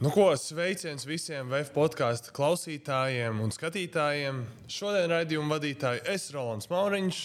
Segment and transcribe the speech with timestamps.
[0.00, 4.38] Nu, ko sveiciens visiem VF podkāstu klausītājiem un skatītājiem.
[4.72, 7.18] Šodien raidījuma vadītāji es Rolands Mauriņš.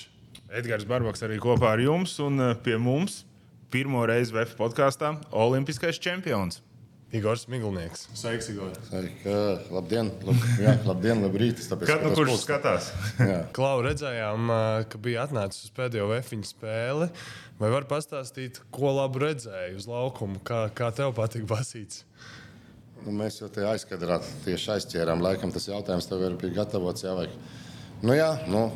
[0.60, 3.22] Edgars Barbaks arī kopā ar jums un eh, pie mums
[3.72, 6.60] pirmo reizi VF podkāstā Olimpiskais čempions.
[7.16, 8.10] Igors Miglnieks.
[8.12, 8.76] Sveiks, Igor.
[8.90, 9.32] Sveiki,
[9.72, 11.64] labdien, lab, jā, labdien, labrīt.
[11.80, 12.92] Kad nu kurš skatās?
[13.56, 14.52] Klau, redzējām,
[14.92, 17.14] ka bija atnācis uz pēdējo vefiņu spēli.
[17.62, 20.44] Vai var pastāstīt, ko labu redzēji uz laukuma?
[20.44, 22.04] Kā, kā tev patīk basīts?
[23.04, 25.24] Nu, mēs jau te aizkadrā tieši aizķērām.
[25.24, 27.04] Laikam tas jautājums tev ir gatavots.
[27.06, 27.28] Jā, vai...
[28.02, 28.70] nu, jā, nu,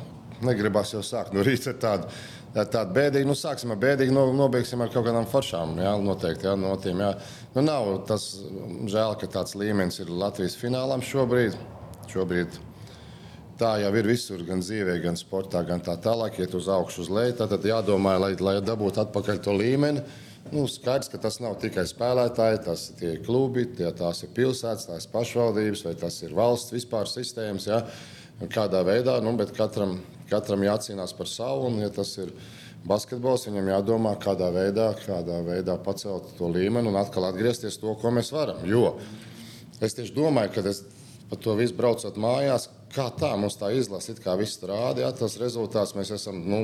[0.45, 2.19] negribas jau sākt no rīta ar tādu.
[2.49, 5.75] Tāda bēdīga, nu, sāksim ar bēdīgu, no, nobeigsim ar kaut kādām foršām.
[5.79, 7.11] Jā, noteikti, jā, no tiem, jā.
[7.53, 8.25] Nu, nav tas
[8.89, 11.57] žēl, ka tāds līmenis ir Latvijas finālām šobrīd.
[12.09, 12.57] šobrīd
[13.59, 17.11] tā jau ir visur, gan dzīvē, gan sportā, gan tā tālāk, iet uz augšu, uz
[17.11, 17.35] leju.
[17.41, 20.03] Tad jādomā, lai, lai dabūtu atpakaļ to līmeni.
[20.49, 25.05] Nu, skaidrs, ka tas nav tikai spēlētāji, tas ir klubi, tie, tās ir pilsētas, tās
[25.05, 27.67] ir pašvaldības vai tas ir valsts vispār sistēmas.
[27.69, 27.83] Ja?
[28.49, 29.99] Kādā veidā, nu, bet katram,
[30.31, 31.67] katram jācīnās par savu.
[31.69, 32.31] Un, ja tas ir
[32.89, 38.13] basketbols, viņam jādomā, kādā veidā, kādā veidā pacelt to līmeni un atkal atgriezties to, ko
[38.15, 38.63] mēs varam.
[38.65, 38.95] Jo
[39.83, 40.83] es tieši domāju, ka es
[41.29, 45.37] par to visu braucot mājās, kā tā mums tā izlase, kā viss strādā, ja, tas
[45.41, 46.41] rezultāts mēs esam.
[46.49, 46.63] Nu,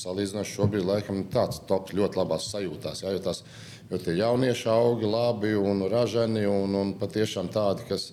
[0.00, 3.02] salīdzinoši šobrīd laikam tāds top ļoti labās sajūtās.
[3.04, 3.42] Jā, jo, tās,
[3.90, 8.10] jo tie jaunieši augi labi un ražani un, un patiešām tādi, kas,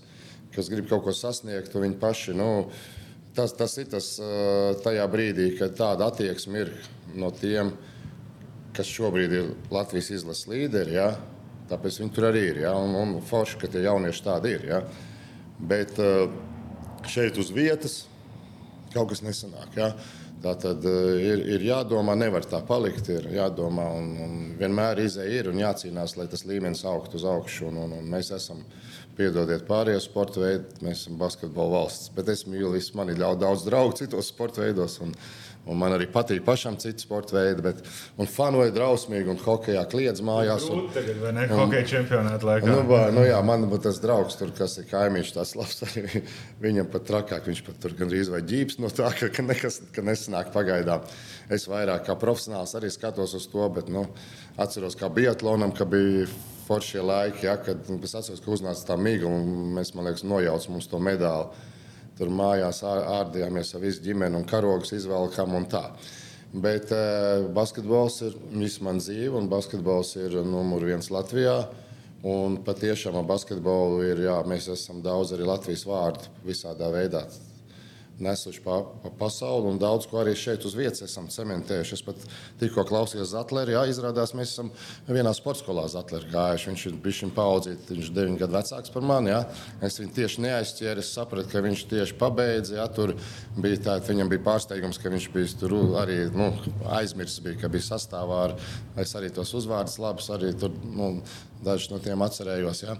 [0.55, 2.35] kas grib kaut ko sasniegt, viņi paši.
[2.37, 2.49] Nu,
[3.35, 4.13] tas, tas ir tas
[4.85, 6.73] tajā brīdī, kad tāda attieksme ir
[7.19, 7.73] no tiem,
[8.73, 10.97] kas šobrīd ir Latvijas izlases līderi.
[10.97, 11.11] Ja?
[11.69, 12.63] Tāpēc viņi tur arī ir.
[12.65, 12.73] Ja?
[12.77, 14.65] Un, un forši, ka tie jaunieši tādi ir.
[14.71, 14.81] Ja?
[15.63, 15.99] Bet
[17.09, 18.03] šeit uz vietas
[18.93, 19.73] kaut kas nesanāk.
[19.77, 19.93] Ja?
[20.43, 23.07] Tā tad eh, ir, ir jādomā, nevar tā palikt.
[23.13, 27.69] Ir jādomā, un, un vienmēr izēja ir un jācīnās, lai tas līmenis augtu uz augšu.
[27.69, 28.59] Un, un, un mēs esam,
[29.15, 32.11] piedodiet, pārējie sporta veidi, mēs esam basketbola valsts.
[32.15, 34.97] Bet es mīlu, man ir daudz draugu citos sporta veidos.
[35.05, 35.15] Un,
[35.63, 37.77] Un man arī patīk pašam citu sporta veidu, bet
[38.33, 40.65] fanoja drausmīgi un hokeja kliedz mājās.
[40.67, 41.45] Un, tagad, vai ne?
[41.47, 42.67] Hokeja čempionāta laikā.
[42.67, 45.79] Nu, bā, nu, jā, man tas draugs, tur, kas ir kaimiņš, tas labs.
[45.87, 46.23] Arī,
[46.63, 50.03] viņam pat trakāk, viņš pat tur gandrīz vai ģības no tā, ka, ka nekas ka
[50.03, 51.07] nesanāk pagaidām.
[51.53, 54.03] Es vairāk kā profesionāls arī skatos uz to, bet nu,
[54.59, 56.27] atceros, kā biatlonam, ka bija
[56.67, 60.75] foršie laiki, ja, kad es atceros, ka uznāca tā mīga un mēs, man liekas, nojaucam
[60.75, 61.71] mums to medaļu.
[62.17, 65.87] Tur mājās ārdījāmies ar visu ģimeni un karogus izvelkām un tā.
[66.53, 71.63] Bet uh, basketbols ir visu man dzīve, un basketbols ir numur viens Latvijā.
[72.23, 77.25] Un patiešām ar basketbolu ir, jā, mēs esam daudz arī Latvijas vārdu visādā veidā
[78.19, 81.95] nesuši pa, pa pasauli un daudz ko arī šeit uz vietas esam cementējuši.
[81.97, 82.19] Es pat
[82.61, 84.69] tikko klausījos Zatlerī, jā, izrādās mēs esam
[85.07, 86.69] vienā sporta skolā Zatlerī gājuši.
[86.71, 89.33] Viņš ir bijis paudzīts, viņš ir 9 gadu vecāks par mani.
[89.33, 89.41] Jā.
[89.89, 92.77] Es viņu tieši neaizķēru, es sapratu, ka viņš tieši pabeidza.
[92.79, 93.15] Jā, tur
[93.57, 96.51] bija tā, viņam bija pārsteigums, ka viņš bija tur arī nu,
[96.99, 98.57] aizmirsis, bija, ka bija sastāvā ar,
[99.01, 101.15] es arī tos uzvārdus labus, arī tur nu,
[101.65, 102.85] dažus no tiem atcerējos.
[102.85, 102.97] Jā.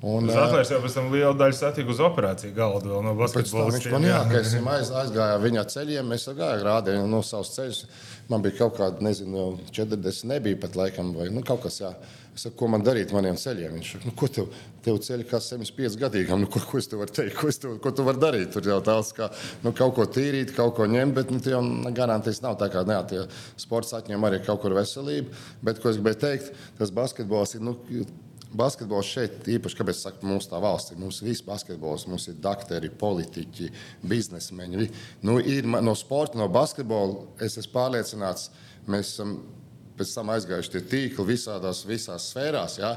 [0.00, 3.74] Un, Zatlers jau pēc tam lielu daļu satika uz operāciju galdu vēl no basketbola.
[3.74, 7.82] Viņš man jā, ka es aiz, aizgāju viņa ceļiem, es gāju rādīju no savas ceļus.
[8.30, 11.92] Man bija kaut kāda, nezinu, 40 nebija pat laikam, vai nu, kaut kas, jā.
[12.30, 13.74] Es saku, ko man darīt maniem ceļiem?
[13.76, 14.48] Viņš saka, nu, ko tev,
[14.86, 17.92] tev ceļi kā 75 gadīgam, nu, ko, ko es tev varu teikt, ko, tev, ko
[17.92, 18.54] tu vari darīt?
[18.54, 19.28] Tur jau tāds, kā
[19.66, 21.60] nu, kaut ko tīrīt, kaut ko ņemt, bet nu, jau
[21.92, 23.26] garantijas nav tā kā, ne, tie
[23.60, 25.34] sports atņem arī kaut kur veselību.
[25.66, 27.76] Bet, ko es gribēju teikt, tas basketbols ir, nu,
[28.50, 30.98] Basketbols šeit, īpaši, kāpēc es saku, mums tā valsts ir.
[30.98, 33.70] Mums viss basketbols, mums ir doktori, politiķi,
[34.10, 34.90] biznesmeņi.
[35.26, 38.50] Nu, ir, no sporta, no basketbola es esmu pārliecināts,
[38.90, 39.38] mēs esam
[40.00, 42.78] pēc tam aizgājuši tie tīkli visādās, visās sfērās.
[42.80, 42.96] Ja?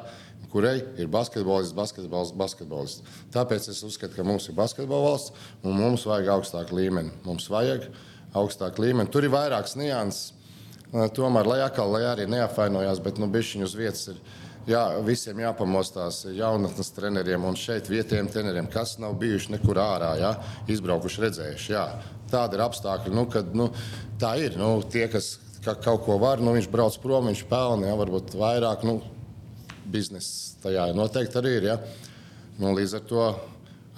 [0.53, 3.17] kurai ir basketbolists, basketbolists, basketbolists.
[3.33, 5.33] Tāpēc es uzskatu, ka mums ir basketbola valsts
[5.65, 7.13] un mums vajag augstāku līmeni.
[7.25, 7.87] Mums vajag
[8.37, 9.09] augstāku līmeni.
[9.09, 10.33] Tur ir vairākas nianses.
[11.17, 14.19] Tomēr, lai, atkal, lai arī neapvainojās, bet nu, bišķiņu uz vietas ir
[14.69, 20.33] jā, visiem jāpamostās jaunatnes treneriem un šeit vietējiem treneriem, kas nav bijuši nekur ārā, jā,
[20.73, 21.71] izbraukuši, redzējuši.
[21.75, 21.87] Jā.
[22.33, 23.69] Tāda ir apstākļi, nu, kad nu,
[24.21, 24.55] tā ir.
[24.57, 28.35] Nu, tie, kas ka kaut ko var, nu, viņš brauc prom, viņš pelna, jā, varbūt
[28.39, 28.83] vairāk.
[28.87, 28.99] Nu,
[29.93, 31.69] biznesa tajā noteikti arī ir.
[31.71, 31.77] Ja?
[32.59, 33.23] Nu, līdz ar to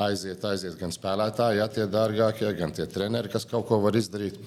[0.06, 4.38] aiziet, aiziet gan spēlētāji, ja tie dārgākie, gan tie treneri, kas kaut ko var izdarīt.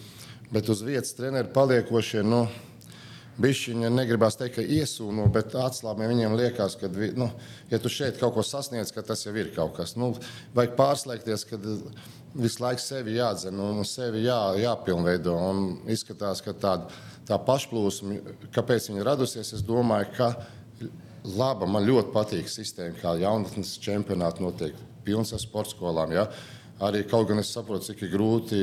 [0.52, 2.22] Bet uz vietas treneri paliekošie.
[2.24, 2.46] Nu,
[3.38, 7.28] Bišķiņa negribās teikt, ka iesūno, bet atslābē viņiem liekas, ka, nu,
[7.70, 9.94] ja tu šeit kaut ko sasniedz, ka tas jau ir kaut kas.
[9.94, 10.10] Nu,
[10.58, 11.60] vajag pārslēgties, ka
[12.34, 15.36] visu laiku sevi jādzen un sevi jā, jāpilnveido.
[15.52, 16.90] Un izskatās, ka tāda
[17.28, 18.18] tā pašplūsma,
[18.54, 20.32] kāpēc viņa radusies, es domāju, ka
[21.38, 21.68] laba.
[21.70, 24.86] Man ļoti patīk sistēma, kā jaunatnes čempionāti notiek.
[25.06, 26.12] Pilns ar sporta skolām.
[26.12, 26.26] Ja?
[26.84, 28.60] Arī kaut gan es saprotu, cik ir grūti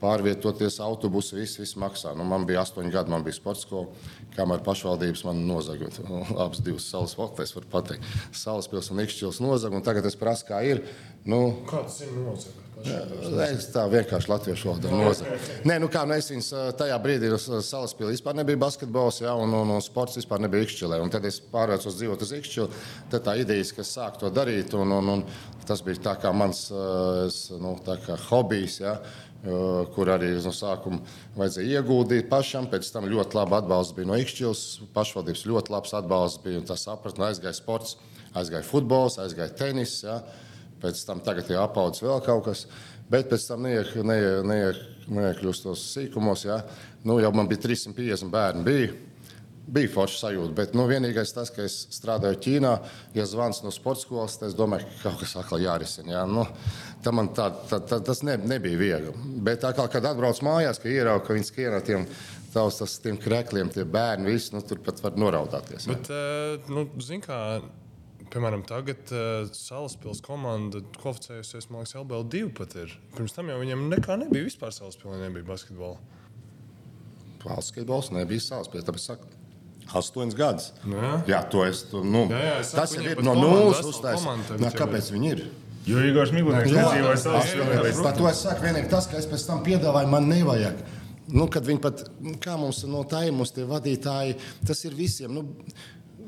[0.00, 2.14] pārvietoties autobusu, viss, viss maksā.
[2.18, 3.88] Nu, man bija astoņi gadi, man bija sports skola,
[4.36, 5.90] kamēr pašvaldības man nozaga.
[6.08, 8.06] Nu, abas divas salas valsts, var pateikt.
[8.32, 10.80] Salas pilsēta un Ikšķils nozaga, un tagad es prasu, kā ir.
[11.28, 12.68] Nu, Kāds ir nozaga?
[13.48, 15.36] Es tā vienkārši latviešu valodā nozaru.
[15.66, 19.52] Nē, nu kā nu es viņas tajā brīdī uz salaspīlī vispār nebija basketbols, jā, un,
[19.60, 21.00] un, un sports vispār nebija Ikšķilē.
[21.02, 22.82] Un tad es pārvērsos dzīvot uz Ikšķili.
[23.12, 25.24] Tad tā ideja, ka es sāku to darīt, un, un, un
[25.68, 28.78] tas bija tā kā mans nu, tā kā hobijs.
[28.84, 28.98] Jā.
[29.94, 30.98] Kur arī no sākuma
[31.36, 32.66] vajadzēja ieguldīt pašam.
[32.70, 34.64] Pēc tam ļoti labi atbalsts bija no Ikšķils.
[34.96, 36.64] Pašvaldības ļoti labs atbalsts bija.
[36.66, 37.96] Tas sapratni aizgāja sports,
[38.34, 40.00] aizgāja futbols, aizgāja tenis.
[40.02, 40.20] Jā
[40.82, 42.64] pēc tam tagad ir apaudzis vēl kaut kas.
[43.08, 46.44] Bet pēc tam neiek, neiek, neiek, neiekļūst tos sīkumos.
[46.44, 46.60] Ja?
[47.08, 48.64] Nu, jau man bija 350 bērni.
[48.66, 48.90] Bija.
[49.68, 52.70] Bija forša sajūta, bet nu, vienīgais tas, ka es strādāju Ķīnā,
[53.16, 56.14] ja zvans no sporta skolas, tad es domāju, ka kaut kas atkal jārisina.
[56.14, 56.22] Ja?
[56.28, 56.46] Nu,
[57.12, 59.12] man tā, tā, tā, tas ne, nebija viegli.
[59.44, 62.06] Bet tā kā kad atbrauc mājās, ka ierauga, ka viņi skrien ar tiem
[62.54, 65.84] tavs, tas, tiem krekļiem, tie bērni, visi, nu, tur pat var noraudāties.
[65.84, 65.98] Ja?
[65.98, 67.42] Bet, uh, nu, zin kā,
[68.28, 72.92] Piemēram, tagad uh, Salaspils komanda kvalificējusies, man liekas, LBL2 pat ir.
[73.14, 74.44] Pirms tam jau viņiem nekā nebija.
[74.50, 75.96] Vispār Salaspilī nebija basketbola.
[77.40, 79.37] Basketbols nebija Salaspils, tāpēc saku.
[79.96, 80.72] Astoņas gadus.
[80.84, 81.12] Nu jā.
[81.30, 81.82] jā, to es.
[81.88, 85.44] Tu, nu, Jā, jā, es tas viņiem ir no nulles Nā, jau Kāpēc viņi ir?
[85.88, 89.28] Jo Igors Miglinieks Jā, nedzīvoja tas- savā Par to es saku, vienīgi tas, ka es
[89.30, 90.82] pēc tam piedāvāju, man nevajag.
[91.28, 92.02] Nu, kad viņi pat,
[92.44, 94.36] kā mums no tā ir, mums tie vadītāji,
[94.66, 95.32] tas ir visiem.
[95.32, 95.46] Nu,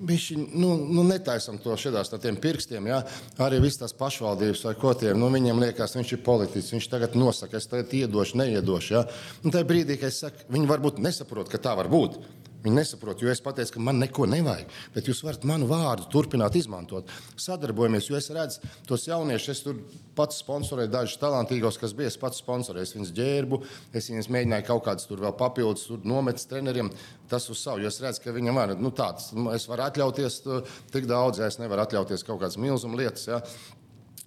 [0.01, 0.27] Viņš
[0.57, 2.09] nu, nu, netaisam to šādās
[2.41, 2.87] pirkstiem.
[2.89, 3.03] Ja?
[3.37, 5.19] Arī visas tās pašvaldības vai ko tiem.
[5.21, 6.73] Nu, viņam liekas, viņš ir politiķis.
[6.73, 8.95] Viņš tagad nosaka, es tagad iedošu, neiedošu.
[8.95, 9.05] Ja?
[9.45, 12.17] Un tajā brīdī, kad es saku, viņi varbūt nesaprot, ka tā var būt.
[12.61, 14.69] Viņi nesaprot, jo es pateicu, ka man neko nevajag.
[14.93, 17.09] Bet jūs varat manu vārdu turpināt izmantot.
[17.41, 19.49] Sadarbojamies, jo es redzu tos jauniešus.
[19.55, 19.79] Es tur
[20.19, 22.11] pats sponsorēju dažus talantīgos, kas bija.
[22.13, 23.61] Es pats sponsorēju, es viņus ģērbu,
[23.97, 26.93] es viņus mēģināju kaut kādus tur vēl papildus nometis treneriem.
[27.33, 30.41] Tas uz savu, jo es redzu, ka viņam var, nu, tāds, nu, es varu atļauties
[30.93, 33.29] tik daudz, ja es nevaru atļauties kaut kādas milzumas lietas.
[33.31, 33.41] Ja?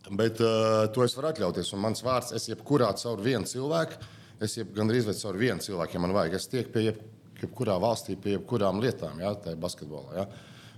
[0.09, 1.69] Bet uh, to es varu atļauties.
[1.77, 4.01] Un mans vārds, es jebkurā caur vienu cilvēku,
[4.43, 7.03] es jeb, gandrīz vai caur vienu cilvēku, ja man vajag, es tieku pie jeb,
[7.41, 10.23] jebkurā valstī, pie jebkurām lietām, ja, tā ir basketbolā.
[10.23, 10.27] Ja.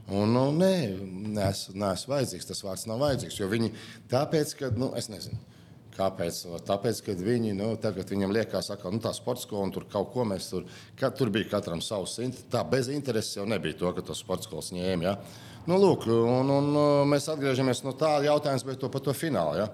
[0.06, 0.75] Un, nu, nē,
[1.34, 3.40] neesmu nees vajadzīgs, tas vārds nav vajadzīgs.
[3.42, 3.72] Jo viņi
[4.12, 5.40] tāpēc, ka, nu, es nezinu.
[5.96, 6.42] Kāpēc?
[6.68, 10.12] Tāpēc, ka viņi nu, tagad viņam liekas, ka nu, tā sporta skola un tur kaut
[10.13, 10.66] ko mēs tur,
[11.00, 12.18] ka, tur bija katram savs.
[12.52, 15.07] Tā bez intereses jau nebija to, ka to sporta skolas ņēma.
[15.07, 15.16] Ja?
[15.66, 19.63] Nu, lūk, un, un mēs atgriežamies no tā jautājuma, bet to par to finālu.
[19.63, 19.69] Ja?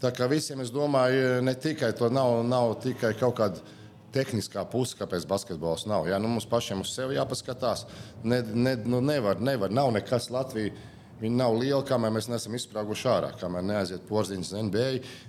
[0.00, 3.75] Tā kā visiem, es domāju, ne tikai to nav, nav tikai kaut kāda
[4.16, 6.08] tehniskā puse, kāpēc basketbols nav.
[6.10, 6.18] Ja?
[6.22, 7.86] Nu, mums pašiem uz sevi jāpaskatās.
[8.24, 10.74] Ne, ne, nu, nevar, nevar, nav nekas Latvijā.
[11.16, 13.30] Viņi nav lieli, kamēr mēs neesam izsprāguši ārā.
[13.40, 14.88] Kamēr neaiziet porziņš NBA,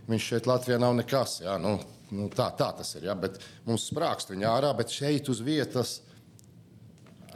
[0.10, 1.38] viņš šeit Latvijā nav nekas.
[1.46, 1.56] Ja?
[1.64, 1.78] Nu,
[2.12, 3.06] nu, tā, tā tas ir.
[3.08, 3.16] Ja?
[3.16, 6.02] Bet mums sprāgst viņa ārā, bet šeit uz vietas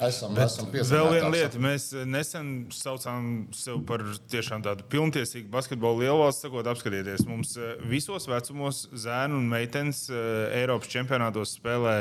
[0.08, 6.48] esam, esam Vēl viena lieta, mēs nesen saucām sevi par tiešām tādu pilntiesīgu basketbolu lielvalsti.
[6.48, 11.98] Sakot, apskatieties, mums eh, visos vecumos zēnu un meitenes eh, Eiropas čempionātos spēlē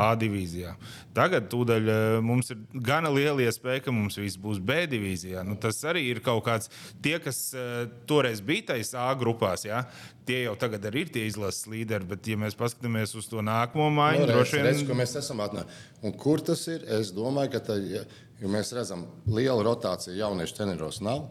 [0.00, 0.76] A divīzijā.
[1.16, 5.44] Tagad tūdaļ eh, mums ir gana liela iespēja, ka mums viss būs B divīzijā.
[5.44, 6.72] Nu, tas arī ir kaut kāds,
[7.04, 9.84] tie, kas eh, toreiz bija tajās A grupās, ja,
[10.26, 12.08] tie jau tagad ir tie izlases līderi.
[12.12, 15.14] Bet, ja mēs paskatāmies uz to nākamo maiņu, Nu, droši redz, redz, vien ko mēs
[15.20, 16.16] esam atnākuši.
[16.22, 16.84] Kur tas ir?
[16.98, 18.02] Es domāju, ka tā, ja,
[18.50, 21.30] mēs redzam, liela rotācija jauniešu treneros nav.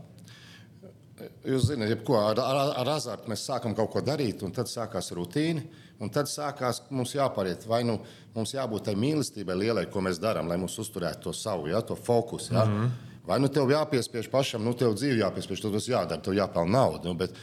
[1.46, 5.12] Jūs zināt, jebko, ar, ar, ar azartu mēs sākam kaut ko darīt, un tad sākās
[5.18, 5.64] rutīna.
[6.02, 8.00] Un tad sākās mums jāpariet, vai nu
[8.34, 11.94] mums jābūt tai mīlestībai lielai, ko mēs darām, lai mums uzturētu to savu, ja, to
[11.94, 12.56] fokusu.
[12.56, 12.66] Ja?
[12.66, 13.10] Mm -hmm.
[13.26, 17.10] Vai nu tev jāpiespiež pašam, nu tev dzīve jāpiespiež, tev tas jādara, tev jāpelnā nauda.
[17.10, 17.38] Nu, bet,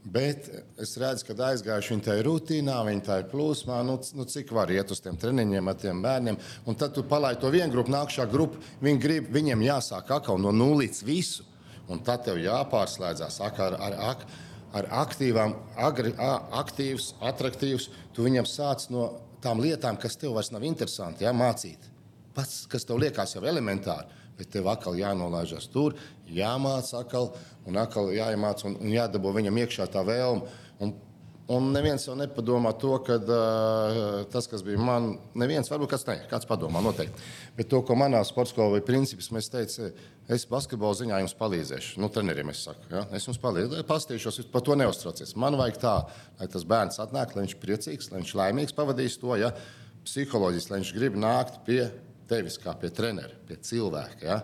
[0.00, 0.46] Bet
[0.80, 3.82] es redzu, ka aizgājuši viņi tajā rutīnā, viņi tā ir plūsmā.
[3.84, 6.38] Nu, nu, cik var iet uz tiem treniņiem ar tiem bērniem?
[6.64, 8.62] Un tad tu palaidi to vienu grupu, nākamā grupa.
[8.80, 11.44] Viņi grib, viņiem jāsāk atkal no nulles visu.
[11.90, 14.24] Un tad tev jāpārslēdzas ak- ar, ar, ar,
[14.72, 17.90] ar aktīvām, agri, aktīvs, attraktīvs.
[18.16, 19.10] Tu viņam sāc no
[19.44, 21.90] tām lietām, kas tev vairs nav interesanti, jā, mācīt.
[22.32, 24.06] Pats, kas tev liekas jau elementāri.
[24.40, 25.98] Bet tev atkal jānolaižas tur,
[26.32, 27.30] jāmācās atkal,
[27.68, 30.48] un atkal jāiemācās, un, un jādabū viņam iekšā tā vēlme.
[30.80, 30.94] Un,
[31.52, 33.98] un neviens jau nepadomā to, ka uh,
[34.32, 37.26] tas, kas bija man, neviens, varbūt kāds, ne, kāds padomā noteikti.
[37.58, 39.92] Bet to, ko manā sporta skolā princips, mēs teicām,
[40.30, 41.98] es basketbola ziņā jums palīdzēšu.
[42.00, 43.04] Nu, treneriem es saku, ja?
[43.16, 45.36] es jums palīdzēšu, pastīšos, par to neuztraucies.
[45.36, 45.96] Man vajag tā,
[46.40, 49.52] lai tas bērns atnāk, lai viņš priecīgs, lai viņš laimīgs pavadīs to, ja?
[50.06, 51.82] psiholoģiski, lai viņš grib nākt pie
[52.30, 54.22] tevis kā pie trenera, pie cilvēka.
[54.24, 54.40] Ja?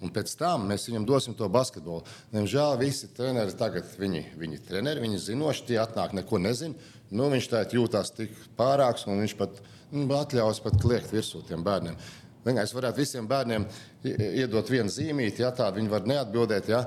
[0.00, 2.06] Un pēc tam mēs viņam dosim to basketbolu.
[2.32, 6.88] Diemžēl visi treneri tagad, viņi, viņi treneri, viņi zinoši, tie atnāk, neko nezina.
[7.12, 9.60] Nu, viņš tā jūtās tik pārāks, un viņš pat
[9.92, 11.98] nu, atļaus pat kliegt virsū tiem bērniem.
[12.46, 13.66] Vienkārši varētu visiem bērniem
[14.06, 16.86] iedot vienu zīmīti, ja tādu viņi var neatbildēt, ja,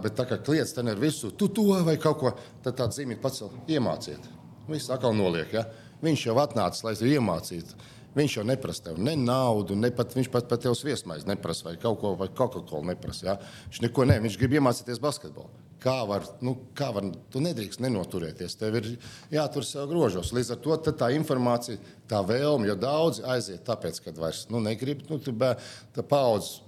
[0.00, 2.32] bet tā kā kliedz ten ir virsū, tu to vai kaut ko,
[2.64, 4.24] tad tādu zīmīti pacel, iemāciet.
[4.70, 5.52] Viss atkal noliek.
[5.52, 5.66] Ja.
[6.00, 7.76] Viņš jau atnācis, lai to iemācītu.
[8.16, 11.74] Viņš jau neprasa tev ne naudu, ne pat, viņš pat, pat tev viesmaizi neprasa vai
[11.80, 13.26] kaut ko, vai Coca-Cola neprasa.
[13.28, 13.34] Ja?
[13.68, 15.52] Viņš neko ne, viņš grib iemācīties basketbolu.
[15.82, 18.88] Kā var, nu, kā var, tu nedrīkst nenoturēties, tev ir
[19.34, 20.32] jātur sev grožos.
[20.32, 21.76] Līdz ar to tā informācija,
[22.08, 26.64] tā vēlme, jo daudzi aiziet tāpēc, ka vairs nu, negrib, nu, tā paudze.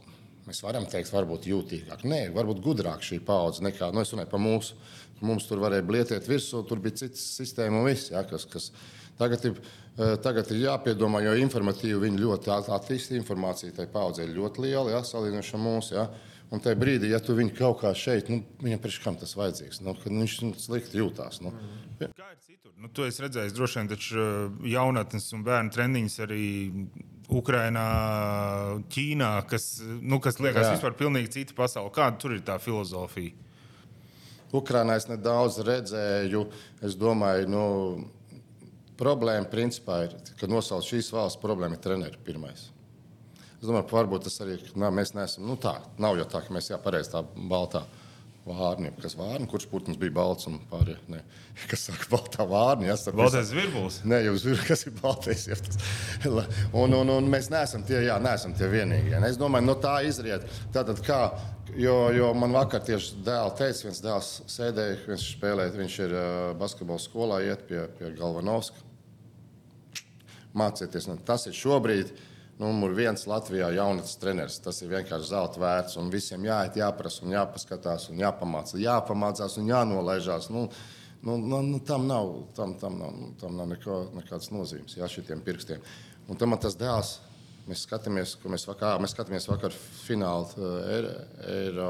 [0.49, 4.41] Mēs varam teikt, varbūt jūtīgāk, nē, varbūt gudrāk šī paudze nekā nu, es runāju par
[4.41, 4.77] mūsu.
[5.21, 8.71] Mums tur varēja blietēt virsū, tur bija cits sistēma un viss, ja, kas, kas
[9.19, 9.61] tagad ir
[9.99, 13.75] Eh, tagad ir jāpiedomā, jo informatīvi viņi ļoti attīstīja informāciju.
[13.75, 15.89] Tā paudzē ir ļoti liela, ja, salīdzinot ar mums.
[15.91, 16.05] Ja.
[16.55, 19.81] Un tajā brīdī, ja tu viņu kaut kā šeit, nu, viņam priekš kam tas vajadzīgs,
[19.83, 21.43] nu, kad viņš nu, slikti jūtās.
[21.45, 21.51] Nu.
[21.99, 22.09] Ja.
[22.15, 22.71] Kā ir citur?
[22.79, 24.37] Nu, tu esi redzējis droši vien taču eh,
[24.77, 26.45] jaunatnes un bērnu treniņus arī
[27.41, 27.89] Ukrainā,
[28.95, 30.77] Ķīnā, kas, nu, kas liekas Jā.
[30.77, 31.91] vispār pilnīgi cita pasaule.
[31.97, 33.35] Kāda tur ir tā filozofija?
[34.55, 36.45] Ukrainā es nedaudz redzēju,
[36.87, 37.65] es domāju, nu,
[38.99, 42.69] problēma principā ir, ka nosauc šīs valsts problēma ir treneri pirmais.
[43.59, 45.49] Es domāju, ka varbūt tas arī nā, mēs neesam.
[45.49, 47.83] Nu tā, nav jau tā, ka mēs jā, pareizi tā baltā
[48.49, 50.97] vārni, kas vārni, kurš putns bija balts un pārējie.
[51.13, 51.19] Ne.
[51.71, 52.87] Kas saka, baltā vārni?
[52.89, 53.99] Jā, starp baltais zvirbulis.
[54.09, 55.45] Nē, jau zvirbulis, kas ir baltais.
[55.51, 55.83] Jā, tas.
[56.71, 59.19] un, un, un mēs neesam tie, jā, neesam tie vienīgie.
[59.29, 60.47] Es domāju, no tā izriet.
[60.73, 61.21] Tātad kā,
[61.77, 66.29] jo, jo man vakar tieši dēls teica, viens dēls sēdēja, viņš spēlēja, viņš ir uh,
[66.63, 68.88] basketbola skolā, iet pie, pie Galvanovska
[70.59, 71.09] mācieties.
[71.11, 72.13] Nu, tas ir šobrīd
[72.59, 74.59] numur viens Latvijā jaunatnes treneris.
[74.63, 75.99] Tas ir vienkārši zelta vērts.
[76.01, 80.51] Un visiem jāiet, jāprasa, un jāpaskatās, un jāpamācās, jāpamācās un jānolaižās.
[80.55, 80.67] Nu,
[81.23, 85.09] nu, nu, nu, tam nav, tam, tam nav, nu, tam nav neko, nekādas nozīmes, jā,
[85.11, 85.83] šitiem pirkstiem.
[86.29, 87.19] Un tam tas dēls.
[87.69, 90.69] Mēs skatāmies, ko mēs vakar, mēs skatāmies vakar finālu
[91.53, 91.89] Eiro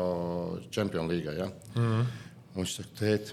[0.74, 1.34] Champions League.
[1.38, 1.46] Ja?
[1.76, 2.08] Mm.
[2.50, 3.30] Un viņš saka, tēt,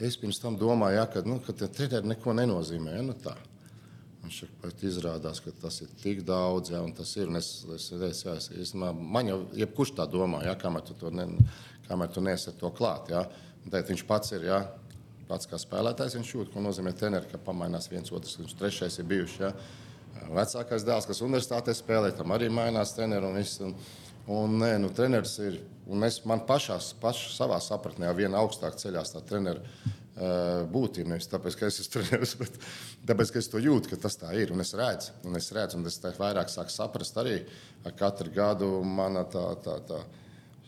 [0.00, 2.96] es pirms tam domāju, ja, ka, nu, ka treneris neko nenozīmē.
[2.96, 3.02] Ja?
[3.04, 3.36] Nu, tā.
[4.24, 7.28] Viņš pat izrādās, ka tas ir tik daudz, ja, tas ir.
[7.36, 11.26] Es, es, es, es, es, man jau jebkurš tā domā, ja, kamēr tu, ne,
[11.88, 13.12] kamēr tu nesi to klāt.
[13.12, 13.26] Ja.
[13.68, 14.48] Tad viņš pats ir.
[14.48, 14.62] Ja,
[15.24, 19.06] Pats kā spēlētājs viņš jūt, ko nozīmē treneris, ka pamainās viens otrs, viņš trešais ir
[19.08, 19.38] bijuši.
[19.40, 19.52] Ja.
[20.36, 23.30] Vecākais dēls, kas universitātē spēlē, tam arī mainās treneris.
[23.30, 23.72] Un, viss, un,
[24.36, 29.16] un, nē, nu, treneris ir, un es man pašā, paš, savā sapratnē, viena augstāk ceļās
[29.16, 29.64] tā treneris
[30.14, 31.10] būtību.
[31.10, 32.58] Nevis tāpēc, ka es esmu treneris, bet
[33.08, 34.52] tāpēc, ka es to jūtu, ka tas tā ir.
[34.54, 37.40] Un es redzu, un es redzu, un es vairāk sāku saprast arī
[37.84, 39.48] ar katru gadu mana tā.
[39.64, 40.04] tā, tā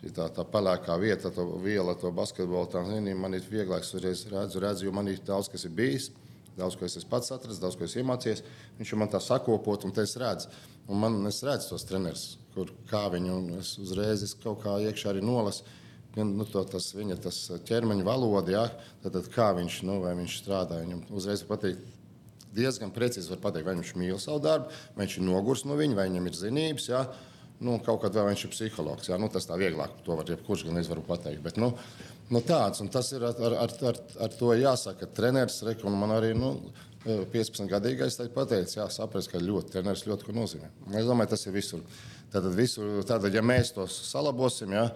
[0.06, 4.60] Tā, tā pelēkā vieta, tā viela, to basketbolu, tā zini, man ir vieglāk, es redzu,
[4.62, 6.12] redzu, jo man ir daudz, kas ir bijis,
[6.54, 8.44] daudz, ko es pats atradzis, daudz, ko es iemācījos.
[8.78, 10.52] Viņš man tā sakopot, un es redzu,
[10.86, 14.76] un man, es redzu tos trenerus, kur kā viņi, un es uzreiz es kaut kā
[14.84, 15.66] iekšā arī nolasu
[16.24, 18.64] nu, to, tas, viņa tas ķermeņa valoda, ja,
[19.02, 20.80] tad, tad kā viņš, nu, viņš strādā.
[20.84, 21.82] Viņam uzreiz patīk.
[22.56, 25.98] Diezgan precīzi var pateikt, vai viņš mīl savu darbu, vai viņš ir nogurs no viņa,
[25.98, 26.88] vai viņam ir zinības.
[26.88, 27.02] Ja.
[27.60, 29.10] Nu, kaut kādā veidā viņš ir psihologs.
[29.10, 29.20] Ja.
[29.20, 31.42] Nu, tas tā vieglāk, to var jebkurš gan izvaru pateikt.
[31.44, 31.74] Bet, nu,
[32.32, 35.08] nu, tāds, tas ir ar, ar, ar, ar to jāsaka.
[35.16, 36.54] Treneris, reku, man arī nu,
[37.06, 40.70] 15 gadīgais pateica, jā, saprast, ka ļoti treneris ļoti ko nozīmē.
[40.98, 41.84] Es domāju, tas ir visur.
[42.32, 44.88] Tātad, visur, tātad ja mēs tos salabosim, jā,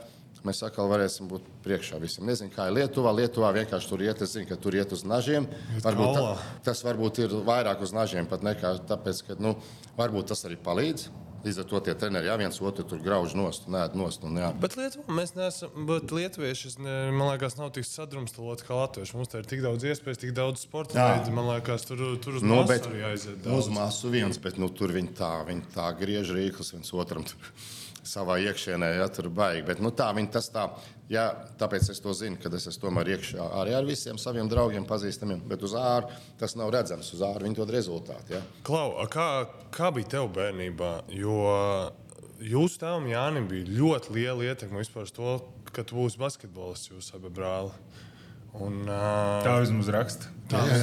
[0.47, 2.27] mēs atkal varēsim būt priekšā visam.
[2.29, 3.13] Nezinu, kā ir Lietuvā.
[3.17, 5.49] Lietuvā vienkārši tur iet, es zinu, ka tur iet uz nažiem.
[5.85, 6.29] Varbūt ta,
[6.71, 9.57] tas varbūt ir vairāk uz nažiem pat nekā tāpēc, ka nu,
[10.01, 11.11] varbūt tas arī palīdz.
[11.41, 14.25] Līdz ar to tie treneri jau viens otru tur grauž nost, nē, nost.
[14.29, 14.51] Un, jā.
[14.61, 19.17] bet Lietuvā mēs neesam, bet lietuvieši, man liekas, nav tik sadrumstaloti kā latvieši.
[19.17, 21.33] Mums ir tik daudz iespēju, tik daudz sporta veidu.
[21.39, 23.41] Man liekas, tur, tur uz nu, masu arī aiziet.
[23.41, 23.57] Daudz.
[23.57, 27.25] Uz masu viens, bet nu, tur viņi tā, viņi tā griež rīklus viens otram.
[27.25, 27.41] Tur
[28.07, 29.64] savā iekšienē, ja tur baigi.
[29.69, 30.66] Bet nu, tā viņi tas tā,
[31.12, 31.28] ja,
[31.61, 35.42] tāpēc es to zinu, kad es esmu tomēr iekšā arī ar visiem saviem draugiem, pazīstamiem.
[35.50, 38.37] Bet uz ārā tas nav redzams, uz ārā viņi dod rezultātu.
[38.37, 38.45] Ja.
[38.66, 39.30] Klau, kā,
[39.75, 40.92] kā bija tev bērnībā?
[41.16, 41.40] Jo
[42.40, 45.38] jūsu tēvam Jānim bija ļoti liela ietekme vispār uz to,
[45.75, 47.75] ka tu būsi basketbolists, jūs abi brāli.
[48.59, 50.30] Un, uh, tā vismaz raksta.
[50.50, 50.78] Tā jā,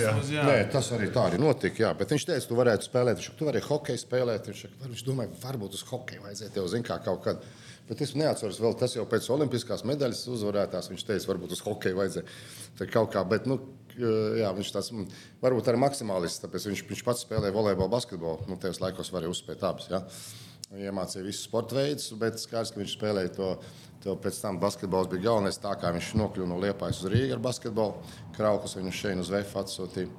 [0.00, 0.12] jā.
[0.32, 0.44] Jā.
[0.48, 1.82] Nē, tas arī tā arī notika.
[1.82, 1.92] Jā.
[1.98, 4.48] Bet viņš teica, tu varētu spēlēt, viņš, tu varēji hokeju spēlēt.
[4.48, 7.44] Viņš, viņš domāja, varbūt uz hokeju vajadzēja tev zināt, kā kaut kad.
[7.86, 10.88] Bet es neatceros, vēl tas jau pēc olimpiskās medaļas uzvarētās.
[10.90, 12.38] Viņš teica, varbūt uz hokeju vajadzēja.
[12.80, 13.60] Tā kaut kā, bet, nu,
[14.00, 14.90] jā, viņš tas
[15.44, 18.48] varbūt arī maksimālists, tāpēc viņš, viņš pats spēlēja volejbolu, basketbolu.
[18.50, 19.92] Nu, tajos laikos varēja uzspēt abas.
[19.92, 20.02] Jā.
[20.74, 23.50] Iemācīja visus sporta veidus, bet skaidrs, ka viņš spēlēja to.
[24.02, 25.58] to pēc tam basketbols bija galvenais.
[25.58, 28.02] Tā kā viņš nokļuva no Liepājas uz Rīgas ar basketbolu,
[28.36, 30.10] Kraukas viņu šeit uz VF atsūtīja.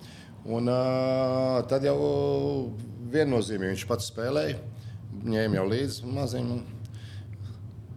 [0.48, 1.98] Un, uh, tad jau
[3.12, 4.58] viennozīmīgi viņš pats spēlēja,
[5.24, 6.58] ņēma jau līdzi maziņu.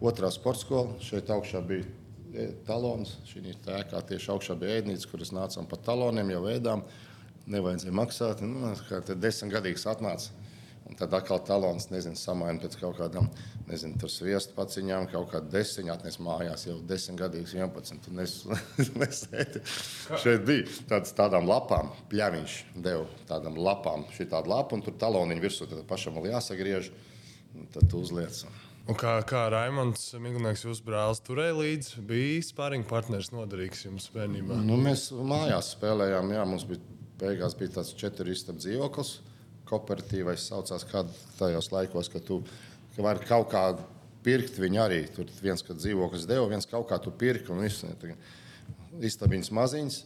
[0.00, 3.18] Otrā sporta skola šeit augšā bija talons.
[3.28, 6.84] Šī tēkā tieši augšā bija ēdnīca, kuras nācām pa taloniem, jau ēdām.
[7.50, 8.42] Nevajadzēja maksāt.
[8.46, 10.39] Nu, kā desmit gadīgs atnāca
[10.90, 13.28] Un tad atkal talons, nezinu, samaina pēc kaut kādām,
[13.68, 18.08] nezinu, tur sviestu paciņām, kaut kādu desiņu atnes mājās, jau 10 gadīgs, 11.
[18.10, 18.34] Un es,
[19.06, 19.20] es
[20.24, 25.46] šeit biju tāds, tādām lapām, pļaviņš deva tādām lapām, šī tāda lapa, un tur taloniņu
[25.46, 26.90] virsū, tad pašam vēl jāsagriež,
[27.54, 28.42] un tad uzliec.
[28.90, 34.58] Un kā, kā Raimons Miglnieks, jūsu brālis, turēja līdzi, bija spārņu partneris noderīgs jums bērnībā?
[34.66, 36.82] Nu, mēs mājās spēlējām, jā, mums bija
[37.20, 39.20] beigās bija tāds četru istabu dzīvoklis
[39.70, 40.84] kooperatīvais saucās
[41.38, 42.42] tajos laikos, ka tu
[42.96, 43.64] ka vari kaut kā
[44.24, 45.00] pirkt viņu arī.
[45.14, 47.64] Tur viens, kad dzīvoklis deva, viens kaut kā tu pirki un.
[49.00, 49.98] Istabiņas maziņas,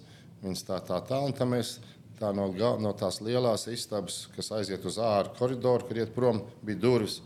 [0.44, 1.78] viņas tā, tā, tā, un tā mēs
[2.18, 6.82] tā no, no tās lielās istabas, kas aiziet uz ārā koridoru, kur iet prom, bija
[6.84, 7.22] durvis.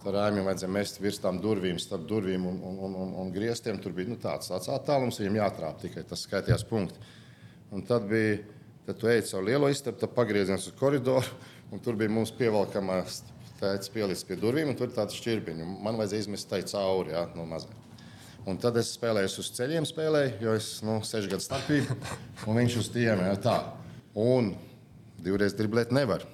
[0.00, 3.80] Tur rājumiem vajadzēja mest virs tām durvīm, starp durvīm un, un, un, un, un griestiem.
[3.82, 7.00] Tur bija nu, tāds, tāds attālums, viņam jātrāp tikai tas skaitījās punkti.
[7.74, 8.38] Un tad bija,
[8.86, 11.26] tad tu ej caur lielo istabu, tad pagriezies uz koridoru
[11.70, 13.20] Un tur bija mums pievelkamās
[13.60, 15.68] tēta pielicis pie durvīm, un tur ir tāds šķirbiņš.
[15.84, 17.70] Man vajadzēja izmest tai cauri jā, no mazā.
[18.48, 21.96] Un tad es spēlēju uz ceļiem, spēlēju, jo es nu, sešu gadu starpību,
[22.48, 23.56] un viņš uz tiem jā, tā.
[24.18, 24.54] Un
[25.20, 26.24] divreiz driblēt nevar.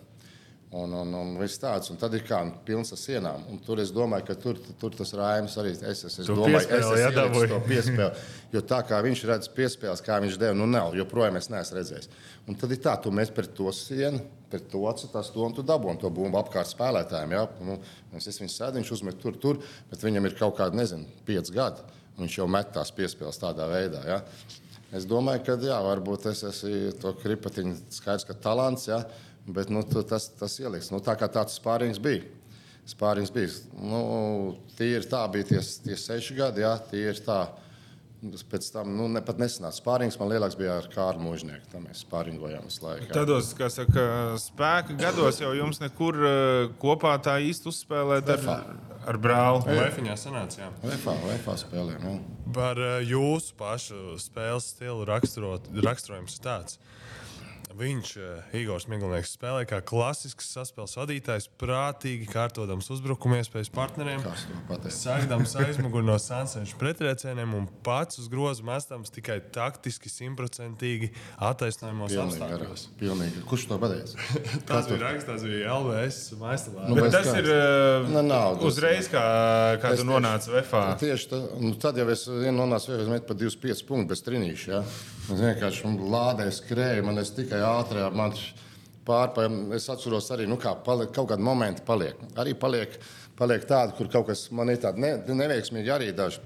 [0.76, 3.44] Un, un, un viss tāds, un tad ir kā pilns ar sienām.
[3.48, 6.66] Un tur es domāju, ka tur, tur tas rājums arī es, es, es domāju, es,
[6.68, 8.24] es ieliku to piespēli.
[8.52, 12.10] Jo tā kā viņš redz piespēles, kā viņš deva, nu nav, joprojām es neesmu redzējis.
[12.50, 14.20] Un tad ir tā, tu mēs pret to sienu,
[14.52, 17.32] pret to atsitās to un tu dabūni to bumbu apkārt spēlētājiem.
[17.38, 17.46] Ja?
[17.64, 17.78] Nu,
[18.18, 21.86] es viņu sēdu, viņš uzmet tur, tur, bet viņam ir kaut kādi, nezinu, pieci gadi.
[22.20, 24.04] Viņš jau met tās piespēles tādā veidā.
[24.08, 24.20] Ja?
[24.96, 28.86] Es domāju, ka jā, varbūt es esmu to kripatiņu skaidrs, ka talants.
[28.88, 29.02] Ja?
[29.46, 30.90] Bet nu, tas, tas ieliks.
[30.90, 32.24] Nu, tā kā tāds spārings bija.
[32.86, 33.52] Spārings bija.
[33.78, 34.00] Nu,
[34.78, 37.44] tie ir tā, bija tie, tie seši gadi, jā, tie ir tā.
[38.50, 40.16] Pēc tam nu, ne, pat nesenāca spārings.
[40.18, 41.68] Man lielāks bija ar Kārlu Mūžnieku.
[41.70, 43.10] Tā mēs spāringojām visu laiku.
[43.14, 44.06] Tādos, saka,
[44.42, 48.48] spēka gados jau jums nekur uh, kopā tā īsti uzspēlēt ar,
[49.06, 49.78] ar brāli.
[49.78, 50.72] Lefiņā sanāca, jā.
[50.88, 52.16] Lefā, Lefā spēlēm, jā.
[52.56, 56.80] Par uh, jūsu pašu spēles stilu raksturojums tāds.
[57.76, 64.22] Viņš, uh, Igors Miglnieks, spēlē kā klasisks saspēles vadītājs, prātīgi kārtodams uzbrukuma iespējas partneriem,
[64.96, 72.86] sākdams aizmuguri no Sanseņša prettriecieniem un pats uz grozu mestams tikai taktiski, simtprocentīgi attaisnojumos apstākļos.
[73.02, 73.44] Pilnīgi.
[73.50, 74.24] Kurš to pateica?
[74.70, 76.88] tas bija raksts, tas bija LVS maistalā.
[76.88, 77.42] Nu, tas kāds?
[77.42, 79.26] ir uh, nu, nav, uzreiz, kā,
[79.84, 80.86] kā tu nonāci VFā.
[81.04, 84.72] Tieši tā, nu, tad jau es nonācu VFā, es metu pa 25 punktus bez trīnīša.
[84.72, 84.82] Ja?
[85.26, 88.14] Es vienkārši lādēju, skrēju, man es tikai ātrāk.
[88.14, 88.34] Man
[89.06, 92.20] pārpār, es atceros arī, nu, kā paliek, kaut kādi momenti paliek.
[92.38, 92.94] Arī paliek,
[93.38, 96.44] paliek tādi, kur kaut kas man ir tāds ne, neveiksmīgi arī daži.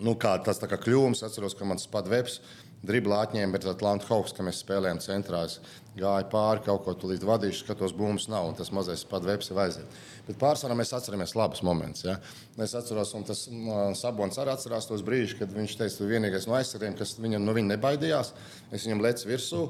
[0.00, 2.40] Nu, kā tas tā kā kļūmes, atceros, ka mans pat webs
[2.86, 5.58] driblā atņēma, bet Atlanta Hawks, ka mēs spēlējām centrā, es
[5.98, 9.60] gāju pāri kaut ko tulīt vadīšu, skatos, bumbas nav, un tas mazais pat webs ir
[9.62, 9.98] aiziet.
[10.28, 12.04] Bet pārsvarā mēs atceramies labus momentus.
[12.04, 12.18] Ja?
[12.60, 16.48] Es atceros, un tas uh, Sabons arī atcerās tos brīžus, kad viņš teica, ka vienīgais
[16.48, 18.34] no aizsargiem, kas viņam no viņa nebaidījās,
[18.68, 19.62] es viņam lecu virsū,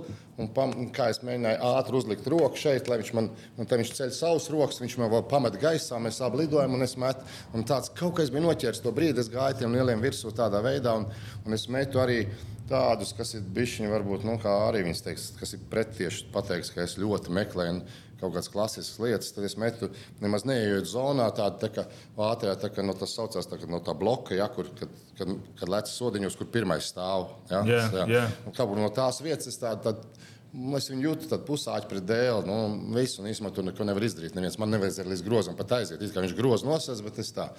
[0.42, 3.94] un pam, kā es mēģināju ātri uzlikt roku šeit, lai viņš man, un tad viņš
[4.00, 7.66] ceļ savus rokas, viņš man vēl pamet gaisā, mēs abi lidojam, un es metu, un
[7.68, 11.06] tāds kaut kas bija noķēris to brīdi, es gāju tiem lieliem virsū tādā veidā, un,
[11.46, 12.24] un es metu arī
[12.70, 16.84] tādus, kas ir bijuši, varbūt, nu, kā arī viņas teiks, kas ir pretieši pateiks, ka
[16.84, 17.80] es ļoti meklēju
[18.18, 19.90] kaut kādas klasiskas lietas, tad es metu
[20.22, 21.84] nemaz neejot zonā, tādu tā kā
[22.28, 25.70] ātrā, tā kā no tas saucās tā, no tā bloka, ja, kur, kad, kad, kad
[25.70, 27.28] lec sodiņos, kur pirmais stāv.
[27.50, 28.08] Ja, yeah, jā.
[28.10, 28.34] Yeah.
[28.48, 29.92] Un kā no tās vietas es tādu.
[29.92, 32.40] Tā, Es viņu jūtu, tad pusāķi pret dēlu.
[32.48, 32.54] Nu,
[32.96, 34.32] visu, un īstenībā tur neko nevar izdarīt.
[34.34, 36.00] Neviens man nevajadzēja līdz grozam pat aiziet.
[36.00, 37.50] It kā viņš groz nosēs, bet es tā.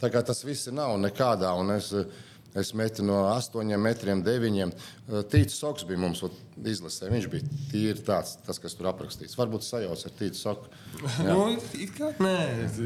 [0.00, 1.52] Tā kā tas viss nav nekādā.
[1.60, 2.08] Un es, uh,
[2.54, 4.72] Es metu no 8 metriem, 9.
[5.30, 6.24] Tīts Soks bija mums
[6.66, 7.06] izlasē.
[7.12, 9.36] Viņš bija tīri tāds, tas, kas tur aprakstīts.
[9.38, 10.66] Varbūt sajauts ar Tītu Soku.
[11.28, 12.36] nu, it kā nē,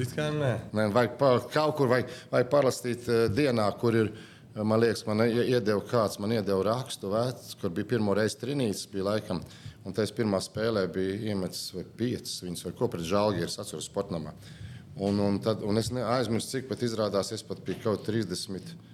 [0.02, 0.52] it kā nē.
[0.76, 4.14] nē vajag pa, kaut kur vai, vai parastīt uh, dienā, kur ir.
[4.54, 9.08] Man liekas, man iedeva kāds, man iedeva rakstu, vecs, kur bija pirmo reizi trīnītis, bija
[9.08, 9.40] laikam.
[9.82, 13.88] Un tas pirmā spēlē bija iemetis vai piecas viņas, vai ko pret žālgi, es atceros
[13.90, 14.30] sportnamā.
[14.94, 18.93] Un, un, tad, un es aizmirsu, cik pat izrādās, es pat biju kaut 30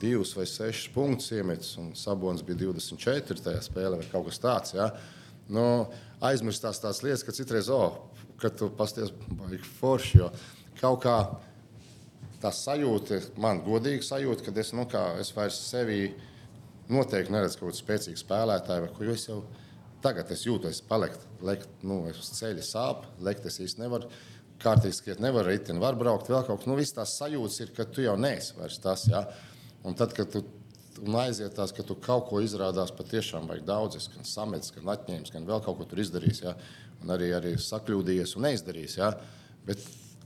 [0.00, 4.76] divus vai sešus punktus iemetis, un Sabons bija 24 tajā spēlē vai kaut kas tāds.
[4.76, 4.90] Ja?
[5.52, 5.64] Nu,
[6.24, 8.00] aizmirstās tās lietas, ka citreiz, oh,
[8.40, 10.22] ka tu pasties baigi forši.
[10.22, 10.30] Jo
[10.80, 11.16] kaut kā
[12.42, 16.10] tā sajūta, man godīgi sajūta, ka es, nu, kā, es vairs sevi
[16.92, 19.40] noteikti neredzu kaut kādu spēcīgu spēlētāju, vai ko es jau
[20.04, 24.10] tagad es jūtu, es palieku, lekt, nu, es uz ceļa sāp, lekt es īsti nevaru.
[24.62, 26.68] Kārtīgi skriet, nevar riteni, var braukt vēl kaut kas.
[26.68, 29.02] Nu, viss tās sajūtas ir, ka tu jau neesi vairs tas.
[29.10, 29.26] Ja?
[29.86, 30.42] Un tad, kad tu
[31.04, 34.94] un aiziet tās, ka tu kaut ko izrādās patiešām vajag daudz, es, gan samets, gan
[34.94, 36.42] atņēmis, gan vēl kaut ko tur izdarījis.
[36.46, 36.56] Ja?
[37.04, 38.96] Un arī, arī sakļūdījies un neizdarījis.
[39.00, 39.12] Ja?
[39.66, 39.82] Bet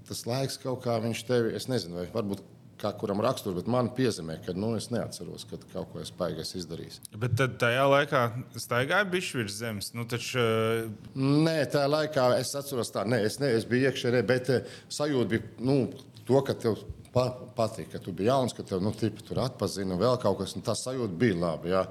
[0.08, 2.42] tas laiks kaut kā viņš tevi, es nezinu, vai varbūt
[2.80, 6.54] kā kuram rakstur, bet man piezīmē, ka nu, es neatceros, kad kaut ko es paigais
[6.56, 7.02] izdarījis.
[7.20, 8.22] Bet tad tajā laikā
[8.56, 9.90] staigāja bišķi virs zemes.
[9.96, 14.22] Nu, taču, uh, Nē, tajā laikā es atceros tā, nē, es, ne, es biju iekšēnē,
[14.28, 15.76] bet eh, sajūta bija nu,
[16.24, 16.80] to, ka tev
[17.14, 20.54] pa, patīk, ka tu biji jauns, ka tev nu, tipi, tur atpazina vēl kaut kas,
[20.56, 21.72] un tā sajūta bija labi.
[21.74, 21.84] Jā.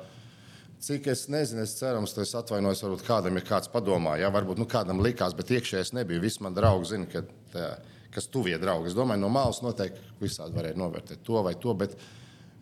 [0.80, 4.62] Cik es nezinu, es cerams, ka es atvainojos, varbūt kādam ir kāds padomā, jā, varbūt
[4.62, 6.24] nu, kādam likās, bet iekšēji es nebiju.
[6.24, 7.66] Visi man draugi zina, ka tā,
[8.16, 8.88] kas tuvie draugi.
[8.92, 11.98] Es domāju, no malas noteikti visādi varēja novērtēt to vai to, bet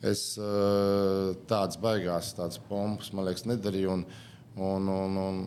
[0.05, 3.93] es eh, tādas baigās, tādas pompas, man liekas, nedarīju.
[3.93, 4.05] Un,
[4.57, 5.39] un, un, un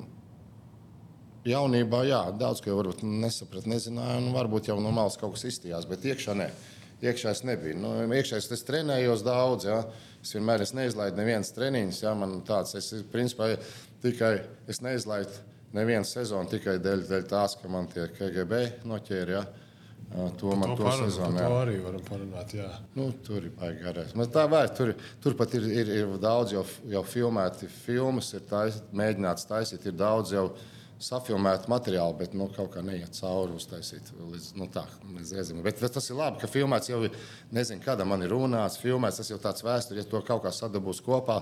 [1.50, 5.88] jaunībā, jā, daudz ko varbūt nesapratu, nezināju, un varbūt jau no malas kaut kas izstījās,
[5.90, 6.50] bet iekšā nē.
[7.00, 7.78] Iekšā es nebiju.
[7.80, 9.68] Nu, iekšā es, trenējos daudz.
[9.68, 9.82] Ja.
[10.20, 12.02] Es vienmēr es neizlaidu nevienas treniņus.
[12.04, 12.12] Ja.
[12.18, 13.54] Man tāds, es, principā,
[14.04, 14.34] tikai
[14.68, 15.38] es neizlaidu
[15.76, 19.34] nevienu sezonu tikai dēļ, dēļ tās, ka man tie KGB noķēra.
[19.38, 19.46] Ja.
[20.10, 21.38] To man to parunāt, sezonu.
[21.38, 22.54] To arī varam parunāt.
[22.56, 22.66] Jā.
[22.96, 24.10] Nu, tur ir baigi garās.
[24.18, 24.90] Man Tā vērts, tur,
[25.22, 29.94] tur pat ir, ir, ir daudz jau, jau filmēti filmas, ir tais, mēģināts taisīt, ir
[30.00, 30.48] daudz jau
[31.00, 34.10] safilmētu materiālu, bet nu, kaut kā neiet cauri uztaisīt.
[34.20, 34.84] Līdz, nu, tā,
[35.64, 37.16] bet tas ir labi, ka filmēts jau ir,
[37.56, 41.00] nezinu, kāda man ir runāts, filmēts, tas jau tāds vēsturi, ja to kaut kā sadabūs
[41.06, 41.40] kopā,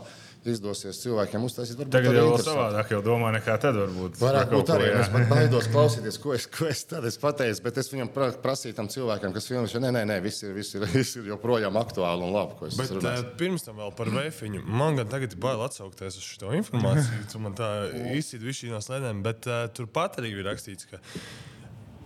[0.53, 1.79] izdosies cilvēkiem uztaisīt.
[1.79, 4.19] varbūt tagad jau savādāk jau domā nekā tad varbūt.
[4.21, 4.89] Varētu būt ko, arī.
[4.91, 5.03] jā.
[5.05, 7.63] Es pat baidos klausīties, ko es, ko es tad es pateicu.
[7.67, 10.53] Bet es viņam pra, prasīju tam cilvēkam, kas filmē, ka nē, nē, nē viss, ir,
[10.57, 12.59] viss, ir, viss ir joprojām aktuāli un labi.
[12.59, 13.25] ko es Bet runāju.
[13.27, 14.65] uh, pirms tam vēl par vēfiņu.
[14.69, 17.25] Man gan tagad ir bail atsaukties uz šo informāciju.
[17.33, 17.71] Tu man tā
[18.21, 21.01] izsīdi visu no slēdēm, bet uh, turpat arī ir rakstīts, ka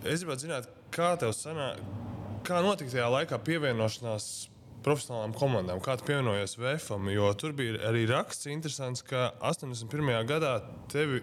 [0.03, 1.79] es gribētu zināt, kā tev sanāk,
[2.43, 4.25] kā notika tajā laikā pievienošanās
[4.85, 10.11] profesionālām komandām, kā tu pievienojies VFam, jo tur bija arī raksts interesants, ka 81.
[10.29, 10.57] gadā
[10.91, 11.21] tevi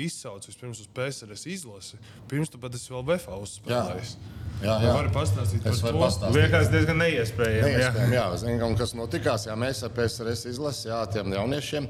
[0.00, 1.98] izsauca vispirms uz PSRS izlasi,
[2.30, 4.14] pirms tu pat esi vēl VFā uzspēlējis.
[4.62, 4.92] Jā, jā.
[4.94, 6.04] vari pastāstīt Es varu to?
[6.06, 6.36] pastāstīt.
[6.38, 7.70] Liekas diezgan neiespējami.
[7.72, 7.78] jā.
[7.82, 9.46] Neiespējami, jā, zinām, un kas notikās.
[9.48, 11.88] Jā, mēs ar PSRS izlasījām, jā, tiem jauniešiem.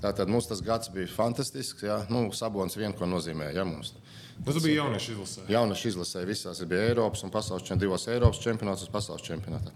[0.00, 1.84] Tātad mums tas gads bija fantastisks.
[1.86, 3.50] Jā, nu, Sabons vien ko nozīmē.
[3.56, 3.92] Jā, mums.
[4.40, 5.44] Nu, tu biji jaunieši izlasē.
[5.52, 9.72] Jaunieši izlasīja visās, bija Eiropas un pasaules čempionātos, divos Eiropas čempionātos un pasaules čempionātā.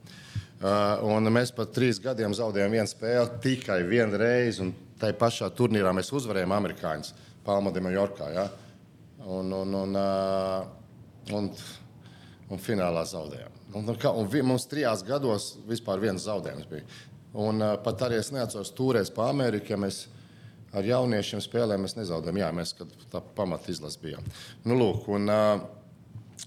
[0.61, 4.61] Uh, un mēs pat trīs gadiem zaudējām vienu spēli tikai vienu reizi.
[4.67, 8.29] un Tai pašā turnīrā mēs uzvarējām amerikāņus Palma de Mallorca.
[8.35, 8.45] Ja?
[9.25, 11.49] Un, un, un, uh, un,
[12.53, 13.57] un finālā zaudējām.
[13.73, 16.85] Un, un, un vi, mums trijās gados vispār viens zaudējums bija.
[17.41, 20.03] Un uh, pat arī es neatceros, turēs pa Ameriku, ja mēs
[20.77, 22.43] ar jauniešiem spēlējām, mēs nezaudējām.
[22.43, 22.75] Jā, mēs
[23.09, 24.27] tā pamata izlase bijām.
[24.67, 25.33] Nu, lūk, un,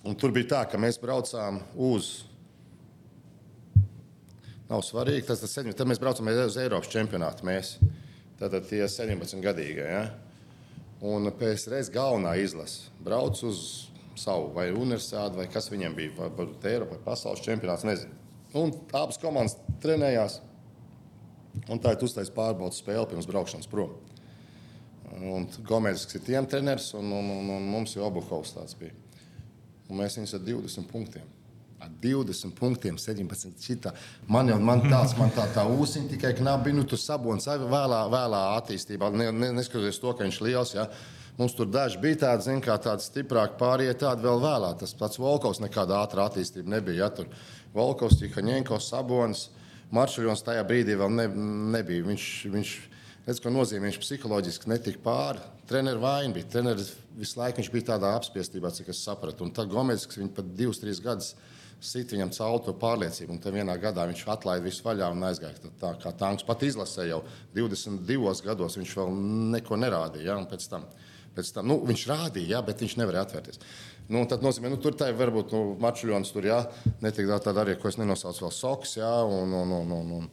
[0.04, 2.20] un tur bija tā, ka mēs braucām uz.
[4.70, 5.76] Nav svarīgi, tas 17.
[5.78, 7.46] Tad mēs braucam uz Eiropas čempionātu.
[7.48, 7.76] Mēs.
[8.40, 9.84] Tātad tie 17 gadīgie.
[9.86, 10.04] Ja?
[11.04, 16.68] Un PSRS galvenā izlase brauc uz savu vai universitāti, vai kas viņiem bija, vai varbūt
[16.70, 17.86] Eiropas vai pasaules čempionāts.
[17.88, 18.16] Nezinu.
[18.58, 20.40] Un abas komandas trenējās.
[21.70, 23.94] Un tā ir uztaisīta pārbaudas spēle pirms braukšanas prom.
[25.14, 28.96] Un Gomez ir tiem treneris, un, un, un, un mums jau Obuhovs tāds bija.
[29.90, 31.28] Un mēs viņus ar 20 punktiem.
[31.84, 33.58] Ar 20 punktiem, 17.
[33.60, 33.92] Šitā.
[34.32, 38.06] Man jau man tāds, man tā, tā ūsiņa tikai knapi, nu, tu sabons arī vēlā,
[38.14, 39.10] vēlā attīstībā.
[39.12, 40.72] Ne, ne, neskatoties to, ka viņš ir liels.
[40.78, 40.86] Ja.
[41.36, 44.78] Mums tur daži bija tādi, zin, kā tādi stiprāki, pārējie tādi vēl vēlāk.
[44.80, 47.04] Tas pats Volkovs nekāda ātrā attīstība nebija.
[47.04, 47.28] Ja, tur
[47.76, 49.50] Volkovs, Tikaņenko, Sabons,
[49.92, 51.26] Maršaļons tajā brīdī vēl ne,
[51.76, 52.06] nebija.
[52.08, 52.76] Viņš, viņš,
[53.28, 55.44] redz, ko nozīmē, viņš psiholoģiski netika pāri.
[55.68, 56.48] Treneris vaina bija.
[56.54, 59.44] Treneris visu laiku bija tādā apspiestībā, cik es sapratu.
[59.44, 61.34] Un tad Gomez, kas viņu pat divus, trīs gadus
[61.84, 63.36] sit viņam cauri to pārliecību.
[63.36, 65.60] Un tad vienā gadā viņš atlaida visu vaļā un aizgāja.
[65.66, 67.24] Tad Tā kā tanks pat izlasē jau
[67.56, 69.18] 22 gados, viņš vēl
[69.58, 70.32] neko nerādīja.
[70.32, 70.38] Ja?
[70.40, 70.86] Un Pēc tam,
[71.36, 73.60] pēc tam, nu, viņš rādīja, ja, bet viņš nevarēja atvērties.
[74.12, 76.60] Nu, tad nozīmē, nu, tur tā ir varbūt nu, mačuļons, tur jā,
[77.04, 80.28] netik tā tāda arī, ko es nenosaucu vēl soks, jā, un, un, un, un, un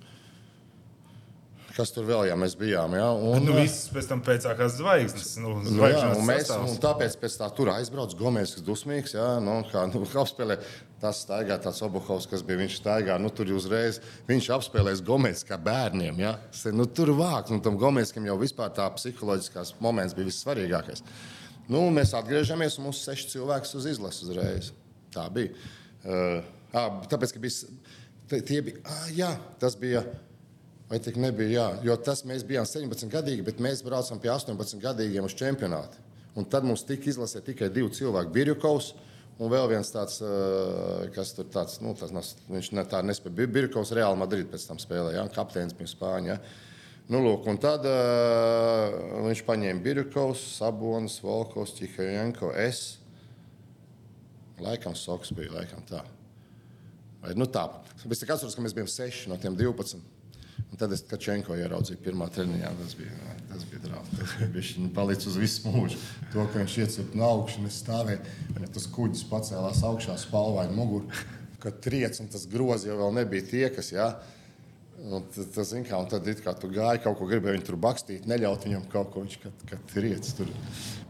[1.76, 3.06] kas tur vēl, ja mēs bijām, jā.
[3.14, 5.32] Un, Nu, viss pēc tam pēcākās zvaigznes.
[5.40, 9.14] Nu, Nu, jā, un mēs, un tāpēc pēc tā tur aizbrauc Gomez, kas dusmīgs.
[9.16, 10.58] Jā, nu, kā nu, apspēlē
[11.00, 13.16] tas staigā, tāds Obuhovs, kas bija viņš staigā.
[13.20, 16.20] Nu, tur uzreiz viņš apspēlēs Gomez kā bērniem.
[16.56, 21.04] Se, Nu, tur vāks, un tam Gomezkam jau vispār tā psiholoģiskās moments bija vissvarīgākais.
[21.70, 24.72] Nu, mēs atgriežamies un mums seši cilvēki uz izlases uzreiz.
[25.14, 25.54] Tā bija.
[26.04, 26.40] Uh,
[27.10, 29.30] tāpēc, ka bija, tie bija, à, jā,
[29.62, 30.04] tas bija.
[30.90, 31.50] Vai tik nebija?
[31.54, 36.00] Jā, jo tas mēs bijām 17 gadīgi, bet mēs braucām pie 18 gadīgiem uz čempionātu.
[36.34, 38.88] Un tad mums tika izlasīti tikai divi cilvēki, Birjukovs
[39.40, 40.20] un vēl viens tāds,
[41.16, 42.12] kas tur tāds, nu, tas
[42.50, 43.48] viņš ne, tā nespēja.
[43.56, 45.30] Birjukovs Reāli Madrid pēc tam spēlēja, ja?
[45.34, 46.36] kapteinis bija Spāņā.
[46.36, 46.68] Ja?
[47.10, 53.00] Nu, lūk, un tad uh, viņš paņēma Birkovs, Sabonis, Volkovs, Čihajenko, es.
[54.62, 56.04] Laikam Soks bija, laikam tā.
[57.18, 57.64] Vai, nu tā.
[58.06, 59.98] Es atceros, ka mēs bijām seši no tiem 12.
[60.70, 62.70] Un tad es Kačenko ieraudzīju pirmā treniņā.
[62.78, 64.34] Tas bija, tas bija drāmas.
[64.54, 65.98] Viņš palicis uz visu mūžu.
[66.34, 68.34] To, ka viņš iecēla no augšas, un es stāvēju.
[68.60, 71.10] Ja tas kuģis pacēlās augšā, spalvaini muguru,
[71.62, 73.90] kad triec un tas grozi jau nebija tie, kas.
[73.96, 74.39] Jā, ja,
[75.00, 78.66] Un tas, kā, un tad kā, tu gāji kaut ko, gribēji viņu tur bakstīt, neļaut
[78.66, 80.50] viņam kaut ko, viņš kad, kad riec tur.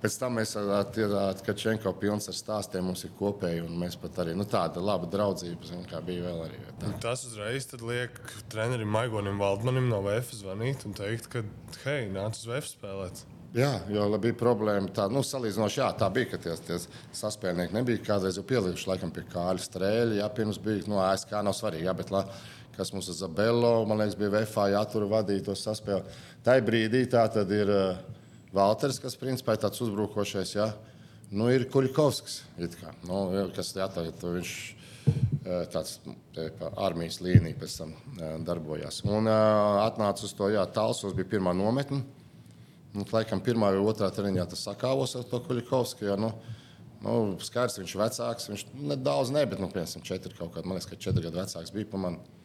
[0.00, 4.36] Pēc tam mēs ar Kačenko pilns ar stāstiem mums ir kopēji, un mēs pat arī,
[4.38, 6.62] nu tāda laba draudzība, zin, bija vēl arī.
[6.78, 6.92] Tā.
[7.02, 8.22] Tas uzreiz liek
[8.52, 11.44] trenerim Maigonim Valdmanim no VF zvanīt un teikt, ka,
[11.82, 13.26] hei, nāc uz VF spēlēt.
[13.50, 14.92] Jā, jo bija problēma.
[14.94, 16.76] Tā, nu, salīdzinoši, jā, tā bija, ka tie, tie
[17.18, 20.18] saspēlnieki nebija kādreiz jau pielikuši laikam pie kāļa strēļa.
[20.20, 22.22] Jā, pirms bija, nu, ASK nav svarīgi, jā, bet, la,
[22.80, 26.16] kas mums ir Zabello, man liekas, bija VFA jātur vadīt to saspēli.
[26.46, 27.98] Tā brīdī tā tad ir uh,
[28.56, 30.70] Valters, kas principā ir tāds uzbrukošais, jā.
[31.30, 32.40] Nu, ir Kuļkovskis,
[33.06, 33.18] nu,
[33.54, 35.98] kas jā, tagad viņš uh, tāds
[36.72, 39.02] armijas līnija pēc tam uh, darbojās.
[39.06, 42.00] Un uh, atnāca uz to, jā, Talsos bija pirmā nometne.
[42.96, 46.08] Nu, laikam, pirmā vai otrā treniņā tas sakāvos ar to Kuļikovski.
[46.08, 46.32] Ja, nu,
[47.04, 47.14] nu,
[47.44, 48.50] skaidrs, viņš ir vecāks.
[48.50, 51.76] Viņš nedaudz ne, bet, nu, piemēram, četri kaut kādi, man liekas, ka četri gadu vecāks
[51.76, 52.39] bija par mani.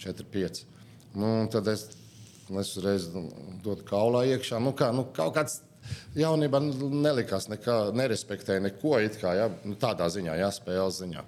[0.00, 0.68] Četri, pieci.
[1.14, 1.88] Nu, tad es,
[2.48, 3.26] es uzreiz nu,
[3.64, 4.60] dodu kaulā iekšā.
[4.62, 5.58] Nu, kā, nu, kaut kāds
[6.16, 11.26] jaunībā nelikās, nekā, nerespektēja neko kā, ja, nu, tādā ziņā, ja, spēles ziņā.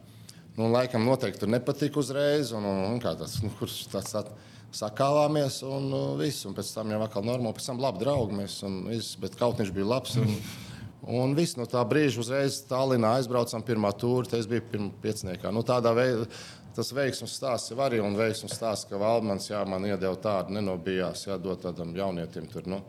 [0.56, 4.16] Nu, laikam noteikti tur nepatika uzreiz, un, un, un kā tas, nu, kurš tāds.
[4.16, 5.88] tāds sakāvāmies un
[6.20, 6.46] viss.
[6.48, 8.58] Un pēc tam jau atkal normāli, pēc tam labi draugi mēs.
[8.66, 10.16] Un, viss, bet kaut viņš bija labs.
[10.20, 10.32] Un,
[11.20, 14.30] un viss no tā brīža uzreiz Tallinā aizbraucām pirmā tūri.
[14.32, 15.52] Tas bija pirmā pieciniekā.
[15.54, 16.28] Nu, tādā veidā
[16.76, 18.00] tas veiksmīgs stāsts jau arī.
[18.04, 22.48] Un veiksmīgs stāsts, ka Valdmans jā, man iedeva tādu, nenobijās, jādod tādam jaunietim.
[22.52, 22.82] Tur, nu,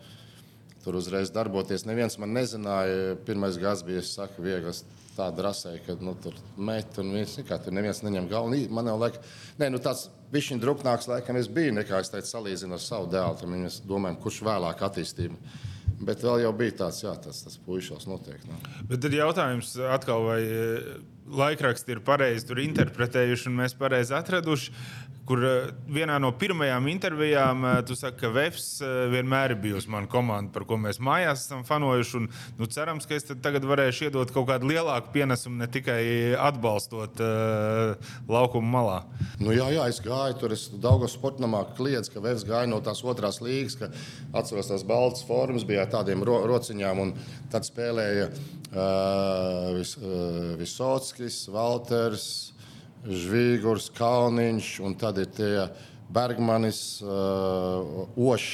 [0.83, 1.87] tur uzreiz darboties.
[1.89, 3.15] Neviens man nezināja.
[3.27, 7.59] Pirmais gads bija, es saku, viegls tā drasēja, ka nu, tur met un viss, kā
[7.61, 8.63] tur neviens neņem galvu.
[8.73, 9.21] Man jau laika,
[9.61, 13.37] nē, nu tāds bišķiņ druknāks laikam es biju, nekā es teicu, salīdzinu ar savu dēlu.
[13.39, 15.37] Tad mēs domājam, kurš vēlāk attīstība.
[16.03, 18.49] Bet vēl jau bija tāds, jā, tas, tas puišos noteikti.
[18.49, 18.57] Nu.
[18.89, 20.39] Bet tad jautājums atkal, vai
[21.33, 24.73] laikraksti ir pareizi interpretējuši un mēs pareizi atraduši
[25.27, 29.91] kur eh, vienā no pirmajām intervijām eh, tu saki, ka Vēfs eh, vienmēr ir bijusi
[29.91, 32.15] mana komanda, par ko mēs mājās esam fanojuši.
[32.19, 32.27] Un,
[32.59, 36.01] nu, cerams, ka es tagad varēšu iedot kaut kādu lielāku pienesumu, ne tikai
[36.37, 38.99] atbalstot uh, laukumu malā.
[39.39, 43.03] Nu, jā, jā, es gāju tur, es Daugos sportamā kliedzu, ka Vēfs gāja no tās
[43.05, 43.91] otrās līgas, ka
[44.35, 47.13] atceros tās baltas formas, bija tādiem ro rociņām, un
[47.53, 49.95] tad spēlēja uh, vis,
[50.59, 52.52] Visotskis, Valters.
[53.03, 55.65] Žvīgurs, Kalniņš un tad ir tie
[56.13, 58.51] Bergmanis, uh, Ošs,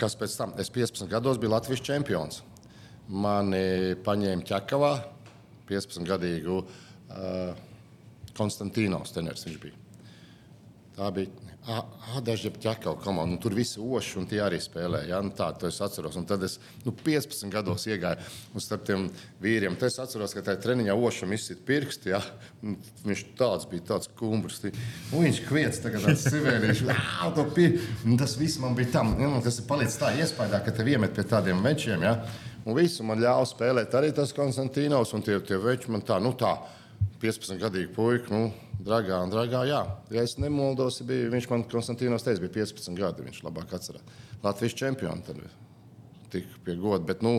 [0.00, 2.42] kas pēc tam, es 15 gados biju Latvijas čempions.
[3.08, 4.92] Mani paņēma ķekavā,
[5.70, 7.62] 15 gadīgu uh,
[8.36, 9.78] Konstantīnos teneris viņš bija.
[10.96, 15.12] Tā bija Ir ķekau komanda, nu, tur visi oši un tie arī spēlēja.
[15.12, 15.20] Ja?
[15.22, 16.16] Nu, tā, to es atceros.
[16.18, 18.18] Un tad es nu, 15 gados iegāju
[18.58, 19.06] uz tiem
[19.42, 19.76] vīriem.
[19.78, 22.10] Tad es atceros, ka tajā treniņā ošam izsit pirksti.
[22.16, 22.18] Ja?
[22.66, 22.74] Un
[23.06, 24.58] viņš tāds bija, tāds kumbrs.
[24.64, 26.88] Nu, viņš kviets tagad tāds sivēlīši.
[28.18, 29.14] tas viss man bija tam.
[29.20, 32.02] Nu, tas ir palicis tā iespējā, ka tev iemet pie tādiem večiem.
[32.02, 32.18] Ja?
[32.66, 36.34] Un visu man ļāva spēlēt arī tas Konstantīnos un tie, tie veči man tā, nu
[36.38, 36.56] tā.
[37.22, 39.64] 15 gadīgu puiku, nu, dragā un dragā.
[39.68, 43.26] Jā, ja es nemaldos, bija, viņš man Konstantīnos teica, bija 15 gadi.
[43.28, 44.22] Viņš labāk atcerās.
[44.42, 45.38] Latvijas čempions tad
[46.32, 47.38] tika pie goda, bet nu,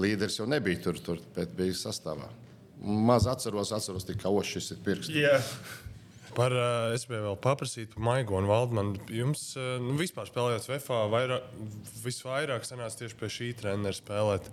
[0.00, 2.28] līderis jau nebija tur, tur bet bija sastāvā.
[2.84, 5.14] Maz atceros, atceros tikai ošs ir pirksts.
[5.14, 5.54] Yeah.
[6.34, 8.96] Par, uh, es gribēju vēl paprasīt par Maigu un Valdmanu.
[9.14, 11.46] Jums uh, nu, vispār spēlējot VFā, vairāk,
[12.02, 14.48] visvairāk sanāca tieši pie šī treneru spēlēt.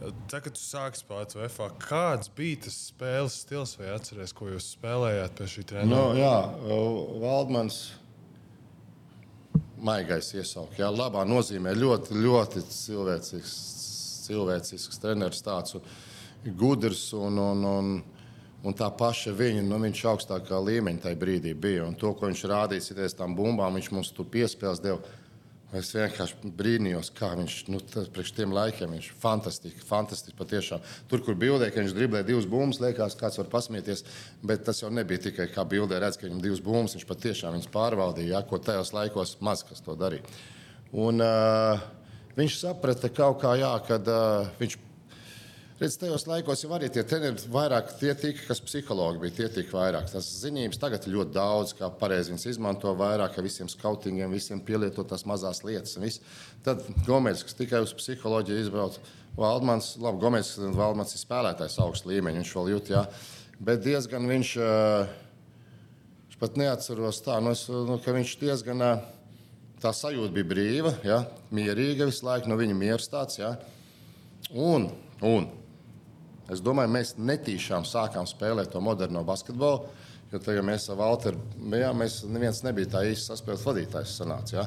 [0.00, 4.72] Tagad, kad tu sāki spēlēt VFā, kāds bija tas spēles stils vai atceries, ko jūs
[4.74, 5.90] spēlējāt pie šī trenera?
[5.92, 6.36] No, nu, jā,
[7.22, 7.80] Valdmans.
[9.80, 11.72] Maigais iesaukt, jā, labā nozīmē.
[11.78, 13.52] Ļoti, ļoti cilvēcisks,
[14.26, 15.78] cilvēcisks treneris, tāds
[16.58, 18.19] gudrs un, un, un Un
[18.76, 21.86] tā paša viņa, nu, viņš augstākā līmeņa tajā brīdī bija.
[21.88, 25.00] Un to, ko viņš rādīja, ir tam bumbām, viņš mums tur piespēles deva.
[25.70, 27.78] Es vienkārši brīnījos, kā viņš nu,
[28.10, 29.84] priekš tiem laikiem ir fantastiski.
[29.86, 30.82] fantastiski patiešām.
[31.08, 34.02] Tur, kur bildē, ka viņš driblē divas bumbas, liekas, kāds var pasmieties.
[34.42, 37.70] Bet tas jau nebija tikai kā bildē, redz, ka viņam divas bumbas, viņš patiešām viņas
[37.70, 40.26] pārvaldīja, ja, ko tajos laikos maz kas to darīja.
[40.90, 41.86] Un, uh,
[42.34, 44.80] viņš saprata kaut kā, jā, kad uh, viņš
[45.80, 49.78] Redz, tajos laikos jau arī tie treneri vairāk tie tika, kas psihologi bija, tie tika
[49.78, 50.10] vairāk.
[50.12, 54.58] Tas zinības tagad ir ļoti daudz, kā pareizi viņas izmanto vairāk, ka visiem skautingiem, visiem
[54.60, 56.18] pielietot tās mazās lietas.
[56.66, 58.98] Tad Gomez, kas tikai uz psiholoģiju izbrauc,
[59.38, 63.06] Valdmans, labi, Gomez, Valdmans ir spēlētājs augsts līmeņa, viņš vēl jūt, jā.
[63.64, 64.50] Bet diezgan viņš,
[66.26, 68.84] viņš pat neatceros tā, nu, es, nu, ka viņš diezgan,
[69.80, 71.22] tā sajūta bija brīva, jā,
[71.56, 73.54] mierīga visu laiku, no viņa miers tāds, jā.
[74.52, 74.90] Un,
[75.24, 75.48] un
[76.50, 79.90] Es domāju, mēs netīšām sākām spēlēt to moderno basketbolu.
[80.30, 84.18] Jo tagad mēs ar Walteru bijām, mēs neviens nebija tā īsti saspēles vadītājs.
[84.20, 84.66] Sanāca, ja?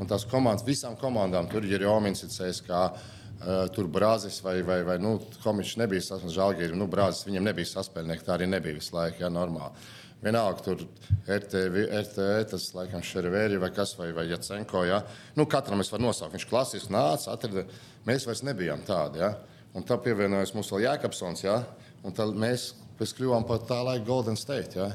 [0.00, 4.96] Un tās komandas, visām komandām, tur ir Jomins, CSK, uh, tur Brāzis vai, vai, vai
[5.02, 9.20] nu, Komičs nebija saspēlējis, Žalgīri, nu, Brāzis viņam nebija saspēlējis, tā arī nebija visu laiku,
[9.26, 9.84] ja, normāli.
[10.22, 10.84] Vienalga, tur
[11.26, 15.02] RTE, tas laikam Šervēri vai kas, vai, vai Jacenko, ja.
[15.36, 17.66] Nu, katram es varu nosaukt, viņš klasiski nāca, atrada,
[18.08, 19.34] mēs vairs nebijām tādi, ja.
[19.72, 21.44] Un tam pievienojas mums vēl Jēkabsons.
[21.46, 21.62] Ja?
[22.04, 24.78] Un tad mēs kļuvām par tā laika Golden State.
[24.78, 24.90] Ja?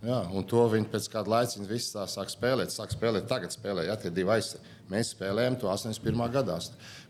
[0.00, 2.72] Jā, un to viņi pēc kāda laika visi tā sāk spēlēt.
[2.72, 4.78] Sāk spēlēt tagad, spēlē, ja tie divi aizsargi.
[4.90, 6.22] Mēs spēlējām to 81.
[6.32, 6.56] gadā.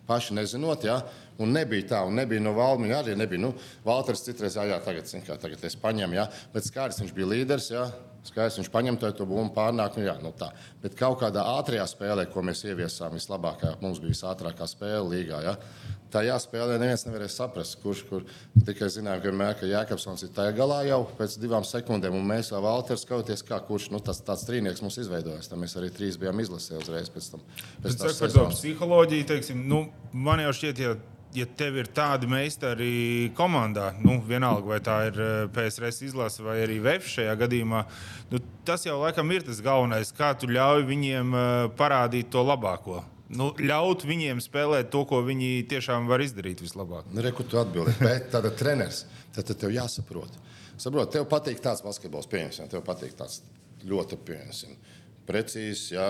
[0.09, 0.96] Paši nezinot, ja,
[1.38, 3.44] un nebija tā, un nebija no Valmiņa arī nebija.
[3.44, 3.53] Nu,
[3.87, 7.70] Valters citreiz, jā, jā tagad, kā, tagad es paņēmu, ja, bet skaidrs, viņš bija līderis,
[7.70, 7.85] ja,
[8.27, 10.51] skaidrs, viņš paņem to, to bumbu pārnāk, nu, jā, nu tā.
[10.83, 15.55] Bet kaut kādā ātrajā spēlē, ko mēs ieviesām, vislabākā, mums bija visātrākā spēle līgā, ja,
[16.12, 16.79] tā jāspēlē.
[16.81, 18.27] Neviens nevarēja saprast, kurš kur.
[18.66, 18.90] Tikai
[19.25, 23.44] vienmēr, ka Jēkabsons ir tajā galā jau pēc divām sekundēm, un mēs vēl Valters skauties,
[23.46, 25.51] kā kurš nu, tas, tāds trīnieks mums izveidojās.
[25.51, 27.46] Tad mēs arī trīs bijām izlasījuši uzreiz pēc tam.
[27.85, 30.99] Pēc tam par to psiholoģiju, teiksim, nu, man jau šķiet, ja
[31.35, 36.57] ja tev ir tādi meistari komandā, nu, vienalga vai tā ir eh, PSRS izlase vai
[36.64, 37.85] arī VF šajā gadījumā,
[38.33, 43.05] nu, tas jau laikam ir tas galvenais, kā tu ļauj viņiem eh, parādīt to labāko
[43.36, 47.08] nu, ļaut viņiem spēlēt to, ko viņi tiešām var izdarīt vislabāk.
[47.14, 50.38] Nu, Reku, tu atbildi, bet tāda treneris, tad, tad tev jāsaprot.
[50.80, 53.42] Saprot, tev patīk tāds basketbols, pieņemsim, tev patīk tāds
[53.86, 54.78] ļoti pieņemsim.
[55.30, 56.06] Precīzs, jā,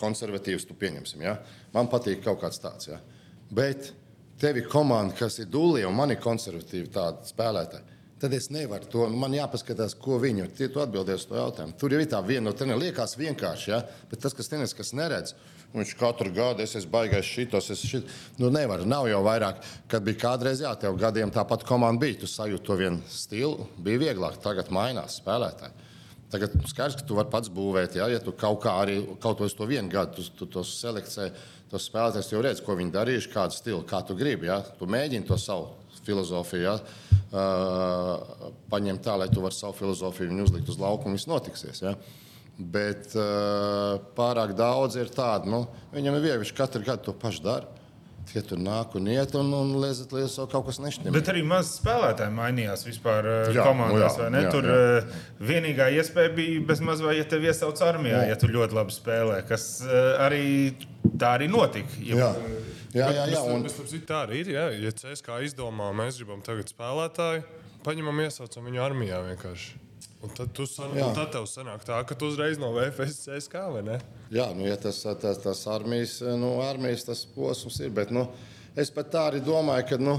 [0.00, 1.24] konservatīvs, tu pieņemsim.
[1.26, 1.36] Jā.
[1.74, 2.88] Man patīk kaut kāds tāds.
[2.88, 3.00] Jā.
[3.52, 3.90] Bet
[4.40, 7.98] tev ir komanda, kas ir dūlī, un man ir konservatīvi tādi spēlētāji.
[8.22, 9.08] Tad es nevaru to.
[9.10, 10.20] Man jāpaskatās, ko.
[10.22, 11.74] Tie tu atbildēs uz to jautājumu.
[11.78, 13.80] Tur jau ir tā viena no tiem, liekas vienkārši, ja?
[14.10, 15.34] bet tas, kas tenis, kas neredz,
[15.72, 18.10] Viņš katru gadu es esmu baigājis šitos, es šit.
[18.36, 22.18] Nu, nevar, nav jau vairāk, kad bija kādreiz, jā, tev gadiem tāpat komanda bija.
[22.20, 25.88] Tu sajūti to vienu stilu, bija vieglāk, tagad mainās spēlētāji.
[26.32, 29.48] Tagad skaidrs, ka tu vari pats būvēt, ja, ja tu kaut kā arī kaut ko
[29.48, 31.28] to vienu gadu, tu, tu tos selekcē,
[31.72, 34.48] tos spēlētājus jau redz, ko viņi darījuši, kādu stilu, kā tu gribi.
[34.48, 34.60] Ja.
[34.78, 35.70] Tu mēģini to savu
[36.06, 36.78] filozofiju ja,
[37.32, 41.84] uh, paņemt tā, lai tu vari savu filozofiju uzlikt uz laukumu, viss notiksies.
[41.84, 41.96] Ja.
[42.72, 45.62] Bet uh, pārāk daudz ir tādu, nu,
[45.94, 47.78] viņam ir viegli, viņš katru gadu to pašu dara.
[48.28, 51.08] Tie tur nāk un iet, un, un liezat, liezat, kaut kas nešķiet.
[51.12, 54.14] Bet arī maz spēlētāji mainījās vispār jā, komandās.
[54.22, 54.84] Nu jā, jā, tur jā.
[55.50, 58.30] vienīgā iespēja bija bezmaz vai, ja tevi iesauc armijā, jā.
[58.30, 59.66] ja tu ļoti labi spēlē, kas
[60.22, 60.44] arī
[61.18, 61.98] tā arī notika.
[61.98, 62.30] Ja, jā.
[62.92, 63.64] Jā, jā, jā, un...
[63.64, 64.52] bet, bet, tā arī ir.
[64.54, 64.66] Jā.
[64.84, 67.44] Ja CSK izdomā, mēs gribam tagad spēlētāju,
[67.86, 69.81] paņemam, iesaucam viņu armijā vienkārši.
[70.22, 73.80] Un tad, san, un tad tev sanāk tā, ka tu uzreiz no VFS CSK vai
[73.82, 73.96] ne?
[74.30, 77.90] Jā, nu, ja tas, tas, tas armijas, nu, armijas tas posms ir.
[77.96, 78.28] Bet, nu,
[78.78, 80.14] es pat tā arī domāju, ka, nu,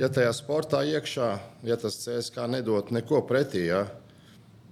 [0.00, 1.28] ja tajā sportā iekšā,
[1.68, 3.82] ja tas CSK nedod neko pretī, ja,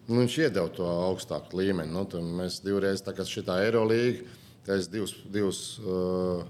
[0.09, 1.93] nu, viņš iedeva to augstāku līmeni.
[1.93, 2.07] Nu,
[2.41, 4.25] mēs divreiz, tā kā šī Eirolīga,
[4.65, 5.19] tas divus.
[5.29, 6.43] divus uh,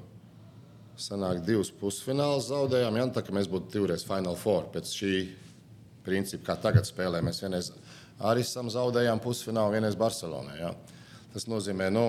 [1.02, 2.94] Sanāk, divus pusfinālus zaudējām.
[3.00, 5.14] Ja, tā kā mēs būtu divreiz Final Four pēc šī
[6.04, 7.22] principa, kā tagad spēlē.
[7.24, 7.72] Mēs vienreiz
[8.20, 10.57] arī zaudējām pusfinālu, vienreiz Barcelonā.
[10.59, 10.72] Ja?
[11.33, 12.05] Tas nozīmē, nu,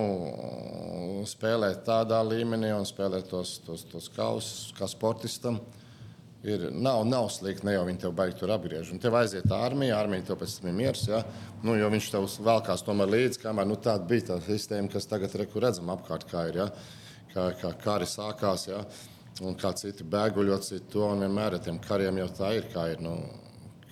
[1.29, 5.61] spēlēt tādā līmenī un spēlēt tos, tos, tos kausus kā sportistam.
[6.43, 8.89] Ir, nav, nav slikti, ne jau viņi tev baigi tur apgriež.
[8.91, 11.05] Un tev aiziet armija, armija tev pēc tam ir miers.
[11.07, 11.21] Ja?
[11.63, 15.37] Nu, jo viņš tev velkās tomēr līdzi, kamēr nu, tāda bija tā sistēma, kas tagad
[15.39, 16.59] reku redzam apkārt, kā ir.
[16.59, 16.67] Ja?
[17.31, 18.83] Kā, kā kari sākās, ja?
[19.47, 22.89] un kā citi bēguļot, citi to, un vienmēr ar tiem kariem jau tā ir, kā
[22.91, 22.99] ir.
[23.07, 23.15] Nu,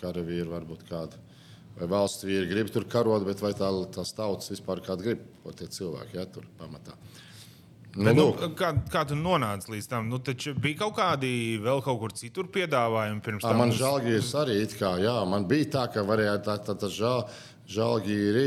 [0.02, 1.31] karavīri varbūt kādi
[1.90, 5.70] valsts vīri grib tur karot, bet vai tā, tās tautas vispār kāda grib, ko tie
[5.72, 6.98] cilvēki ja, tur pamatā.
[7.92, 8.26] Nu, bet, nu,
[8.56, 10.08] kā, kā tu nonāci līdz tam?
[10.08, 10.22] Nu,
[10.64, 13.60] bija kaut kādi vēl kaut kur citur piedāvājumi pirms tam.
[13.60, 17.26] Man žēlgīrs arī it kā, jā, man bija tā, ka varēja tā, tā, tā žēl,
[17.72, 18.46] žēlgīri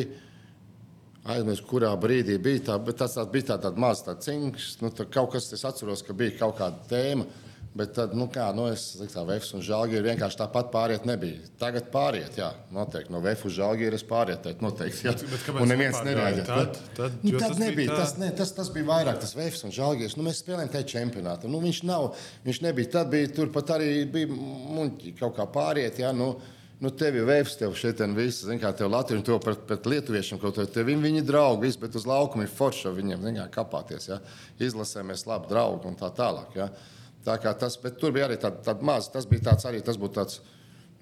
[1.35, 4.93] aizmirsu, kurā brīdī bija tā, bet tas tā, bija tā, tāda maza tā cinkšs, nu,
[4.97, 7.29] tā kaut kas, es atceros, ka bija kaut kāda tēma.
[7.75, 11.41] Bet tad, nu, kā, nu, es teiktu, tā Vēfs un Žalgīri vienkārši tāpat pāriet nebija.
[11.59, 13.11] Tagad pāriet, jā, noteikti.
[13.11, 15.09] No Vēfs uz Žalgīri es pārietu, noteikti.
[15.09, 15.15] Jā.
[15.19, 16.45] Bet Un neviens nepārgāja nereaģē.
[16.47, 16.79] tad?
[16.95, 17.91] Tad, Nu, tad tas bija nebija.
[17.91, 20.15] tā- Tas, ne, tas, tas bija vairāk tas Vēfs un Žalgīrs.
[20.17, 21.51] Nu, mēs spēlējām tajā čempionātā.
[21.51, 22.15] Nu, viņš nav,
[22.47, 22.91] viņš nebija.
[22.95, 25.99] Tad bija turpat arī bija muļķi kaut kā pāriet.
[25.99, 26.37] Jā, nu,
[26.83, 29.61] Nu, tev ir vēps, tev šeit ir viss, zin, kā tev Latvijas, un to pret,
[29.67, 30.65] pret lietuviešiem kaut ko.
[30.67, 34.19] Tev viņi, viņi draugi, viss, bet uz laukuma ir forša viņiem, zin, kā kapāties, ja?
[34.59, 36.51] izlasēmies labi draugi un tā tālāk.
[36.59, 36.67] Ja?
[36.67, 40.41] Kā tas, tur bija arī tāda tā maza, tas bija tāds arī, tas būtu tāds,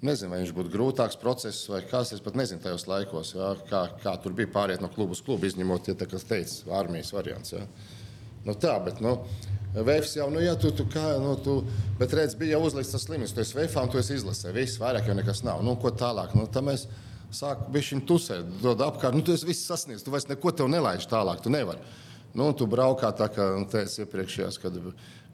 [0.02, 3.54] nezinu, vai viņš būtu grūtāks process vai kas, es pat nezinu tajos laikos, ja?
[3.70, 7.54] kā, kā tur bija pāriet no klubu uz klubu, izņemot, ja kas teica, armijas variants.
[7.54, 7.66] Ja?
[8.46, 9.20] Nu, tā, bet, nu,
[9.72, 11.62] Vēfs jau, nu, ja tu, tu kā, nu, tu,
[11.96, 14.76] bet redz, bija jau uzlikts tas limits, tu esi Vēfā un tu esi izlasē, viss,
[14.76, 15.62] vairāk jau nekas nav.
[15.64, 16.34] Nu, ko tālāk?
[16.36, 16.84] Nu, tā mēs
[17.32, 21.08] sākam bišķiņ tusēt, dod apkārt, nu, tu esi viss sasniedz, tu vairs neko tev nelaiž
[21.08, 21.80] tālāk, tu nevari.
[22.36, 24.76] Nu, tu braukā tā, kā nu, teicu iepriekšējās, kad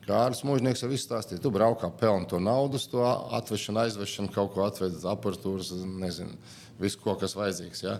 [0.08, 3.04] Kārlis Mūžnieks jau viss stāstīja, tu braukā pelnu to naudu, to
[3.36, 6.36] atvešanu, aizvešanu, kaut ko atved aparatūras, nezinu,
[6.80, 7.98] visu, ko, kas vajadzīgs, ja?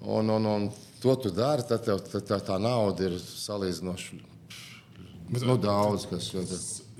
[0.00, 0.70] Un, un, un
[1.02, 4.22] to tu dari, tad tev tā, tā, tā nauda ir salīdzinoši
[5.42, 6.30] nu, daudz, kas.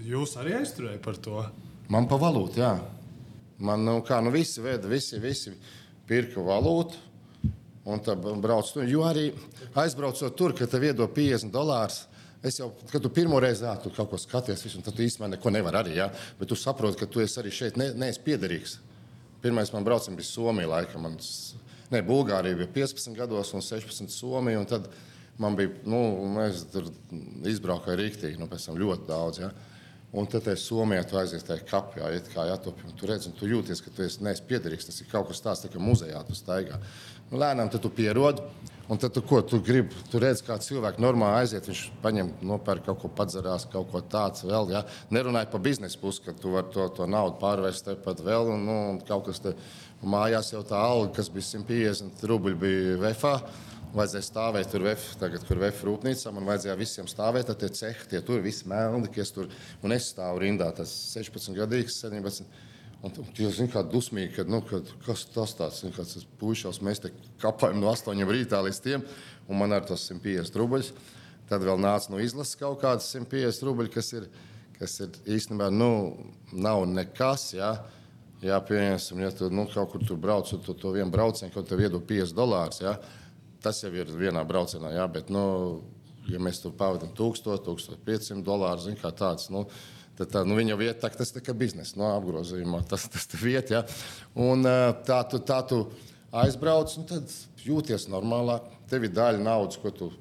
[0.05, 1.41] Jūs arī aizturējāt par to.
[1.93, 2.75] Man pa valūtu, jā.
[3.65, 5.55] Man, nu, kā, nu, visi veda, visi, visi
[6.09, 7.01] pirka valūtu.
[7.85, 8.87] Un tā brauc tur.
[8.89, 9.27] Jo arī
[9.77, 12.07] aizbraucot tur, kad tev iedod 50 dolārus.
[12.45, 15.31] Es jau, kad tu pirmo reizi ā, tu kaut ko skaties, visu, tad tu īstenībā
[15.33, 15.95] neko nevari arī.
[15.97, 16.11] Ja?
[16.37, 18.77] Bet tu saproti, ka tu esi arī šeit ne, neesi piederīgs.
[19.45, 21.07] Pirmais man brauciens bija Somija, laikam.
[21.07, 21.17] Man,
[21.93, 24.61] ne, Bulgārija bija 15 gados un 16 Somija.
[24.61, 24.91] Un tad
[25.41, 26.03] man bija, nu,
[26.37, 26.91] mēs tur
[27.49, 29.41] izbraukājām rīktīgi, nu, pēc tam ļoti daudz.
[29.47, 29.51] Ja?
[30.15, 32.93] Un tad es Somijā tu aizies tajā kapjā, iet kā jātopja.
[33.01, 34.91] Tu redz, un tu jūties, ka tu esi neesi piederīgs.
[34.91, 36.77] Tas ir kaut kas tāds, tā kā muzejā tu staigā.
[37.33, 38.45] Nu, lēnām tu pierodi.
[38.89, 42.85] Un tad tu, ko, tu gribi, tu redz, kā cilvēks normāli aiziet, viņš paņem, nopērk
[42.85, 44.75] kaut ko padzerās, kaut ko tādu vēl.
[44.75, 44.83] Ja?
[45.15, 48.51] Nerunāju par biznesa pusi, ka tu vari to, to naudu pārvērst tepat vēl.
[48.53, 49.55] Un, nu, un kaut kas te
[50.05, 53.39] mājās jau tā alga, kas bija 150 rubļi, bija VFA.
[53.95, 56.35] Vajadzēja stāvēt tur, vef, tagad, kur VF rūpnīcā.
[56.35, 59.49] Man vajadzēja visiem stāvēt, tad tie cehi, tie tur visi melni, kas tur.
[59.87, 62.74] Un es stāvu rindā, tas 16 gadīgs, 17.
[63.05, 65.93] Un tu zini, kā dusmīgi, kad, nu, kad, kas tas tāds ir.
[65.93, 67.11] Tas puikas, mēs te
[67.43, 69.05] kapājam no 8 rītā līdz tiem,
[69.45, 70.95] un man ar tos 150 rubļus.
[71.51, 74.29] Tad vēl nāca no izlases kaut kādas 150 rubļi, kas ir,
[74.79, 75.91] kas ir īstenībā nu,
[76.57, 77.51] nav nekas.
[77.59, 77.75] Ja?
[78.45, 81.65] Jā, pieņemsim, ja tu nu, kaut kur tur brauc, tad to, to vienu braucienu, ko
[81.65, 82.81] tev iedod 50 dolārus.
[82.85, 82.97] Ja?
[83.65, 85.05] Tas jau ir vienā braucienā, ja?
[85.13, 85.45] bet, nu,
[86.33, 89.51] ja mēs tur pavadām 1000, 1500 dolārus, zin, kā tāds.
[89.53, 89.67] Nu,
[90.19, 92.85] Tad tā, nu, viņa vieta, tā, tas ir biznesa no apgrozījumā.
[92.91, 93.81] Tas ir vieta.
[93.81, 93.85] Ja?
[94.39, 94.63] Un
[95.07, 95.81] tā tu, tā tu
[96.35, 97.35] aizbrauc, un tad
[97.65, 98.69] jūties normālāk.
[98.91, 100.13] Tev ir daļa naudas, ko tu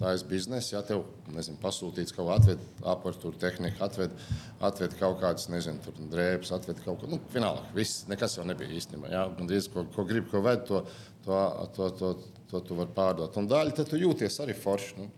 [0.00, 0.76] taisīji biznesa.
[0.76, 4.16] Ja tev nezinu, pasūtīts kaut ko, atved apgabala tehniku, atved,
[4.64, 7.12] atved kaut kādas, nezinu, drēbes, atved kaut ko.
[7.12, 9.12] Nu, vienalga, viss, nekas jau nebija īstenībā.
[9.12, 9.26] Ja?
[9.36, 10.84] Gandrīz, ko, ko gribi, ko ved, to,
[11.26, 11.42] to,
[11.76, 12.14] to, to,
[12.50, 13.36] to tu vari pārdot.
[13.40, 14.96] Un daļa tu jūties arī forši.
[15.02, 15.10] Nu.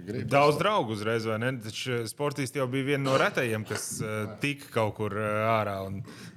[0.00, 0.28] Tu gribi.
[0.30, 1.52] Daudz draugu uzreiz, vai ne?
[1.60, 5.76] Taču sportisti jau bija viena no retajiem, kas uh, tika kaut kur uh, ārā.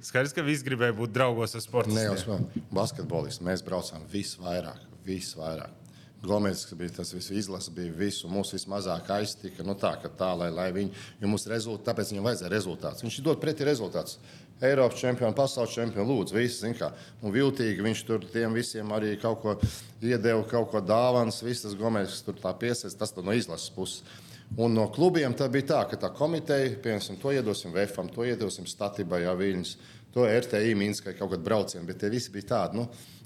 [0.04, 2.12] Skaidrs, ka visi gribēja būt draugos ar sportistiem.
[2.12, 2.66] Neuzmanīgi.
[2.74, 3.44] Basketbolists.
[3.44, 5.80] Mēs braucām visvairāk, visvairāk.
[6.24, 8.28] Gomez bija tas viss, izlase bija visu.
[8.32, 9.64] Mums vismazāk aiztika.
[9.66, 13.04] Nu, tā, ka tā, lai, lai viņi, jo mums rezultāti, tāpēc viņam vajadzēja rezultāts.
[13.04, 14.16] Viņš dod pretī rezultāts.
[14.64, 16.90] Eiropas čempionu, pasaules čempionu, lūdzu, visi zina, kā.
[17.22, 19.56] Un viltīgi viņš tur tiem visiem arī kaut ko
[20.02, 21.42] iedeva, kaut ko dāvāns.
[21.44, 24.22] Viss tas Gomez tur tā piesaistās, tas no izlases puses.
[24.60, 28.68] Un no klubiem tā bija tā, ka tā komiteja, piemēram, to iedosim VFam, to iedosim
[28.70, 29.76] Statibai, Jā, Viņas,
[30.14, 32.84] to RTI Minskai kaut kādu braucienu, bet tie visi bija tādi, nu,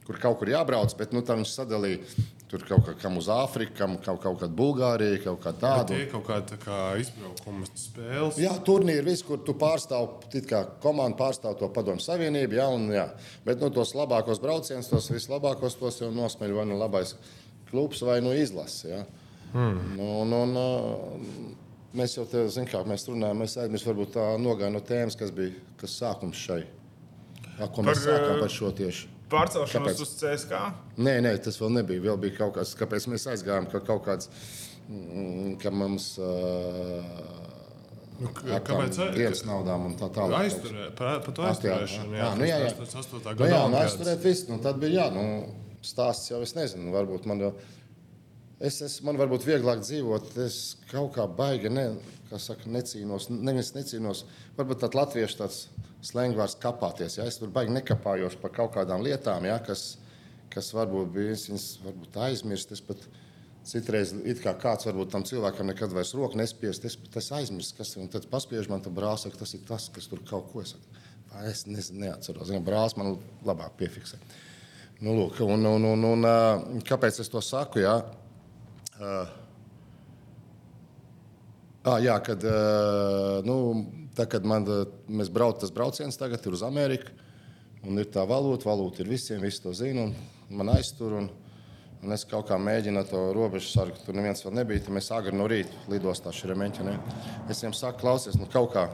[0.09, 3.75] kur kaut kur jābrauc, bet nu, tā viņš sadalīja tur kaut kā, kam uz Āfriku,
[3.77, 5.93] kam kaut, kaut kādu Bulgāriju, kaut kā tādu.
[5.93, 8.39] tie ir kaut kāda tā kā izbraukuma spēles.
[8.41, 12.89] Jā, turnīri, viss, kur tu pārstāv, it kā komanda pārstāv to padomu savienību, jā, un,
[12.95, 13.05] jā.
[13.45, 17.15] bet nu, tos labākos braucienus, tos vislabākos, tos jau nosmeļ vai nu labais
[17.69, 18.89] klubs vai nu izlase.
[18.95, 19.05] jā.
[19.53, 24.27] Nu, un, un, uh, mēs jau te zinām, kā mēs runājam, mēs aizmirst varbūt tā
[24.41, 26.63] nogāja no tēmas, kas bija kas sākums šai.
[27.59, 29.18] Ko mēs Par, sākām par šo tieši.
[29.29, 30.01] Pārcelšanos Kāpēc?
[30.05, 30.61] uz CSK.
[31.05, 32.01] Nē, nē, tas vēl nebija.
[32.09, 34.31] Vēl bija kaut kas, kāpēc mēs aizgājām, ka kaut kāds,
[34.89, 36.15] mm, ka mums
[38.19, 40.41] Nu, uh, k- kāpēc dienas naudām un tā tālāk.
[40.49, 42.17] Aizturē, par, par to Ach, jā, aizturēšanu.
[42.19, 42.71] jā, nu, jā, jā.
[42.75, 43.29] 88.
[43.31, 44.49] Nu, gada jā, un aizturēt visu.
[44.51, 45.27] Nu, tad bija jā, nu,
[45.87, 46.91] stāsts jau es nezinu.
[46.97, 47.53] Varbūt man jau.
[48.59, 50.57] Es, es, man varbūt vieglāk dzīvot, es
[50.91, 51.85] kaut kā baigi ne,
[52.27, 53.29] kā saka, necīnos.
[53.31, 54.25] Nevis necīnos,
[54.59, 55.61] varbūt tāds latviešu tāds
[56.05, 57.19] slēngvārds kapāties.
[57.19, 57.27] Ja?
[57.29, 59.59] Es tur baigi nekapājos par kaut kādām lietām, ja?
[59.65, 59.97] kas,
[60.53, 62.75] kas varbūt bija viņas varbūt aizmirst.
[62.77, 63.03] Es pat
[63.69, 67.75] citreiz it kā kāds varbūt tam cilvēkam nekad vairs roku nespiest, es pat esmu aizmirsis,
[67.77, 68.07] kas ir.
[68.13, 71.03] Tad paspiež man, tad brālis saka, tas ir tas, kas tur kaut ko saka.
[71.45, 72.55] Es nezinu, neatceros.
[72.65, 74.21] Brālis man labāk piefiksē.
[75.05, 77.85] Nu, lūk, un, un, un, un, kāpēc es to saku?
[77.85, 78.01] Jā?
[78.99, 79.29] Uh,
[81.89, 83.55] Ah, jā, kad, ā, nu,
[84.17, 84.67] tā, kad man,
[85.09, 87.13] mēs braucam, tas brauciens tagad ir uz Ameriku,
[87.87, 90.09] un ir tā valūta, valūta ir visiem, visi to zina,
[90.51, 91.15] man aiztur.
[91.19, 91.29] Un,
[92.03, 94.85] un es kaut kā mēģinu to robežu sargu, tur neviens vēl nebija.
[94.87, 96.87] Tad mēs agri no rīta lidostā šremeņķi.
[96.87, 96.99] Ne?
[97.49, 98.89] Es viņiem saku, klausies, nu kaut kā,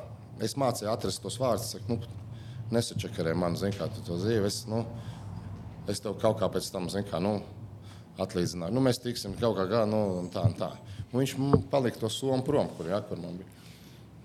[0.45, 2.23] es mācīju atrast tos vārdus, saku, nu,
[2.75, 4.49] nesačakarē man, zini, kā tu to dzīvi.
[4.49, 4.85] Es, nu,
[5.91, 7.39] es tev kaut kā pēc tam, zini, kā, nu,
[8.21, 8.75] atlīdzināju.
[8.75, 10.01] Nu, mēs tiksim kaut kā, kā nu,
[10.33, 10.71] tā, un tā.
[11.11, 13.51] Un viņš man palika to somu prom, kur, jā, kur man bija.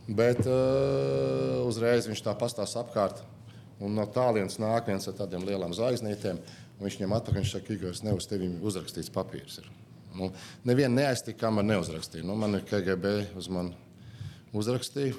[0.10, 3.22] Bet uh, uzreiz viņš tā pastāsta apkārt.
[3.80, 6.40] Un no tālienes nāk viens ar tādiem lieliem zvaigznītēm.
[6.80, 9.60] Viņš viņam atpakaļ, viņš saka, ka ne uz tevi uzrakstīts papīrs.
[9.62, 9.70] Ir.
[10.18, 10.32] Nu,
[10.68, 12.26] Nevienu neaiztika, kā man neuzrakstīja.
[12.28, 13.76] Nu, man ir KGB uz mani
[14.56, 15.14] uzrakstīja.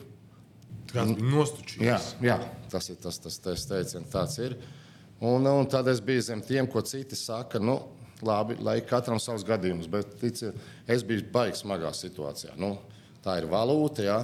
[0.91, 1.85] Kāds bija nostučīgs?
[1.87, 2.37] Jā, jā,
[2.73, 4.57] tas ir tas, tas, tas teiciens, tāds ir.
[5.23, 7.61] Un, un tad es biju zem tiem, ko citi saka.
[7.63, 7.79] Nu,
[8.27, 10.59] labi, lai katram savs gadījums, bet ticiet,
[10.91, 12.57] es biju baigts smagā situācijā.
[12.61, 12.75] Nu,
[13.25, 14.19] tā ir valūta, jā,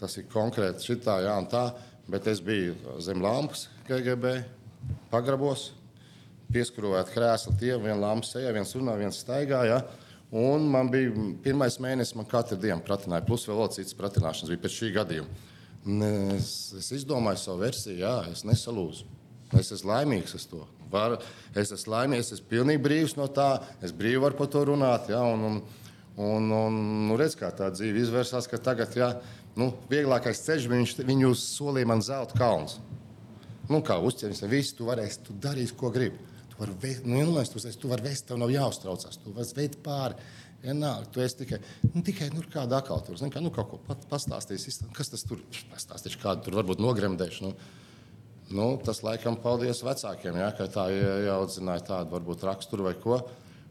[0.00, 1.68] tas ir konkrēti šitā, jā, un tā.
[2.10, 2.74] Bet es biju
[3.04, 4.40] zem lampas, KGB,
[5.12, 5.68] pagrabos,
[6.50, 9.62] pieskrūvēt krēslu, tie viena lampa sejā, viens runā, viens staigā.
[9.68, 9.78] Jā.
[10.40, 11.10] Un man bija
[11.44, 15.46] pirmais mēnesis, man katru dienu pratināja, plus vēl citas pratināšanas bija pēc šī gadījuma.
[16.36, 19.08] Es, es izdomāju savu versiju, jā, es nesalūzu.
[19.58, 20.64] Es esmu laimīgs ar to.
[20.90, 21.16] Var,
[21.58, 23.50] es esmu laimīgs, es esmu pilnīgi brīvs no tā.
[23.82, 25.10] Es brīvi varu par to runāt.
[25.10, 25.60] Jā, un, un,
[26.20, 26.78] un, un
[27.08, 29.10] nu, redz, kā tā dzīve izvērsās, ka tagad jā,
[29.58, 32.78] nu, vieglākais ceļš viņš, viņu solīja man zelta kalns.
[33.70, 36.18] Nu, kā uzķēries, viss tu varēsi, tu darīsi, ko gribi.
[36.50, 39.20] Tu vari vest, nu, nu, tu, tu vari vest, tev nav jāuztraucās.
[39.22, 40.18] Tu vari veikt pāri.
[40.60, 43.16] Nāk, tu esi tikai, nu, tikai nu, kāda akāla tur.
[43.16, 45.40] Zini, kā, nu, kaut ko pat, pastāstīs, kas tas tur
[45.70, 47.46] pastāstīs, kādu tur varbūt nogremdēšu.
[47.46, 47.54] Nu.
[48.50, 53.20] Nu, tas laikam paldies vecākiem, ja, ka tā ieaudzināja tādu varbūt raksturu vai ko.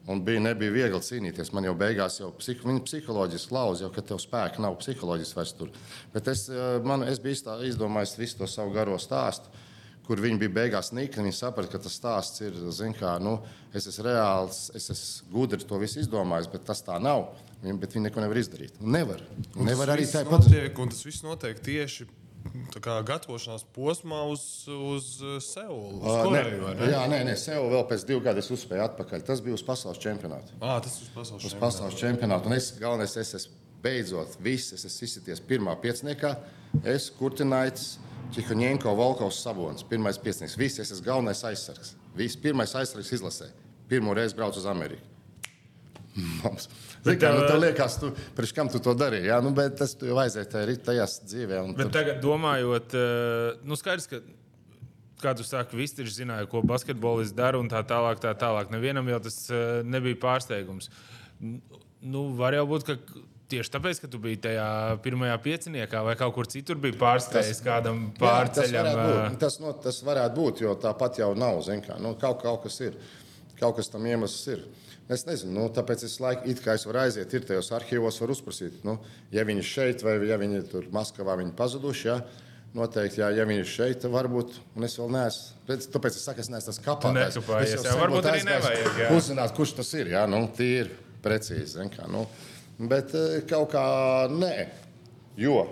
[0.08, 1.52] Un bija, nebija viegli cīnīties.
[1.54, 5.54] Man jau beigās jau psih, viņa psiholoģiski lauza, jau ka tev spēka nav psiholoģiski vairs
[5.58, 5.70] tur.
[6.14, 9.52] Bet es, eh, man, es biju iztā- izdomājis visu to savu garo stāstu,
[10.08, 11.28] kur viņi bija beigās nikni.
[11.30, 12.52] Viņi saprata, ka tas stāsts ir,
[12.98, 13.44] kā, nu,
[13.74, 17.36] es esmu reāls, es esmu gudri to visu izdomājis, bet tas tā nav.
[17.64, 18.72] Viņi, bet viņi neko nevar izdarīt.
[18.82, 19.22] Nevar.
[19.56, 20.80] Nevar arī tā tāpat.
[20.80, 22.19] un tas viss notiek tieši tā
[23.06, 26.00] gatavošanās posmā uz, uz uh, Seulu.
[26.00, 29.24] Uz Koreju, vai ne, jā, nē, nē, sev vēl pēc diviem gadiem uzspēju atpakaļ.
[29.28, 30.56] Tas bija uz pasaules čempionātu.
[30.62, 31.64] Ā, tas ir uz pasaules Uz čempionātu.
[31.66, 32.52] pasaules čempionātu.
[32.52, 36.36] Un es galvenais, es esmu beidzot, viss, es esmu izsities pirmā pieciniekā.
[36.88, 37.98] Es, Kurtinaits,
[38.36, 39.82] Čihaņēnko, Volkovs, Sabonis.
[39.90, 40.58] Pirmais piecinieks.
[40.60, 41.96] Viss, es esmu galvenais aizsargs.
[42.16, 43.48] Viss, pirmais aizsargs izlasē.
[43.90, 45.02] Pirmo reizi braucu uz Ameriku.
[46.44, 46.68] Mums.
[47.06, 49.30] Zini, kā, nu, tev liekas, tu, priekš kam tu to darīji?
[49.32, 51.62] Jā, nu, bet tas jau aiziet tajā, tajās dzīvē.
[51.78, 52.96] Bet tur- tagad, domājot,
[53.64, 54.20] nu skaidrs, ka,
[55.24, 58.20] kā tu saki, visi zināja, ko basketbolists dara un tā tālāk.
[58.24, 58.72] Tā tālāk.
[58.72, 59.40] Nevienam jau tas
[59.84, 60.90] nebija pārsteigums.
[62.02, 62.96] Nu, var jau būt, ka
[63.50, 64.68] tieši tāpēc, ka tu biji tajā
[65.04, 68.22] pirmajā pieciniekā vai kaut kur citur bija pārsteigts kādam Jā, tas
[68.60, 68.90] pārceļam.
[68.92, 69.40] varētu būt.
[69.42, 71.64] Tas, no, tas varētu būt, jo tāpat jau nav.
[71.88, 73.00] Kā, nu, kaut, kaut kas ir.
[73.60, 74.62] Kaut kas tam iemesls ir.
[75.10, 78.34] Es nezinu, nu, tāpēc es laiku, it kā es varu aiziet, ir tajos arhīvos, var
[78.36, 79.00] uzprasīt, nu,
[79.34, 82.08] ja viņi ir šeit vai ja viņi tur Maskavā viņi pazuduši.
[82.12, 82.20] Ja,
[82.78, 85.80] Noteikti, jā, ja viņi ir šeit, tad varbūt, un es vēl neesmu.
[85.90, 89.08] Tāpēc es saku, es neesmu tas nekapājies, Es jau jā, sen varbūt arī nevajag, jā.
[89.18, 90.12] Uzzināt, kurš tas ir.
[90.14, 90.94] Jā, nu, tīri,
[91.26, 91.88] precīzi.
[91.96, 92.28] Kā, nu.
[92.78, 93.84] Bet eh, kaut kā
[94.30, 94.54] nē.
[95.40, 95.64] Jo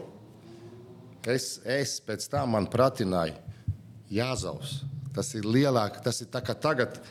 [1.27, 3.35] Es, es pēc tam man pratināju,
[4.15, 4.77] Jāzaus.
[5.11, 7.01] Tas ir lielāk, tas ir tā kā tagad,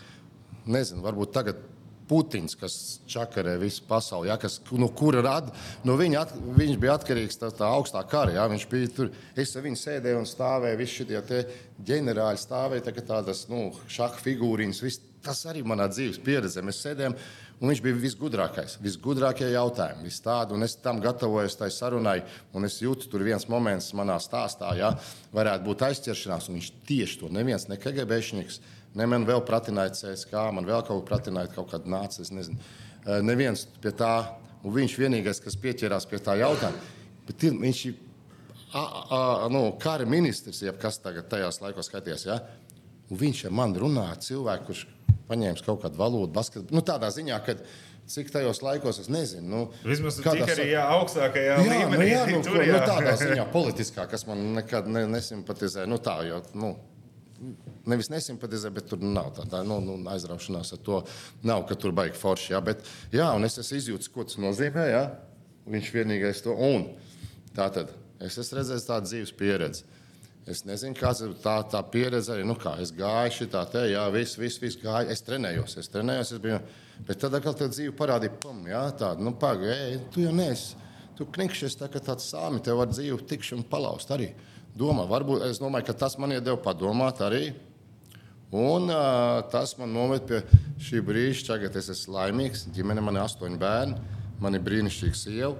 [0.65, 1.61] nezinu, varbūt tagad
[2.07, 2.77] Putins, kas
[3.11, 5.55] čakarē visu pasauli, ja, kas, no kura rada,
[5.87, 8.37] no viņa at, viņš bija atkarīgs no tā, tā augstā kara.
[8.37, 11.43] Ja, viņš bija tur, es ar viņu sēdēju un stāvēju, visi šie
[11.87, 16.63] ģenerāļi stāvēja, tā tādas, nu, šaha figūriņas, viss, tas arī manā dzīves pieredzē.
[16.63, 17.17] Mēs sēdējām,
[17.61, 22.21] un viņš bija visgudrākais, visgudrākie jautājumi, viss tādu, un es tam gatavojos tai sarunai,
[22.55, 24.95] un es jūtu, tur viens moments manā stāstā, ja,
[25.35, 28.61] varētu būt aizķeršanās, un viņš tieši to neviens, ne KGBšniks,
[28.97, 32.57] ne man vēl pratināja CSK, man vēl kaut pratināja, kaut kāda nāca, es nezinu.
[33.23, 34.13] Neviens pie tā,
[34.65, 36.81] un viņš vienīgais, kas pieķerās pie tā jautājuma,
[37.29, 37.95] bet ir, viņš ir
[38.75, 39.03] a-
[39.45, 42.27] a- nu, kara ministrs, jeb kas tagad tajās laikos skatījās.
[42.27, 42.41] Ja?
[43.11, 44.87] Un viņš ar mani runāja, cilvēks, kurš
[45.31, 47.55] paņēma kaut kādu valodu, basket, nu, tādā ziņā, ka
[48.07, 49.47] cik tajos laikos es nezinu.
[49.51, 52.11] Nu, Vismaz tik kādā arī jā, augstākajā Jā, nu, līmenī.
[52.11, 52.83] jā, nu, tur nu, jā.
[52.87, 55.87] tādā ziņā politiskā, kas man nekad ne, nesimpatizē.
[55.91, 56.77] Nu, tā, jo, nu,
[57.91, 61.03] nevis nesimpatizē, bet tur nav tāda nu, nu, aizraušanās ar to.
[61.47, 62.53] Nav, ka tur baigi forši.
[62.55, 64.87] Jā, bet, jā, un es esmu izjūtis, ko tas nozīmē.
[64.93, 65.05] Jā.
[65.67, 66.89] Viņš vienīgais to un.
[67.57, 69.87] Tā tad es esmu redzējis tādu dzīves pieredzi.
[70.47, 72.31] Es nezinu, kāda ir tā, tā pieredze.
[72.31, 75.11] Arī, nu, kā es gāju šitā te, jā, viss, viss, viss gāja.
[75.11, 76.37] Es trenējos, es trenējos.
[76.37, 76.61] Es biju,
[77.09, 80.79] bet tad atkal tā dzīve parādīja, pum, jā, tāda, nu, pagaidi, tu jau neesi.
[81.19, 84.31] Tu knikšies tā, ka tāds sāmi tev var dzīvi tikšanu palaust arī.
[84.77, 87.49] Domā, varbūt es domāju, ka tas man iedeva padomāt arī.
[88.55, 90.43] Un uh, tas man noved pie
[90.83, 91.49] šī brīža.
[91.49, 92.69] Tagad es esmu laimīgs.
[92.75, 93.97] Ģimene man ir astoņi bērni,
[94.43, 95.55] man ir brīnišķīga sieva,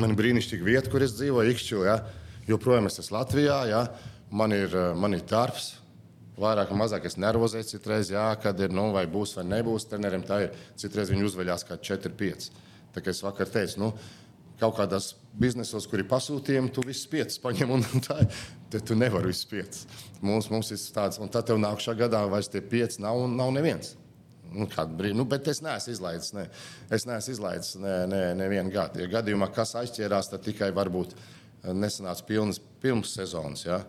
[0.00, 1.52] man ir brīnišķīga vieta, kur es dzīvoju.
[1.52, 1.98] Ikšķu, ja?
[2.48, 3.84] Joprojām es esmu Latvijā, ja?
[4.30, 5.74] man, ir, man ir darbs.
[6.40, 9.90] Vairāk vai mazāk es nervozēju citreiz, jā, kad ir, nu, vai būs vai nebūs.
[9.90, 10.54] Treneriem tā ir.
[10.80, 12.46] Citreiz viņi uzveļās kā 4, 5.
[12.94, 13.90] Tā kā es vakar teicu, nu,
[14.60, 18.44] kaut kādās biznesos, kur ir pasūtījumi, tu visus piecus paņem, un tā ir.
[18.70, 19.86] Tu nevari visus piecus.
[20.22, 23.96] Mums, mums ir tāds, un tad tev nākamā gadā vairs tie pieci nav, nav neviens.
[24.50, 24.66] Nu,
[25.14, 26.32] nu, bet es neesmu izlaidis.
[26.34, 26.46] Ne.
[26.90, 29.02] Es neesmu izlaidis nevienu ne, ne, ne gadu.
[29.02, 31.14] Ja gadījumā kas aizķērās, tad tikai varbūt
[31.76, 33.64] nesanāca pilnas pirms sezonas.
[33.66, 33.82] Ja.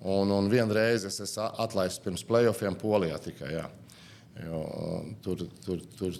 [0.00, 3.52] Un, un vienreiz es esmu atlaists pirms playoffiem Polijā tikai.
[3.54, 3.68] Ja.
[4.40, 4.64] Jo,
[5.22, 6.16] tur, tur, tur,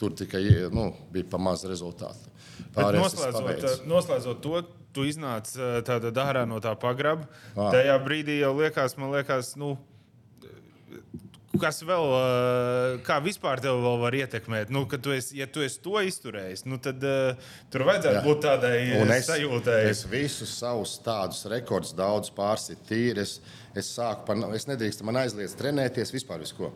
[0.00, 1.64] tur tikai nu, bija pa maz
[2.76, 2.98] rezultātu.
[3.02, 5.50] Noslēdzot, noslēdzot to, tu iznāc
[5.86, 7.28] tādā dārā no tā pagraba.
[7.56, 9.74] Tajā brīdī jau liekas, man liekas, nu,
[11.60, 12.06] kas vēl,
[13.06, 14.72] kā vispār tevi vēl var ietekmēt?
[14.72, 18.24] Nu, tu esi, ja tu esi to izturējis, nu, tad uh, tur vajadzētu Jā.
[18.26, 19.78] būt tādai es, sajūtai.
[19.90, 23.26] Es visus savus tādus rekordus daudz pārsitu tīri.
[23.26, 23.38] Es,
[23.76, 26.72] es sāku, par, es nedrīkstu man aizliedz trenēties vispār visko.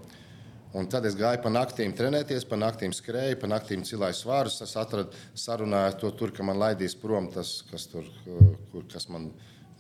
[0.77, 4.61] Un tad es gāju pa naktīm trenēties, pa naktīm skrēju, pa naktīm cilāju svārus.
[4.65, 9.31] Es atradu, sarunāju to tur, ka man laidīs prom tas, kas tur, kur, kas man,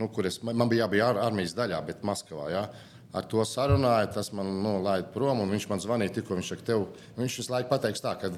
[0.00, 2.50] nu, kur es, man bija jābūt ar, armijas daļā, bet Maskavā.
[2.54, 2.68] Ja?
[3.16, 5.44] ar to sarunāju, tas man nu, laida prom.
[5.50, 6.86] Viņš man zvanīja, tikko viņš saka, tev,
[7.18, 8.30] viņš visu laiku pateiks tā, ka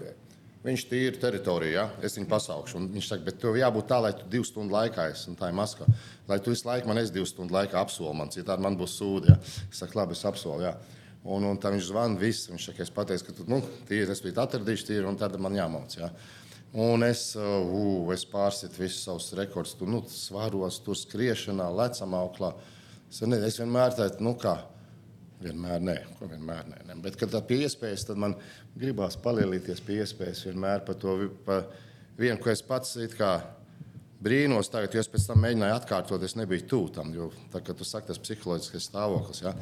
[0.64, 1.86] viņš tīri teritoriju, ja?
[2.04, 2.78] es viņu pasaukšu.
[2.80, 5.50] Un viņš saka, bet tev jābūt tā, lai tu divu stundu laikā esi, un tā
[5.50, 5.94] ir Maskava.
[6.28, 9.32] Lai tu visu laiku man esi divu stundu laikā apsoli man, citādi man būs sūdi.
[9.32, 9.38] Ja?
[9.66, 10.66] Es saku, labi, es apsolu.
[10.66, 10.74] Ja?
[11.28, 12.48] Un, un tā viņš zvana, viss.
[12.48, 15.96] Viņš es pateicu, ka nu, tīri, es biju atradījuši tīri, un tad man jāmauc.
[15.98, 16.08] Ja?
[16.78, 22.52] Un es, uh, es pārsitu visus savus rekordus, tur nu, svaros, tur skriešanā, lecamā auklā.
[23.08, 24.58] Es, ne, es vienmēr tādu, nu kā,
[25.42, 26.82] vienmēr nē, ko vienmēr nē.
[26.90, 26.98] nē.
[27.04, 28.36] Bet, kad tā pie iespējas, tad man
[28.76, 31.16] gribās palielīties pie iespējas vienmēr par to
[31.46, 31.62] pa
[32.18, 32.96] vienu, ko es pats
[34.18, 37.86] brīnos tagad, jo es pēc tam mēģināju atkārtot, es nebiju tuvu tam, jo tā, tu
[37.86, 39.44] saki tas psiholoģiskais stāvoklis.
[39.44, 39.54] Ja?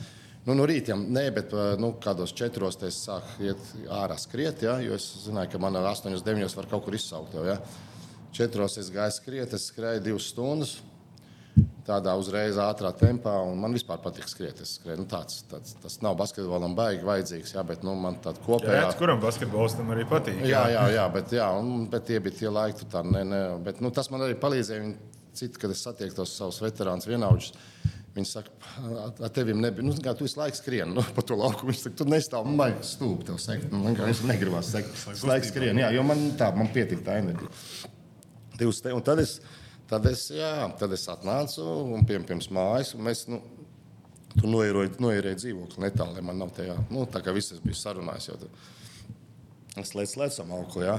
[0.47, 4.77] Nu, no rīta, nē, bet nu, kādos četros es sāku iet ārā skriet, ja?
[4.85, 7.35] jo es zināju, ka man ar 8, 9 var kaut kur izsaukt.
[7.35, 7.59] Jau, ja?
[8.37, 10.77] Četros es gāju skriet, es skrēju divas stundas
[11.87, 13.33] tādā uzreiz ātrā tempā.
[13.57, 14.61] Man vispār patīk skriet.
[14.67, 14.99] skriet.
[15.01, 18.81] Nu, tāds, tāds, tas nav basketbolam baigi vajadzīgs, jā, bet nu, man tāda kopējā.
[18.83, 20.41] Jā, kuram basketbolistam arī patīk?
[20.43, 23.43] Jā, jā, jā, jā bet, jā un, bet tie bija tie laiki, tā, ne, ne,
[23.67, 24.91] bet, nu, tas man arī palīdzēja.
[25.37, 27.51] Citi, kad es satieku tos savus veterānus vienaudžus,
[28.17, 28.53] Viņi saka,
[29.27, 29.85] ar tevi nebija.
[29.85, 31.69] Nu, kā, tu visu laiku skrieni nu, pa to lauku.
[31.69, 33.69] Viņš saka, tu nestāv man stūpi tev sekt.
[33.75, 34.97] Nu, viņš negribas sekt.
[35.11, 35.85] Visu laiku skrieni.
[35.85, 37.93] Jā, jo man tā, man pietika tā enerģija.
[38.97, 39.37] Un tad es,
[39.87, 40.51] Tad es, jā,
[40.81, 41.63] tad es atnācu
[41.95, 42.89] un pie, pirms mājas.
[42.99, 43.39] Mēs nu,
[44.33, 46.75] tur noierēju dzīvokli netālu, man nav tajā.
[46.91, 48.33] Nu, tā kā viss bija sarunājis.
[48.33, 48.51] Jau,
[49.79, 50.97] es lēcu lecam augli, jā.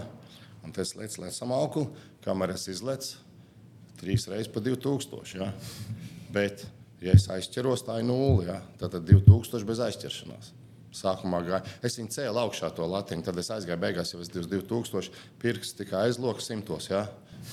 [0.64, 1.84] Un tas lēcu lecam augli,
[2.24, 3.20] kamēr es izlecu
[3.98, 5.36] trīs reizes pa 2000.
[5.36, 5.52] Jā.
[6.32, 6.64] Bet,
[7.04, 8.48] ja es aizķeros, tā ir nulle.
[8.50, 8.62] Jā.
[8.82, 10.54] Tad 2000 bez aizķeršanās.
[10.98, 11.62] Sākumā gāja.
[11.86, 15.12] Es viņu cēlu augšā to latiņu, tad es aizgāju beigās jau uz 2000.
[15.42, 16.90] Pirks tikai aizloks simtos.
[16.90, 17.06] Jā.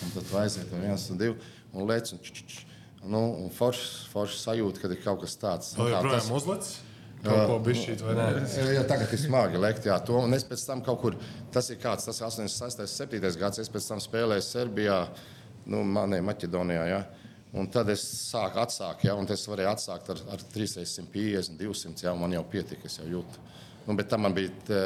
[0.05, 2.15] Un tad aiziet no viens un divi un lec.
[2.15, 2.65] Un, č, č, č.
[3.05, 5.75] Nu, un foršs forš sajūta, ka ir kaut kas tāds.
[5.77, 6.31] Nu, kā tas
[7.49, 8.25] ko bišķīt, vai ne?
[8.75, 10.19] Jā, tagad ir smagi lekt, jā, to.
[10.27, 11.17] Un es pēc tam kaut kur,
[11.55, 14.99] tas ir kāds, tas 86, 7 gads, es pēc tam spēlēju Serbijā,
[15.73, 17.01] nu, manē Maķedonijā, jā.
[17.55, 18.03] Un tad es
[18.33, 22.89] sāku atsākt, ja, un es varēju atsākt ar, ar 350, 200, ja man jau pietika,
[22.91, 23.45] es jau jūtu.
[23.85, 24.81] Nu, bet tam man bija t,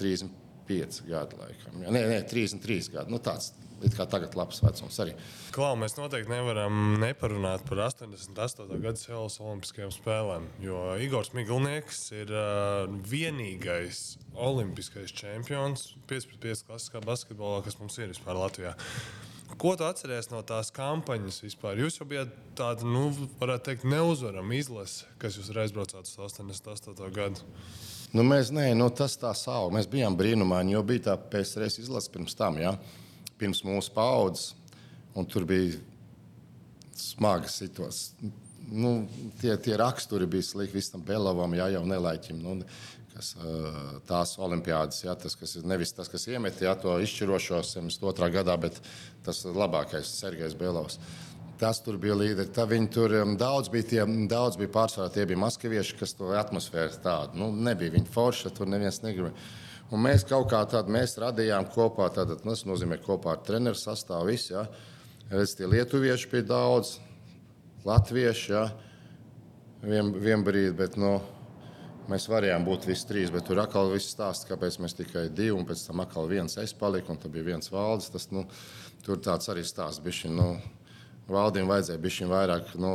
[0.00, 1.80] 35 gadi, laikam.
[1.84, 1.94] Ja.
[1.94, 3.14] Nē, nē, 33 gadi.
[3.14, 5.12] Nu, tāds, It kā tagad ir labs vecums arī.
[5.54, 8.66] Klau, mēs noteikti nevaram neparunāt par 88.
[8.82, 10.48] gada Seulas Olimpiskajām spēlēm.
[10.64, 18.40] Jo Igors Miglnieks ir uh, vienīgais olimpiskais čempions 5-5 klasiskā basketbolā, kas mums ir vispār
[18.40, 18.74] Latvijā.
[19.56, 21.80] Ko tu atceries no tās kampaņas vispār?
[21.80, 23.08] Jūs jau bijat tāda, nu,
[23.40, 27.08] varētu teikt, neuzvarama izlase, kas jūs aizbraucāt uz 88.
[27.16, 27.42] gadu.
[28.12, 29.72] Nu, mēs, nē, nu, tas tā savu.
[29.74, 32.60] Mēs bijām brīnumaini, jo bija tā PSRS izlase pirms tam.
[32.60, 32.76] Ja?
[33.38, 34.52] pirms mūsu paudzes.
[35.32, 35.80] Tur bija
[36.94, 38.30] smaga situācija.
[38.70, 39.08] nu,
[39.40, 42.38] tie, tie raksturi bija slikti visam Belavam, jā, jau nelaiķim.
[42.42, 42.58] Nu,
[43.14, 43.32] kas,
[44.08, 48.30] tās olimpiādas, jā, tas, kas ir nevis tas, kas iemet jā, to izšķirošo 72.
[48.34, 48.78] gadā, bet
[49.26, 51.00] tas labākais Sergejs Belovs.
[51.58, 52.52] Tas tur bija līderi.
[52.54, 55.08] Tā viņi tur um, daudz bija, tie, daudz bija pārsvarā.
[55.10, 57.40] Tie bija maskavieši, kas to atmosfēru tādu.
[57.40, 59.34] Nu, nebija viņi forši, tur neviens negribēja.
[59.90, 62.12] Un mēs kaut kā tādu radījām kopā.
[62.14, 64.30] Tātad, tas nozīmē kopā ar treneru sastāvu.
[64.30, 64.68] Visi, ja.
[65.32, 66.94] Redz, tie lietuvieši bija daudz,
[67.88, 68.52] latvieši.
[68.52, 68.68] Ja.
[69.82, 71.16] Vien, vien brīdi, bet nu,
[72.10, 73.32] mēs varējām būt visi trīs.
[73.34, 76.74] Bet tur atkal viss stāsts, kāpēc mēs tikai divi, un pēc tam atkal viens es
[76.76, 78.10] paliku, un tur bija viens valdes.
[78.14, 78.46] Tas, nu,
[79.06, 80.32] tur tāds arī stāsts bija.
[80.32, 80.50] Nu,
[81.28, 82.94] Valdījumam vajadzēja šim vairāk nu,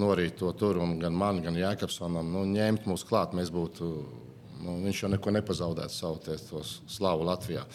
[0.00, 3.34] norīt to tur, un gan man, gan Jēkabsonam nu, ņemt mūs klāt.
[3.36, 3.90] Mēs būtu,
[4.62, 7.66] nu, viņš jau neko nepazaudētu savu to slavu Latvijā.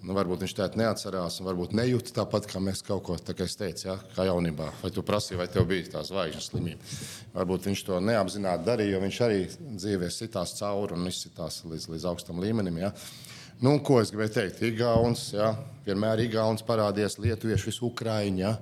[0.00, 3.98] Nu, varbūt viņš tādu neatcerās, un varbūt nejūta tāpat, kā mēs kaut ko teicu, ja?
[4.14, 4.70] kā jaunībā.
[4.80, 6.94] Vai tu prasīji, vai tev bija tā zvaigžņu slimība?
[7.34, 12.06] Varbūt viņš to neapzināti darīja, jo viņš arī dzīvē sitās cauri un izsitās līdz, līdz
[12.08, 12.80] augstam līmenim.
[12.80, 12.94] Ja?
[13.60, 14.64] Nu, ko es gribēju teikt?
[14.70, 15.52] Igauns, ja?
[15.84, 18.44] vienmēr Igauns parādījās, Lietuvieši, visi Ukraiņi.
[18.46, 18.56] Ja?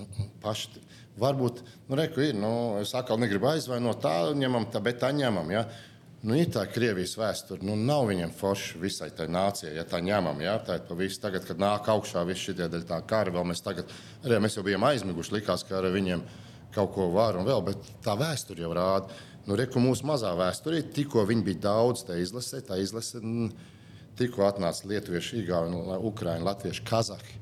[0.00, 0.80] Un paši.
[1.18, 5.52] Varbūt, nu, reku, ir, nu, es atkal negribu aizvainot tā, ņemam, tā, bet tā ņemam.
[5.52, 5.66] Ja?
[6.18, 10.40] Nu, ir tā Krievijas vēsture, nu, nav viņiem forši visai tai nācijai, ja tā ņemam.
[10.42, 10.56] Ja?
[10.58, 13.62] Tā ir pa visu, tagad, kad nāk augšā viss šī dēļ tā kara, vēl mēs
[13.62, 13.92] tagad,
[14.24, 16.24] arī mēs jau bijām aizmiguši, likās, ka ar viņiem
[16.74, 19.14] kaut ko var un vēl, bet tā vēsture jau rāda.
[19.46, 23.22] Nu, reku mūsu mazā vēsturē, tikko viņi bija daudz, tā izlase, tā izlase,
[24.18, 27.38] tikko atnāca lietuvieši, igauni, ukraini, latvieši, kazaki.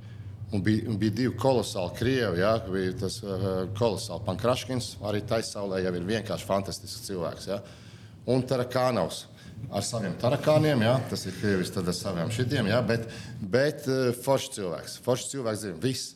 [0.55, 2.45] Un bija, bija divi kolosāli krievi.
[2.45, 2.53] Ja?
[2.69, 7.49] Bija tas uh, kolosāli Pankraškins, arī taisnē jau ir vienkārši fantastisks cilvēks.
[7.51, 7.59] Ja?
[8.27, 9.25] Un Tarakānaus
[9.71, 10.97] ar saviem tarakāniem, ja?
[11.11, 12.81] tas ir krievis ar saviem šitiem, ja?
[12.87, 13.09] bet,
[13.41, 15.01] bet uh, foršs cilvēks.
[15.05, 16.15] Foršs cilvēks zina viss.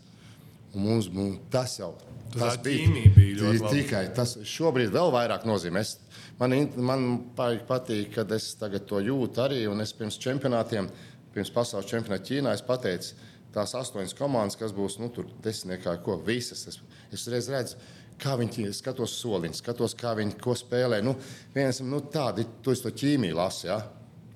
[0.71, 1.95] Un mums, mums tas jau
[2.31, 3.07] tas tā bija.
[3.17, 5.83] bija tikai tas šobrīd vēl vairāk nozīmē.
[5.83, 5.97] Es,
[6.39, 9.65] man, man patīk, kad es to jūtu arī.
[9.71, 10.91] Un es pirms čempionātiem,
[11.35, 13.17] pirms pasaules čempionāta Ķīnā, pateicu,
[13.55, 16.69] tās astoņas komandas, kas būs nu, tur desmitniekā, ko visas.
[16.71, 16.79] Es,
[17.11, 17.81] es redzu,
[18.21, 21.01] kā viņi skatos soliņus, skatos, kā viņi ko spēlē.
[21.05, 21.17] Nu,
[21.55, 23.69] viens, nu, tādi, tu to ķīmiju lasi.
[23.71, 23.81] Ja?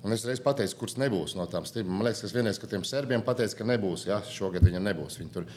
[0.05, 1.95] Un es reiz pateicu, kurš nebūs no tām strīdām.
[1.97, 4.05] Man liekas, ka vienreiz, ka tiem serbiem pateica, ka nebūs.
[4.05, 4.19] Ja?
[4.29, 5.17] Šogad viņam nebūs.
[5.17, 5.47] Viņi tur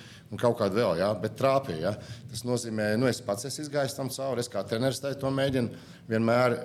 [0.41, 1.11] kaut kāda vēl, ja?
[1.21, 1.83] bet trāpīja.
[1.83, 2.23] Ja?
[2.33, 4.41] Tas nozīmē, ka nu, es pats esmu izgājis tam cauri.
[4.45, 6.57] Es kā treneris to mēģinu vienmēr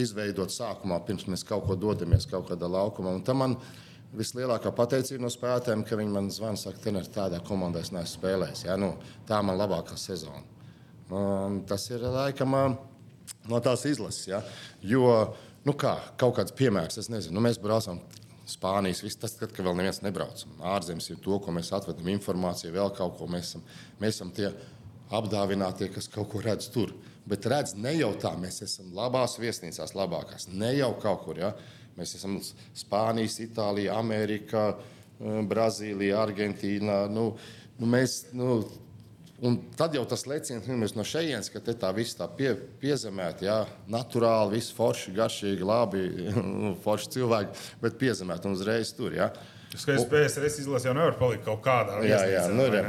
[0.00, 3.12] izveidot sākumā, pirms mēs kaut ko dodamies kaut kādā laukumā.
[3.14, 3.58] Un tam man
[4.16, 8.66] vislielākā pateicība no spēlētājiem, ka viņi man zvana, saka, ka tādā komandā es neesmu spēlējis.
[8.70, 8.78] Ja?
[8.80, 8.94] Nu,
[9.28, 10.42] tā ir man labākā sezona.
[11.12, 12.54] Un tas ir laikam
[13.48, 14.28] no tās izlases.
[14.30, 14.42] Ja?
[14.84, 15.34] Jo,
[15.66, 18.02] nu kā, kaut kāds piemērs, es nezinu, nu, mēs braucam.
[18.44, 20.42] Spānijas, viss tas, kad vēl neviens nebrauc.
[20.68, 23.24] Ārzemes ir to, ko mēs atvedam, informāciju, vēl kaut ko.
[23.32, 23.62] Mēs esam,
[24.02, 24.50] mēs esam tie
[25.16, 26.92] apdāvinātie, kas kaut ko redz tur.
[27.24, 30.50] Bet redz ne jau tā, mēs esam labās viesnīcās, labākās.
[30.52, 31.40] Ne jau kaut kur.
[31.40, 31.54] Ja?
[31.96, 32.36] Mēs esam
[32.76, 37.04] Spānijas, Itālija, Amerika, eh, Brazīlija, Argentīna.
[37.08, 37.30] Nu,
[37.80, 38.58] nu mēs, nu,
[39.44, 43.56] Un tad jau tas leciens nu, no šejienes, ka tā viss tā pie, piezemēta, jā,
[43.92, 46.04] naturāli, viss forši, garšīgi, labi,
[46.38, 49.16] nu, forši cilvēki, bet piezemēta un uzreiz tur.
[49.18, 49.28] Jā.
[49.74, 52.22] Skaidrs, ka PSRS izlase jau nevar palikt kaut kādā veidā.
[52.24, 52.84] Jā, jā, nu, re,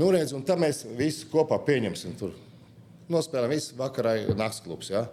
[0.00, 2.32] nu, redz, un tad mēs visi kopā pieņemsim tur.
[3.12, 4.90] Nospēlējam visu vakarā nakts klubs.
[4.90, 5.04] Jā.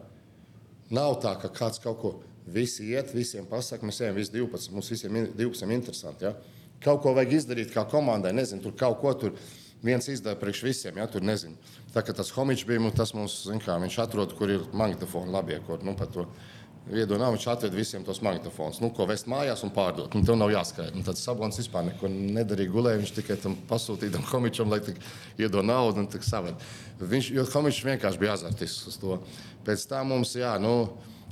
[0.94, 2.16] Nav tā, ka kāds kaut ko
[2.48, 4.72] Visi iet, visiem pasakā, mēs ejam, visi 12.
[4.72, 6.30] Mums visiem 12 interesanti.
[6.30, 6.34] Ja?
[6.84, 9.34] Kaut ko vajag izdarīt kā komandai, nezinu, tur kaut ko tur
[9.84, 11.00] viens izdara priekš visiem.
[11.00, 11.08] Ja?
[11.12, 11.58] Tur nezinu.
[11.94, 15.84] Tā kā tas homičs bija, tas mums, kā, viņš atrod, kur ir magnetofoni labie, kur
[15.86, 16.28] nu, par to.
[16.88, 20.14] Viedo nav, viņš atved visiem tos magnetofonus, nu, ko vest mājās un pārdot.
[20.16, 20.96] Un tev nav jāskaidro.
[20.96, 23.02] Un tad Sabons vispār neko nedarīja, gulēja.
[23.02, 24.80] Viņš tikai tam pasūtīja tam komičam, lai
[25.36, 26.56] iedod naudu un tā savādi.
[27.02, 29.20] Viņš, jo komičs vienkārši bija azartisks uz to.
[29.68, 30.78] Pēc tam mums, jā, nu,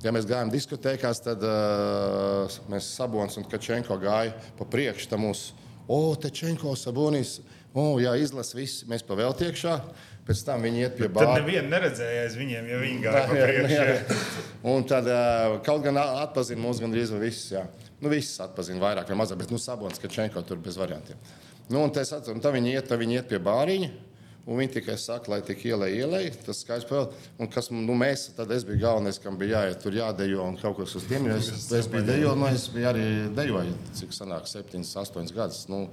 [0.03, 5.07] Ja mēs gājām diskotēkās, tad uh, mēs Sabons un Kačenko gāja pa priekšu.
[5.09, 5.47] Tam mums,
[5.87, 7.39] o, Tečenko, Sabonis,
[7.75, 9.77] o, jā, izlasa visi, mēs pa vēl tiekšā.
[10.25, 11.35] Pēc tam viņi iet pie bāra.
[11.35, 14.15] Tad nevienu neredzēja aiz viņiem, ja viņi gāja pa priekšu.
[14.71, 15.09] Un tad
[15.67, 17.51] kaut gan atpazina mūs gandrīz visus.
[17.53, 17.67] Jā.
[18.01, 21.21] Nu, visus atpazina vairāk vai mazāk, bet nu, Sabons, Kačenko tur bez variantiem.
[21.69, 23.93] Nu, un, atceru, un tad viņi iet, tad viņi iet pie bāriņa.
[24.45, 26.27] Un viņi tikai saka, lai tik ielai, ielai.
[26.45, 27.15] Tas skaidrs.
[27.41, 30.77] Un kas nu, mēs, tad es biju galvenais, kam bija jāiet tur jādejo un kaut
[30.77, 31.25] kas uz tiem.
[31.33, 35.63] Es, es biju dejo, nu, es biju arī dejoju, cik sanāk, 7, 8 gadus.
[35.71, 35.87] Nu,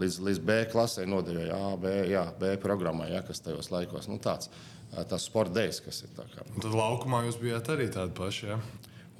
[0.00, 4.08] līdz, līdz B klasē nodejoju, A, B, jā, B programmai, jā, kas tajos laikos.
[4.10, 4.50] Nu, tāds,
[5.10, 8.50] tas sporta dēļ, kas ir tā tad laukumā jūs bijāt arī tādi paši.
[8.52, 8.58] Jā?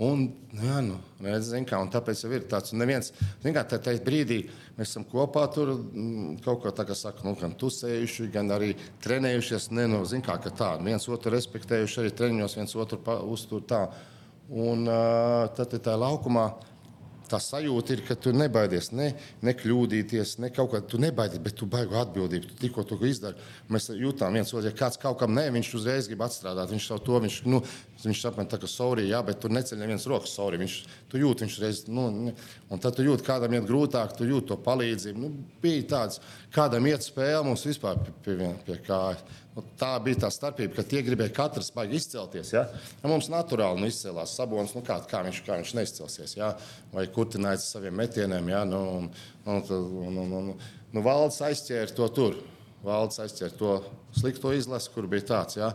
[0.02, 0.24] Un,
[0.58, 3.12] jā, nu, redz, zin, kā, un tāpēc ir tāds, un neviens,
[3.44, 4.40] kā, tā, tā brīdī
[4.74, 8.72] mēs esam kopā tur mm, kaut ko tā kā saka, nu, gan tusējuši, gan arī
[9.04, 12.98] trenējušies, ne, nu, zin, kā, ka tā, viens otru respektējuši, arī treniņos viens otru
[13.30, 13.84] uztur tā.
[14.50, 16.50] Un uh, tad tā laukumā
[17.30, 19.10] tā sajūta ir, ka tu nebaidies ne,
[19.44, 22.50] ne kļūdīties, ne kaut kā tu nebaidies, bet tu baigi atbildību.
[22.50, 23.38] Tu tikko to izdari.
[23.72, 26.72] Mēs jūtām viens otru, ja kāds kaut kam nē, viņš uzreiz grib atstrādāt.
[26.74, 27.62] Viņš savu to, viņš, nu,
[28.04, 30.60] viņš saprot, kā sorry, jā, bet tur neceļ neviens rokas sorry.
[30.60, 30.76] Viņš,
[31.12, 32.34] tu jūti, viņš reiz, nu, ne,
[32.68, 35.24] un tad tu jūti, kādam iet grūtāk, tu jūti to palīdzību.
[35.24, 35.32] Nu,
[35.64, 36.20] bija tāds,
[36.54, 39.24] kādam iet spēle mums vispār pie, pie, pie kājas.
[39.54, 42.50] Nu, tā bija tā starpība, ka tie gribēja katrs baigi izcelties.
[42.56, 42.64] Ja?
[43.02, 46.34] Ja mums naturāli nu, izcēlās sabons, nu, kā, kā, viņš, kā viņš neizcelsies.
[46.34, 46.50] Ja?
[46.94, 48.50] Vai kurtinājis saviem metieniem.
[48.50, 48.64] Ja?
[48.66, 49.08] Nu, un,
[49.46, 49.62] un,
[50.02, 50.50] un, un, un,
[50.90, 52.38] nu, valdes aizķēra to tur.
[52.84, 53.78] Valdes aizķēra to
[54.18, 55.60] slikto izlasi, kur bija tāds.
[55.62, 55.70] Ja?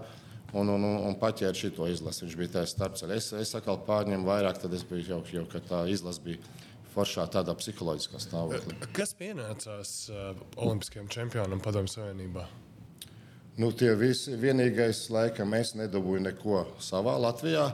[0.52, 2.26] Un, un, un, un paķēra šo izlasi.
[2.26, 3.16] Viņš bija tāds starpceļš.
[3.16, 6.44] Es, es atkal pārņēmu vairāk, tad es biju jau, jau ka tā izlase bija
[6.92, 8.76] foršā tādā psiholoģiskā stāvoklī.
[8.98, 12.50] Kas pienācās uh, Olimpiskajam čempionam Padomju Savienībā?
[13.60, 17.66] Nu, tie visi vienīgais, laikam, es nedabūju neko savā Latvijā.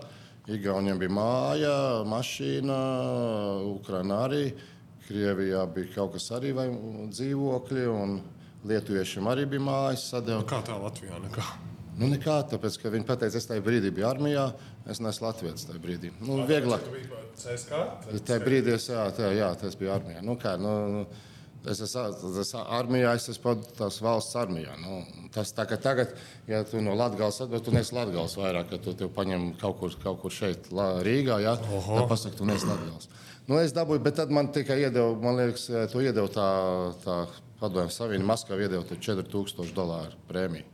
[0.50, 1.76] Igauniem bija māja,
[2.10, 2.78] mašīna,
[3.70, 4.48] Ukraiņā arī.
[5.06, 6.66] Krievijā bija kaut kas arī vai
[7.14, 8.18] dzīvokļi, un
[8.66, 10.08] Lietuviešiem arī bija mājas.
[10.10, 10.40] Sadeva.
[10.42, 11.22] Nu, kā tā Latvijā?
[11.28, 11.46] Nekā?
[12.00, 14.48] Nu, nekā, tāpēc, ka viņi teica, es tajā brīdī biju armijā,
[14.90, 16.10] es neesmu Latvijas tajā brīdī.
[16.26, 16.82] Nu, vieglāk.
[17.46, 20.26] Tajā brīdī es, jā, tā, jā, tas bija armijā.
[20.26, 21.06] Nu, kā, nu, nu,
[21.72, 24.76] Es esmu armijā, es esmu tās valsts armijā.
[24.82, 25.00] Nu,
[25.34, 26.14] tas tā kā tagad,
[26.50, 29.96] ja tu no Latvijas atbrauc, tu neesi Latvijas vairāk, ka tu tev paņem kaut kur,
[30.04, 30.70] kaut kur šeit,
[31.06, 31.40] Rīgā.
[31.42, 31.56] Ja?
[31.58, 33.10] Tad pasaka, tu neesi Latvijas.
[33.48, 36.50] Nu, es dabūju, bet tad man tikai iedeva, man liekas, to iedeva tā,
[37.04, 37.18] tā
[37.62, 38.34] padomju savienība.
[38.34, 40.66] Maskavā iedeva 4000 dolāru prēmiju.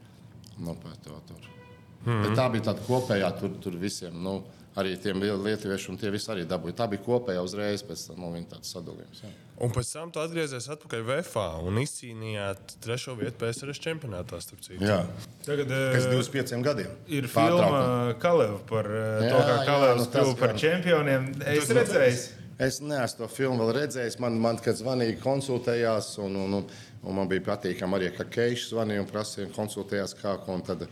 [0.61, 0.75] Nu.
[0.75, 2.35] Mm -hmm.
[2.35, 4.23] Tā bija tāda kopējā tur, tur visiem.
[4.23, 4.43] Nu,
[4.75, 6.73] arī tiem lietuviešiem, tie visi arī dabūja.
[6.73, 9.23] Tā bija kopējā uzreiz pēc tam nu, tāds sadalījums.
[9.23, 9.29] Jā.
[9.61, 14.39] Un pēc tam tu atgriezies atpakaļ VFā un izcīnījāt trešo vietu PSRS čempionātā.
[14.81, 15.03] Jā,
[15.45, 16.95] tagad pēc 25 gadiem.
[17.13, 21.27] Ir filma Kaleva par jā, to, kā Kalevs nu, kļuva par čempioniem.
[21.53, 22.23] Es redzēju.
[22.61, 24.19] Es neesmu to filmu vēl redzējis.
[24.21, 26.67] Man, man kad zvanīja, konsultējās, un, un, un,
[27.01, 30.59] un man bija patīkami arī, ka Keišs zvanīja un prasīja, konsultējās kā ko.
[30.67, 30.85] Tad,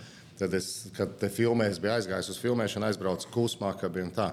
[0.56, 4.30] es, kad te filmēju, biju aizgājis uz filmēšanu, aizbraucu kūsmā, ka bija tā.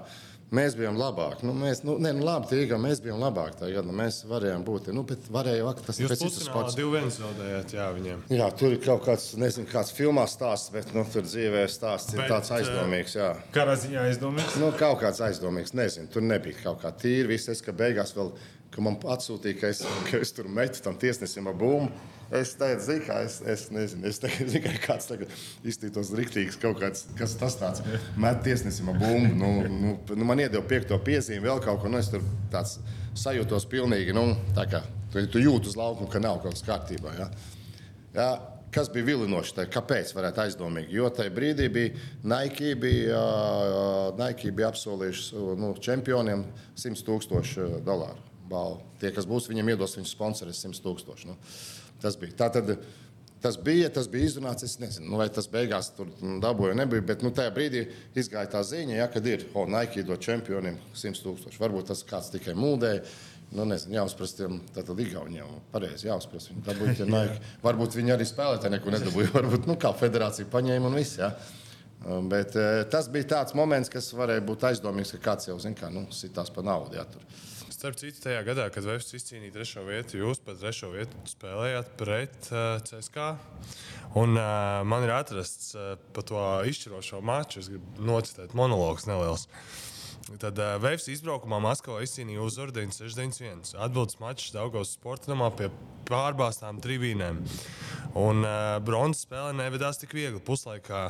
[0.47, 1.43] Mēs bijām labāki.
[1.43, 3.57] Nu, mēs, nu, ne, nu, labi, tīgā, mēs bijām labāki.
[3.59, 4.85] Tagad, nu, mēs varējām būt.
[4.95, 6.77] Nu, bet varēja vakt, tas ir pēc sports.
[6.77, 8.21] Divi viens zaudējāt, jā, viņiem.
[8.31, 12.23] Jā, tur ir kaut kāds, nezinu, kāds filmā stāsts, bet nu, tur dzīvē stāsts bet,
[12.23, 13.17] ir tāds aizdomīgs.
[13.19, 13.33] Jā.
[13.57, 14.55] Kādā ziņā aizdomīgs?
[14.63, 16.07] Nu, kaut kāds aizdomīgs, nezinu.
[16.15, 17.27] Tur nebija kaut kā tīri.
[17.33, 18.31] Viss es, ka beigās vēl,
[18.73, 21.91] ka man atsūtīja, ka es, ka es tur metu tam tiesnesim ar bumbu.
[22.27, 25.31] Es teicu, zinu, kā es, es nezinu, es teicu, kā kāds tagad
[25.67, 27.83] iztītos riktīgs kaut kāds, kas tas tāds
[28.19, 29.31] met tiesnesim ar bumbu.
[29.39, 32.77] Nu, nu, nu, man iedeva piekto piezīmi, vēl kaut ko, nu es tur tāds
[33.17, 37.15] sajūtos pilnīgi, nu, tā kā tu, tu jūti uz laukuma, ka nav kaut kas kārtībā.
[37.15, 37.31] Ja?
[38.17, 38.29] Ja,
[38.75, 39.55] kas bija vilinoši?
[39.61, 40.97] Tā, kāpēc varētu aizdomīgi?
[40.99, 41.95] Jo tajā brīdī bija
[42.27, 46.43] Nike, bija, uh, Nike bija apsolījuši nu, čempioniem
[46.75, 48.81] 100 tūkstošu dolāru balvu.
[49.01, 51.31] Tie, kas būs, viņiem iedos viņu sponsorus 100 tūkstošu.
[51.31, 51.37] Nu.
[52.01, 52.35] Tas bija.
[52.45, 52.77] Tātad,
[53.41, 54.65] Tas bija, tas bija izrunāts.
[54.65, 56.09] Es nezinu, nu, vai tas beigās tur
[56.41, 57.03] dabūja, nebija.
[57.05, 57.83] Bet nu, tajā brīdī
[58.17, 61.61] izgāja tā ziņa, ja, kad ir oh, Nike dot čempioniem 100 tūkstoši.
[61.61, 63.03] Varbūt tas kāds tikai mūdēja.
[63.55, 64.57] Nu, nezinu, jāuzprast tiem
[65.05, 65.53] Igauniem.
[65.71, 66.49] Pareizi jāuzprast.
[66.51, 67.37] Viņi dabūja tie Nike.
[67.61, 69.31] Varbūt viņi arī spēlētāji neko nedabūja.
[69.37, 71.21] Varbūt nu, kā federācija paņēma un viss.
[71.21, 71.31] Ja.
[72.07, 75.77] Um, bet eh, tas bija tāds moments, kas varēja būt aizdomīgs, ka kāds jau zina,
[75.77, 76.97] kā nu, sitās pa naudu.
[76.97, 77.23] Ja, tur.
[77.77, 82.47] Starp citu, tajā gadā, kad Vēstures izcīnīja trešo vietu, jūs pat trešo vietu spēlējāt pret
[82.49, 83.27] uh, CSK.
[84.17, 87.61] Un, uh, man ir atrasts uh, par to izšķirošo maču.
[87.61, 89.45] Es gribu nocitēt monologus neliels.
[90.35, 93.77] Tad uh, Vēstures izbraukumā Maskavā izcīnīja uzvaru 961.
[93.79, 95.69] Atbildes mačs Daugos sporta namā pie
[96.09, 97.39] pārbāztām tribīnēm.
[98.19, 100.41] Un uh, bronzas spēlē nevedās tik viegli.
[100.43, 101.05] Puslaikā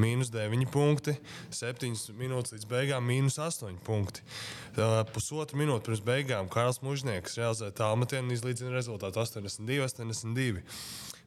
[0.00, 1.18] mīnus 9 punkti,
[1.52, 4.24] 7 minūtes līdz beigām mīnus 8 punkti.
[4.72, 10.64] Uh, pusotru minūti pirms beigām Karls Mužnieks realizēja tālmetienu un izlīdzina rezultātu 82, 82.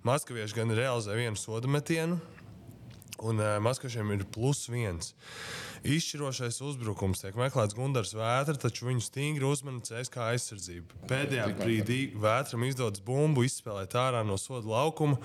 [0.06, 2.18] Maskavieši gan realizēja vienu sodu metienu,
[3.24, 5.14] un uh, Maskaviešiem ir plus viens.
[5.86, 10.98] Izšķirošais uzbrukums tiek meklēts Gunārs Vētra, taču viņu stingri uzmana CSK aizsardzība.
[11.12, 15.20] Pēdējā brīdī Vētram izdodas bumbu izspēlēt ārā no soda laukuma,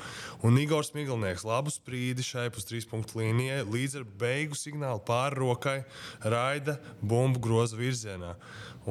[0.45, 5.78] un Igors Miglnieks labu sprīdi šai pus trīs punktu līnijai līdz ar beigu signālu pārrokai
[6.20, 8.34] raida bumbu groza virzienā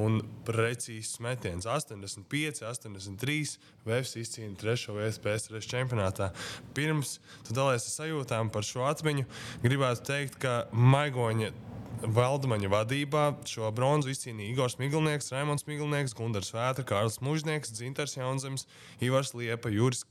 [0.00, 1.68] un precīzs metiens.
[1.68, 3.56] 85, 83.
[3.88, 6.30] Vēs izcīnīja trešo vietu PSRS čempionātā.
[6.76, 9.26] Pirms tu dalies ar sajūtām par šo atmiņu,
[9.64, 11.52] gribētu teikt, ka Maigoņa
[12.00, 18.64] Valdemaņa vadībā šo bronzu izcīnīja Igors Miglnieks, Raimons Miglnieks, Gunārs Vētra, Kārls Mužnieks, Dzintars Jaunzems,
[19.04, 20.06] Ivars Liepa, Juris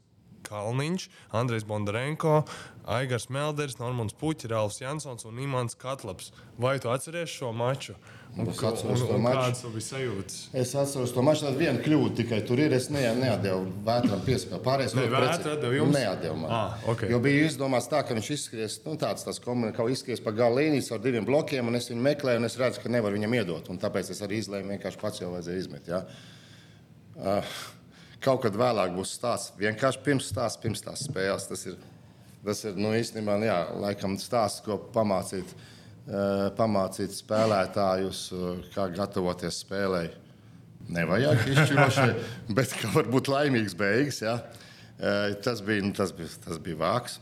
[0.48, 2.44] Kalniņš, Andrejs Bondarenko,
[2.90, 6.32] Aigars Melders, Normons Puķis, Ralfs Jansons un Imants Katlaps.
[6.58, 7.94] Vai tu atceries šo maču?
[8.38, 9.40] Un, Es atceros un, to maču.
[9.42, 10.36] kādas bija sajūtas?
[10.54, 12.74] Es atceros to maču, tad viena kļūda tikai tur ir.
[12.78, 14.62] Es ne, neatdevu vētram piespēli.
[14.66, 15.54] Pārējais Ne, ļoti Vētra precīzi.
[15.58, 15.96] atdeva jums?
[15.98, 16.52] Neatdevu man.
[16.54, 17.04] Ah, ok.
[17.10, 20.62] Jo bija izdomāts tā, ka viņš izskries, nu tāds tas komunikācijas, kā izskries pa gala
[20.62, 23.70] līnijas ar diviem blokiem, un es viņu meklēju, un es redzu, ka nevaru viņam iedot.
[23.74, 25.90] Un tāpēc es arī izlēmu vienkārši pats jau vajadzēja izmet.
[25.90, 26.04] Ja?
[27.20, 27.44] Uh,
[28.24, 29.53] kaut kad vēlāk būs stāsts.
[29.59, 31.47] Vienkārši pirms stāsts, pirms tās spēles.
[31.49, 31.76] Tas ir,
[32.45, 39.63] tas ir nu, īstenībā, jā, laikam stāsts, ko pamācīt, uh, pamācīt spēlētājus, uh, kā gatavoties
[39.65, 40.15] spēlēji.
[40.89, 42.07] Nevajag izšķiroši,
[42.57, 44.24] bet kā var būt laimīgs beigas.
[44.26, 44.39] Ja?
[44.39, 47.20] Uh, Tas bija, nu, tas bija, tas bija vāks.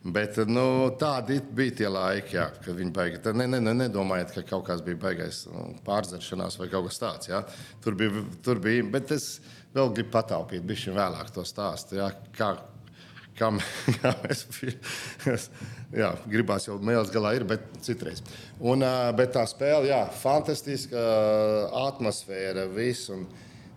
[0.00, 3.26] Bet nu, tādi bija tie laiki, jā, kad viņi beigās.
[3.36, 7.28] Ne, ne, ne, nedomājiet, ka kaut kas bija beigais nu, pārdzeršanās vai kaut kas tāds.
[7.28, 7.42] Jā.
[7.84, 9.28] Tur bija, tur bija, bet es
[9.74, 11.98] vēl gribu pataupīt, bija šī vēlāk to stāstu.
[12.00, 12.50] Jā, kā,
[13.38, 14.44] kā, mē- kā mēs
[16.02, 18.22] jā, gribās jau mēlis galā ir, bet citreiz.
[18.60, 18.84] Un,
[19.18, 21.04] bet tā spēle, jā, fantastiska
[21.86, 23.08] atmosfēra, viss.
[23.14, 23.26] Un,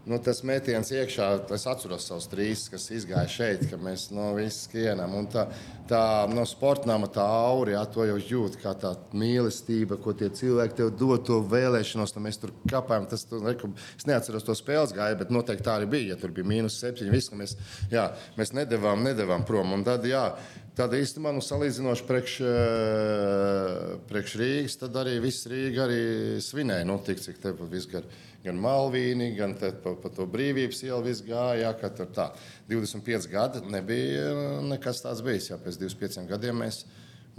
[0.04, 4.66] Nu, tas metiens iekšā, es atceros savus trīs, kas izgāja šeit, ka mēs no visas
[4.68, 5.14] skrienam.
[5.16, 5.46] Un Tā,
[5.88, 10.76] tā no sportnāma tā aura, jā, to jau jūt, kā tā mīlestība, ko tie cilvēki
[10.82, 12.12] tev dod, to vēlēšanos.
[12.14, 13.08] tad Mēs tur kāpājam.
[13.14, 16.12] Tas, tu, reku, es neatceros to spēles gāju, bet noteikti tā arī bija.
[16.12, 17.56] Ja tur bija mīnus septiņi, viss, ka mēs,
[17.94, 19.72] jā, mēs nedavām, nedavām prom.
[19.78, 20.28] Un tad, jā,
[20.74, 26.00] Tad īstenībā, nu, salīdzinoši priekš, eh, priekš Rīgas, tad arī viss Rīga arī
[26.42, 26.88] svinēja.
[26.90, 28.08] Nu, tik, cik te viss gar,
[28.44, 31.72] gan Malvīni, gan pa, pa to brīvības ielu viss gāja.
[31.72, 32.30] Jā, tur tā
[32.70, 35.52] 25 gadi nebija nekas tāds bijis.
[35.52, 36.84] Jā, pēc 25 gadiem mēs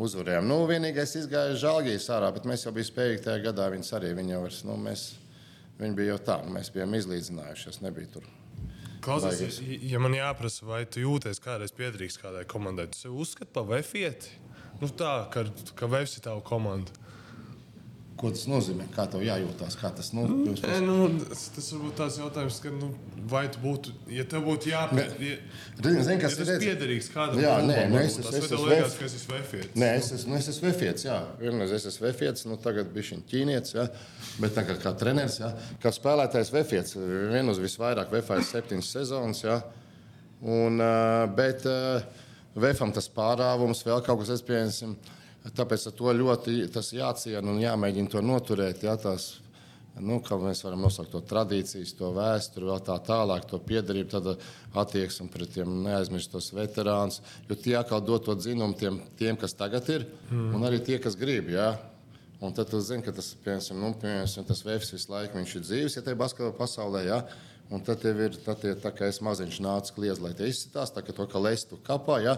[0.01, 0.49] uzvarējām.
[0.49, 4.15] Nu, vienīgais izgāja Žalgijas ārā, bet mēs jau bijām spējīgi tajā gadā viņus arī.
[4.19, 5.05] Viņi jau vairs, nu, mēs,
[5.83, 8.27] viņi bija jau tā, nu, mēs bijām izlīdzinājušies, nebija tur.
[9.05, 13.67] Klausies, ja man jāprasa, vai tu jūties kādreiz piederīgs kādai komandai, tu sev uzskati par
[13.69, 14.33] vefieti?
[14.81, 15.45] Nu, tā, ka,
[15.77, 17.04] ka vefs ir tava komanda.
[18.25, 18.87] Ko tas nozīmē?
[18.95, 19.75] Kā tev jājūtās?
[19.77, 20.95] Kā tas, nu, jums E, nu,
[21.29, 22.87] tas, tas varbūt tāds jautājums, ka, nu,
[23.29, 25.35] vai tu būtu, ja tev būtu jāpiedara,
[25.85, 28.95] Zini, zini, kas ja ir piederīgs kādam Jā, nē, nu, es- es- es esmu liekas,
[28.97, 29.75] ka es esmu vefietis?
[29.83, 31.18] Nē, es esmu, es esmu vefietis, jā.
[31.43, 33.85] Vienreiz es esmu vefietis, nu tagad bija šī ķīnietis, jā.
[34.41, 35.51] Bet tagad kā treneris, jā.
[35.85, 36.97] Kā spēlētājs vefietis,
[37.35, 39.59] vien uz visvairāk vefais septiņas sezonas, jā.
[40.41, 40.81] Un,
[41.37, 41.61] bet
[42.57, 44.97] vefam tas pārāvums vēl kaut kas, es pieņemsim,
[45.53, 49.27] tāpēc to ļoti tas jāciena un jāmēģina to noturēt, jā, tās,
[50.01, 54.31] nu, kā mēs varam nosaukt to tradīcijas, to vēsturi, vēl tā tālāk, to piedarību, tad
[54.85, 57.21] attieksmi pret tiem neaizmirstos veterānus.
[57.49, 60.55] Jo tie atkal dod to dzinumu tiem, tiem kas tagad ir, mm.
[60.57, 61.53] un arī tie, kas grib.
[61.53, 61.75] Jā.
[62.45, 65.63] Un tad tu zini, ka tas, piemēram, nu, piemēram, tas vefs visu laiku viņš ir
[65.65, 67.05] dzīves, ja te basketbolā pasaulē.
[67.07, 67.21] Jā.
[67.73, 70.93] Un tad tev ir, tad tie, tā kā es maziņš nācu kliedz, lai te izsitās,
[70.93, 72.35] tā kā to, ka leist tu kapā, jā.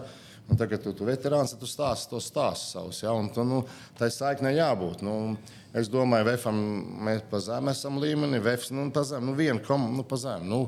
[0.47, 3.11] Un tagad tu, tu veterāns, tu stāsti to stāstu savus, jā.
[3.11, 3.63] Un tu, nu,
[3.99, 5.03] tai saiknē jābūt.
[5.03, 5.35] Nu,
[5.75, 6.61] es domāju, vefam
[7.07, 10.47] mēs pa zem esam līmenī, vefs, nu, pa zem, nu, viena kom, nu, pa zem,
[10.47, 10.63] nu,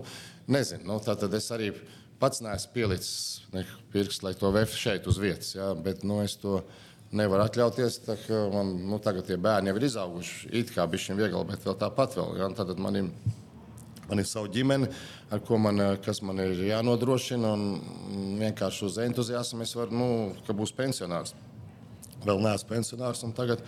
[0.51, 0.83] nezinu.
[0.89, 1.71] Nu, tā tad es arī
[2.19, 3.15] pats neesmu pielicis
[3.55, 3.63] ne,
[3.93, 5.71] pirkstu, lai to vefu šeit uz vietas, jā.
[5.79, 6.59] Bet, nu, es to
[7.15, 8.01] nevaru atļauties.
[8.53, 10.51] Man, nu, tagad tie bērni jau ir izauguši.
[10.59, 12.35] It kā bija šiem viegli, bet vēl tāpat vēl.
[12.41, 12.49] Ja?
[12.57, 13.09] Tad man ir,
[14.09, 14.89] man ir sava ģimene,
[15.31, 17.53] ar ko man, eh, man ir jānodrošina.
[17.53, 21.33] Un vienkārši uz entuziasmu es varu, nu, ka būs pensionārs.
[22.25, 23.61] Vēl neesmu pensionārs, un tagad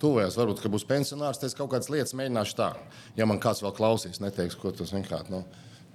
[0.00, 0.38] tuvējos.
[0.38, 2.72] Varbūt, ka būs pensionārs, tad es kaut kādas lietas mēģināšu tā.
[3.16, 5.34] Ja man kāds vēl klausīs, neteiks, ko tas vienkārši.
[5.34, 5.44] Nu,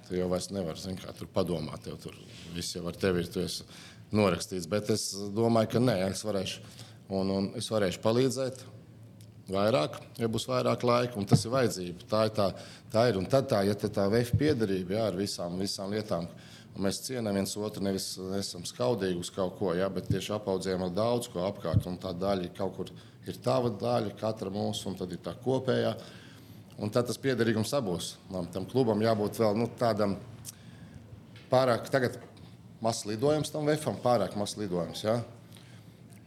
[0.04, 2.16] Tu jau vairs nevari kā, tur padomāt, tev tur
[2.52, 3.64] viss jau ar tevi ir tu esi
[4.12, 4.68] norakstīts.
[4.68, 6.60] Bet es domāju, ka nē, es varēšu,
[7.08, 8.64] un, un es varēšu palīdzēt
[9.50, 12.06] vairāk, ja būs vairāk laika, un tas ir vajadzība.
[12.10, 12.48] Tā ir tā,
[12.92, 13.18] tā ir.
[13.20, 16.28] Un tad tā, ja tā vefa piedarība jā, ar visām, visām lietām,
[16.74, 20.86] un mēs cienām viens otru, nevis esam skaudīgi uz kaut ko, jā, bet tieši apaudzējam
[20.88, 22.92] ar daudz ko apkārt, un tā daļa kaut kur
[23.28, 25.94] ir tava daļa, katra mūsu, un tad ir tā kopējā.
[26.74, 28.16] Un tad tas piederīgums abos.
[28.32, 30.16] Man tam klubam jābūt vēl nu, tādam
[31.52, 31.86] pārāk,
[32.82, 35.04] mazs lidojums tam vefam, pārāk mazs lidojums.
[35.06, 35.20] Ja?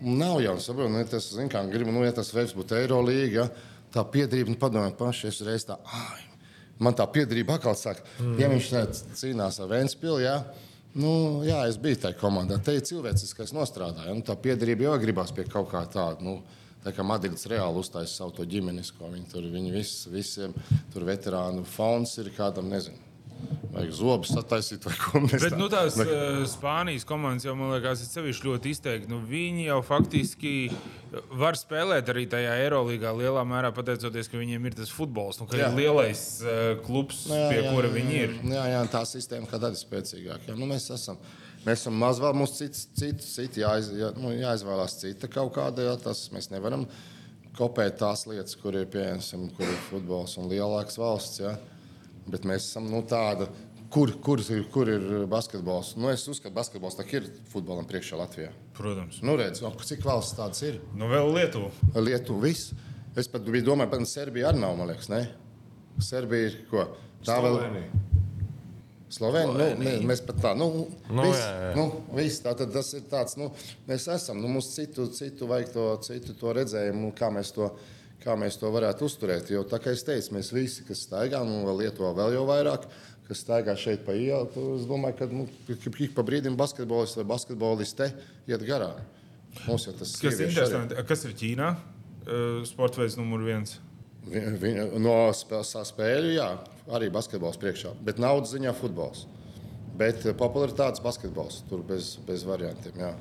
[0.02, 3.74] Nav jau saprotu, nu, ja tas, kā, gribu, nu, ja tas veids būtu Eirolīga, ja?
[3.94, 6.22] tā piedarība, nu, padomājiet, paši es reiz tā, ai,
[6.84, 8.36] man tā piedarība atkal saka, mm.
[8.38, 8.84] ja viņš tā
[9.18, 10.36] cīnās ar Vēnspili, ja?
[10.94, 11.12] nu,
[11.48, 14.20] jā, es biju tajā komandā, te ir cilvēciskais nostrādājums, ja?
[14.20, 16.22] nu, tā piedarība jau gribās pie kaut kā tāda.
[16.26, 16.40] Nu,
[16.88, 20.54] Tā kā Madrids reāli uztaisīja savu to ģimenisko, viņi tur viņi vis, visiem
[20.94, 23.02] tur veterānu fonds ir kādam, nezinu,
[23.78, 28.04] vajag zobus sataisīt vai ko mēs Bet nu, tās uh, Spānijas komandas jau, man liekas,
[28.04, 29.12] ir sevišķi ļoti izteikti.
[29.12, 30.54] Nu, viņi jau faktiski
[31.38, 35.60] var spēlēt arī tajā Eirolandā lielā mērā pateicoties, ka viņiem ir tas futbols, nu, ka
[35.60, 35.70] jā.
[35.70, 38.40] ir lielais uh, klubs, jā, pie jā, kura jā, viņi ir.
[38.56, 40.58] Jā, jā, tā sistēma kā tāda spēcīgāka.
[40.58, 41.20] Nu, mēs esam.
[41.68, 45.84] Mēs esam maz vēl, mums cits, cits, cits jāiz, jā, nu, jāizvēlās cita kaut kāda.
[45.84, 46.86] Jā, tas mēs nevaram
[47.58, 51.42] kopēt tās lietas, kur ir pieejams, kur ir futbols un lielāks valsts.
[51.44, 51.58] Jā.
[52.28, 53.48] Bet mēs esam nu, tāda
[53.88, 55.94] Kur, kur, ir, kur ir basketbols?
[55.96, 58.50] Nu, es uzskatu, ka basketbols ir futbolam priekšā Latvijā.
[58.76, 59.22] Protams.
[59.24, 60.82] Nu, redz, no, cik valsts tādas ir?
[60.92, 61.72] Nu, vēl Lietuva.
[61.96, 62.74] Lietuva viss.
[63.18, 64.76] Es pat biju domājis, ka Serbija arī nav.
[64.76, 65.24] Man liekas, ne?
[66.04, 66.84] Serbija ir ko?
[67.24, 67.88] Tā Slovenija.
[67.88, 68.08] vēl.
[69.18, 69.70] Slovēnija.
[69.80, 70.68] Nu, ne, mēs pat tā, nu,
[71.08, 71.70] nu, vis, jā, jā.
[71.78, 71.86] Nu,
[72.18, 73.48] vis, tā tad tas ir tāds, nu,
[73.88, 77.70] mēs esam, nu, mums citu, citu vajag to, citu to redzējumu, kā mēs to,
[78.24, 79.52] kā mēs to varētu uzturēt.
[79.54, 82.88] Jo, tā kā es teicu, mēs visi, kas staigā, nu, vēl Lietuvā vēl jau vairāk,
[83.28, 84.50] kas staigā šeit pa ielu.
[84.78, 88.12] Es domāju, ka nu, ik pa brīdim basketbolists vai basketboliste
[88.50, 89.00] iet garām.
[89.66, 90.98] Mums jau tas kas ir interesanti.
[91.08, 91.72] Kas ir Ķīnā?
[92.68, 93.78] Sporta veids numur viens.
[94.28, 96.50] Viņa, no spēļu, jā,
[96.92, 99.24] arī basketbols priekšā, bet naudas ziņā futbols.
[99.98, 103.00] Bet popularitātes basketbols tur bez, bez variantiem.
[103.02, 103.14] Jā.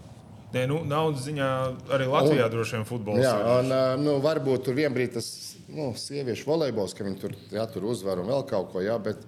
[0.57, 1.49] Nē, nu, naudas ziņā
[1.93, 3.25] arī Latvijā un, droši vien futbols.
[3.25, 5.29] Jā, un, nu, varbūt tur vienbrīd tas
[5.69, 8.85] nu, sieviešu volejbols, ka viņi tur, jā, tur uzvar un vēl kaut ko.
[8.85, 9.21] Jā, bet,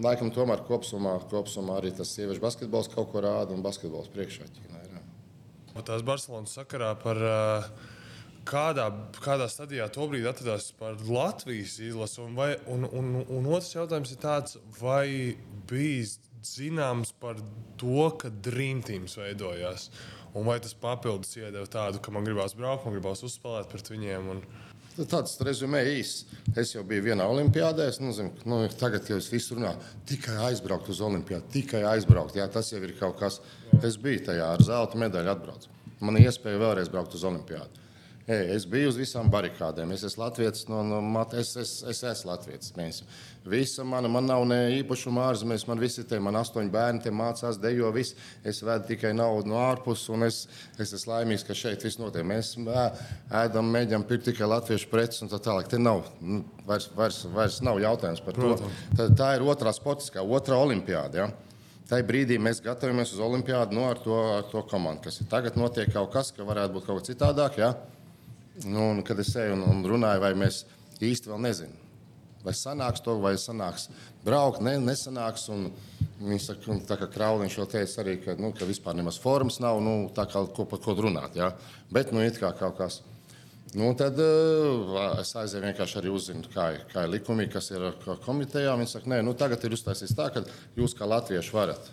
[0.00, 4.72] Laikam tomēr kopsumā, kopsumā arī tas sieviešu basketbols kaut ko rāda un basketbols priekšā Ķīnā.
[5.80, 7.66] Tās Barcelonas sakarā par uh,
[8.48, 8.86] kādā,
[9.22, 12.20] kādā stadijā tobrīd atradās par Latvijas izlasi.
[12.24, 15.36] Un, vai, un, un, un otrs jautājums ir tāds, vai
[15.70, 16.04] bija
[16.46, 17.40] zināms par
[17.80, 19.88] to, ka Dream Teams veidojās?
[20.32, 24.30] Un vai tas papildus iedeva tādu, ka man gribās braukt, man gribās uzspēlēt pret viņiem?
[24.32, 24.40] Un...
[24.96, 26.26] Nu, tāds rezumē īsts.
[26.58, 27.86] Es jau biju vienā olimpiādē.
[27.88, 32.36] Es nezinu, nu, tagad, kad es visu runāju, tikai aizbraukt uz olimpiādu, tikai aizbraukt.
[32.40, 33.40] Jā, tas jau ir kaut kas.
[33.80, 35.72] Es biju tajā ar zelta medaļu atbraucu.
[36.02, 37.81] Man ir iespēja vēlreiz braukt uz olimpiādu.
[38.26, 39.90] Ei, es biju uz visām barikādēm.
[39.96, 41.00] Es esmu Latvijas, no, no,
[41.34, 42.70] es, es, es esmu Latvijas.
[42.76, 43.00] Mēs.
[43.50, 47.58] Visa mana, man nav ne īpašuma ārzemēs, man visi te, man astoņi bērni te mācās,
[47.58, 48.14] dejo viss.
[48.46, 50.44] Es vedu tikai naudu no ārpuses, un es,
[50.78, 52.22] es esmu laimīgs, ka šeit viss notiek.
[52.28, 55.66] Mēs ēdam, mēģinām pirkt tikai latviešu preces un tā tālāk.
[55.72, 58.52] Te nav, nu, vairs, vairs, vairs nav jautājums par to.
[58.94, 61.24] Tā, tā ir otrā sportiskā, otrā olimpiāda.
[61.24, 61.32] Ja?
[61.90, 65.26] Tajā brīdī mēs gatavojamies uz olimpiādu no, nu, ar, to, ar to komandu, kas ir.
[65.32, 67.58] Tagad notiek kaut kas, ka varētu būt kaut kas citādāk.
[67.58, 67.74] Ja?
[68.60, 70.64] Nu, kad es eju un, un runāju, vai mēs
[71.02, 71.78] īsti vēl nezinām,
[72.44, 73.88] vai sanāks to, vai sanāks
[74.26, 75.48] braukt, ne, nesanāks.
[76.22, 79.80] Viņš saka, tā kā Krauliņš jau teica, arī, ka, nu, ka vispār nemaz formas nav,
[79.82, 81.34] nu, tā kā ko par ko runāt.
[81.34, 81.48] Ja?
[81.90, 83.00] Bet, nu, it kā kaut kas.
[83.74, 87.88] Nu, tad uh, es aizēju vienkārši arī uzzinu, kā, kā ir likumi, kas ir
[88.26, 88.76] komitejā.
[88.78, 90.44] Viņi saka, nē, nu, tagad ir uztaisīts tā, ka
[90.78, 91.90] jūs kā latvieši varat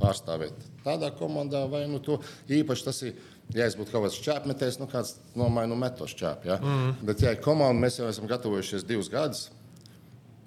[0.00, 2.20] pārstāvēt tādā komandā, vai nu, to
[2.52, 3.16] īpaši tas ir
[3.54, 6.48] ja es būtu kaut kāds čēpmetējs, nu kāds nomaiņu nu, metos čēp.
[6.48, 6.58] Ja?
[6.62, 6.96] Mm.
[7.06, 9.46] Bet, ja ir komanda, mēs jau esam gatavojušies divus gadus.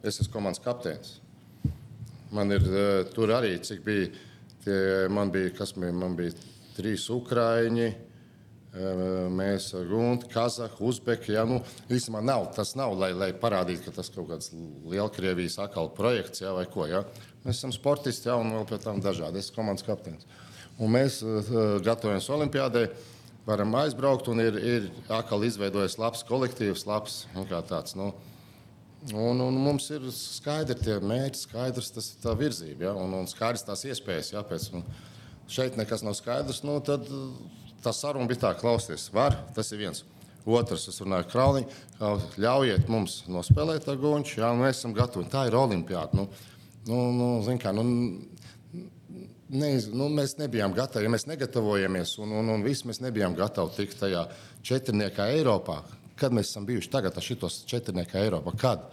[0.04, 1.18] Es esmu komandas kapteinis.
[2.36, 4.12] Man ir uh, tur arī, cik bija,
[4.64, 4.78] tie,
[5.12, 6.36] man bija, kas bija, man bija
[6.78, 7.90] trīs ukrāņi.
[8.70, 11.32] Uh, mēs Guntu, Kazahu, Uzbeku.
[11.34, 11.58] Ja, nu,
[11.90, 16.54] īstenībā nav, tas nav, lai, lai parādītu, ka tas kaut kāds Lielkrievijas akālu projekts ja,
[16.54, 16.86] vai ko.
[16.88, 17.02] Ja.
[17.48, 19.42] Mēs esam sportisti ja, un vēl pēc tam dažādi.
[19.42, 20.30] Es esmu komandas kapteinis.
[20.80, 21.52] Un mēs uh,
[21.84, 22.86] gatavojamies Olimpijādai,
[23.48, 27.96] varam aizbraukt, un ir, ir atkal izveidojis labs kolektīvs, labs nu, tāds.
[28.00, 28.14] Nu,
[29.12, 33.66] un, un mums ir skaidri tie mērķi, skaidrs tas tā virzība, ja, un, un skaidrs
[33.68, 34.32] tās iespējas.
[34.36, 34.70] Ja, pēc,
[35.50, 37.10] šeit nekas nav skaidrs, nu, tad
[37.84, 40.06] tā saruna bija tā, klausieties, var, tas ir viens.
[40.50, 41.80] Otrs, es runāju ar Krauliņu,
[42.42, 45.28] ļaujiet mums nospēlēt ar Gunču, ja mēs esam gatavi.
[45.30, 46.16] Tā ir olimpiāda.
[46.16, 46.26] Nu,
[46.88, 47.84] nu, nu, kā, nu,
[49.50, 51.08] ne, nu, mēs nebijām gatavi.
[51.08, 54.26] Ja mēs negatavojamies, un, un, un visi mēs nebijām gatavi tikt tajā
[54.66, 55.82] četrniekā Eiropā.
[56.20, 58.56] Kad mēs esam bijuši tagad ar šitos četrniekā Eiropā?
[58.60, 58.90] Kad?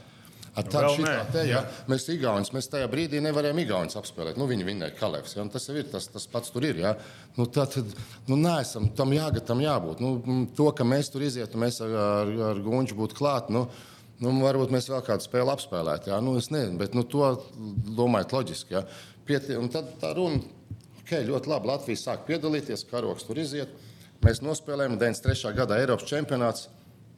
[0.57, 1.59] Šitā, te, ja,
[1.91, 4.39] mēs Igaunus, mēs tajā brīdī nevarējām Igaunus apspēlēt.
[4.41, 5.35] Nu, viņi vinnēja Kalevs.
[5.37, 6.81] Ja, tas ir tas, tas pats tur ir.
[6.81, 6.95] Ja.
[7.37, 7.77] Nu, tad,
[8.25, 10.01] nu, neesam, tam, jāgat, tam jābūt.
[10.01, 13.53] Nu, to, ka mēs tur izietu, mēs ar, ar, ar Gunču būtu klāt.
[13.53, 13.67] Nu,
[14.17, 16.09] Nu, varbūt mēs vēl kādu spēli apspēlētu.
[16.09, 16.23] Ja?
[16.25, 17.35] Nu, es nezinu, bet nu, to
[17.99, 18.73] domājot loģiski.
[18.73, 18.81] Ja?
[19.27, 20.39] Pieti, un tad tā runa,
[21.01, 23.73] okay, ļoti labi Latvija sāk piedalīties, karoks tur iziet.
[24.23, 25.53] Mēs nospēlējām 93.
[25.57, 26.69] gada Eiropas čempionāts,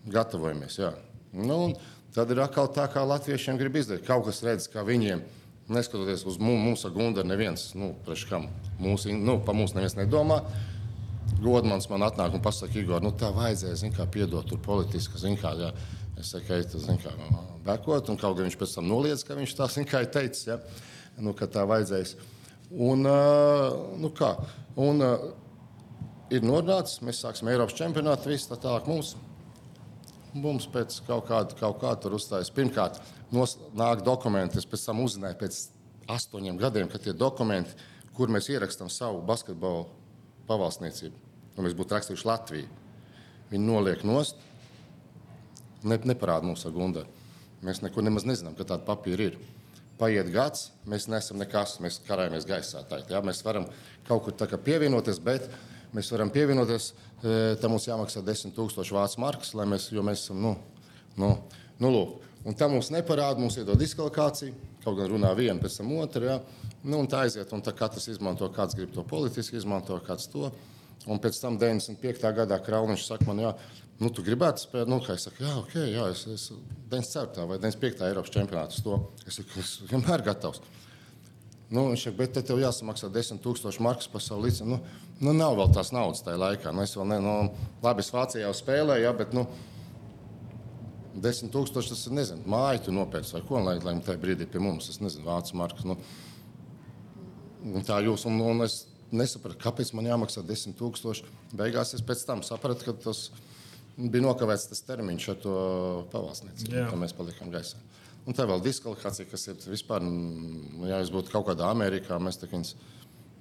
[0.08, 0.78] gatavojamies.
[0.80, 0.94] Jā.
[1.36, 1.74] Nu,
[2.16, 4.06] tad ir atkal tā, kā latviešiem grib izdarīt.
[4.08, 5.22] Kaut kas redz, kā viņiem,
[5.68, 7.92] neskatoties uz mums, mums ar Gundaru, neviens, nu,
[8.28, 8.48] kam
[8.80, 10.42] mūsu, nu, pa mums neviens nedomā.
[11.44, 15.36] Godmans man atnāk un pasaka, Igor, nu tā vajadzēja, zin kā, piedot tur politiski, zin
[15.38, 15.72] kā, jā.
[16.18, 17.12] Es saku, ej, tu, zin kā,
[17.66, 20.48] bekot, un kaut kā viņš pēc tam noliedz, ka viņš tā, zin kā, ir teicis,
[20.48, 20.56] jā.
[21.22, 22.16] Nu, ka tā vajadzēs.
[22.68, 23.06] Un,
[24.02, 24.34] nu kā,
[24.76, 25.04] un,
[26.34, 29.14] ir norādīts, mēs sāksim Eiropas čempionātu, viss tā tālāk mums.
[30.36, 32.52] Mums pēc kaut kāda, kaut kā tur uzstājas.
[32.54, 33.00] Pirmkārt,
[33.34, 35.60] nos, nāk dokumenti, es pēc tam uzzināju pēc
[36.12, 37.76] astoņiem gadiem, ka tie dokumenti,
[38.16, 39.86] kur mēs ierakstām savu basketbolu
[40.48, 41.16] pavalsniecību,
[41.56, 42.68] un mēs būtu rakstījuši Latviju,
[43.52, 44.40] viņi noliek nost,
[45.84, 47.04] ne, neparāda mums ar gundu.
[47.64, 49.38] Mēs neko nemaz nezinām, ka tāda papīra ir.
[49.98, 52.84] Paiet gads, mēs nesam nekas, mēs karājamies gaisā.
[52.88, 53.22] Tā, ja?
[53.24, 53.66] Mēs varam
[54.06, 55.48] kaut kur pievienoties, bet
[55.94, 56.92] mēs varam pievienoties,
[57.22, 60.54] e, tam mums jāmaksā 10 000 vācu markas, lai mēs, mēs esam, nu,
[61.18, 61.34] nu,
[61.82, 62.16] nu lūk.
[62.46, 64.54] Un tam mums neparāda, mums iedod diskvalifikāciju,
[64.84, 66.24] kaut gan runā viena, pēc tam otra.
[66.24, 66.68] Ja?
[66.84, 70.52] Nu, un tā aiziet, un tā katrs izmanto, kāds grib to politiski izmanto, kāds to.
[71.08, 72.30] Un pēc tam 95.
[72.36, 73.52] gadā Krauniņš saka, man, jā,
[73.98, 76.48] nu, tu gribētu spēlēt, nu, kā es saku, jā, ok, jā, es, es
[76.90, 77.46] 94.
[77.50, 78.04] vai 95.
[78.08, 78.82] Eiropas čempionāts.
[79.26, 80.62] Es saku, es vienmēr gatavs.
[81.68, 84.64] Nu, viņš saka, bet tev jāsamaksā 10,000 markas par savu līdzi.
[84.64, 84.78] Nu,
[85.20, 86.72] nu, nav vēl tās naudas tajā laikā.
[86.72, 87.34] Nu, es vēl ne, nu,
[87.84, 89.44] labi, es Vācijā jau spēlēju, ja, bet, nu,
[91.18, 94.88] 10,000 tas ir, nezinu, māju tu nopērci vai ko, lai, lai tajā brīdī pie mums,
[94.92, 95.84] es nezinu, vācu markas.
[95.88, 95.98] Nu,
[97.84, 101.28] tā jūs, un, un es nesapratu, kāpēc man jāmaksā 10,000.
[101.58, 103.26] Beigās es pēc tam sapratu, ka tas
[103.98, 105.54] bija nokavēts tas termiņš ar to
[106.12, 107.80] pavalsniecību, ka mēs palikām gaisā.
[108.28, 110.04] Un tā vēl diskvalifikācija, kas ir vispār,
[110.86, 112.74] ja es būtu kaut kādā Amerikā, mēs tā viņus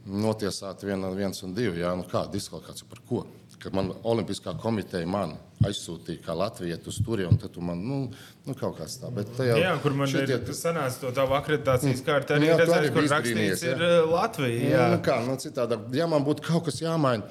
[0.07, 1.81] notiesātu vien, viens un divi.
[1.83, 3.25] Jā, nu kā diskvalifikācija par ko?
[3.57, 5.33] Kad man Olimpiskā komiteja man
[5.65, 7.97] aizsūtīja kā Latviju uz turieni, tad tu man, nu,
[8.45, 9.09] nu kaut kāds tā.
[9.13, 13.09] Bet tajā, jā, kur man šitie, ir sanāca to tavu akreditācijas kārtu, arī redzēju, kur
[13.11, 13.73] rakstīts jā.
[13.73, 14.71] ir Latvija.
[14.71, 17.25] Jā, nu, kā, nu, citādi, ja man būtu kaut kas jāmaina,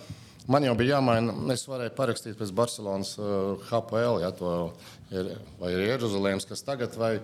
[0.50, 4.52] man jau bija jāmaina, es varēju parakstīt pēc Barcelonas uh, HPL, ja to
[5.10, 7.18] ir, vai ir Jeruzalemes, kas tagad vai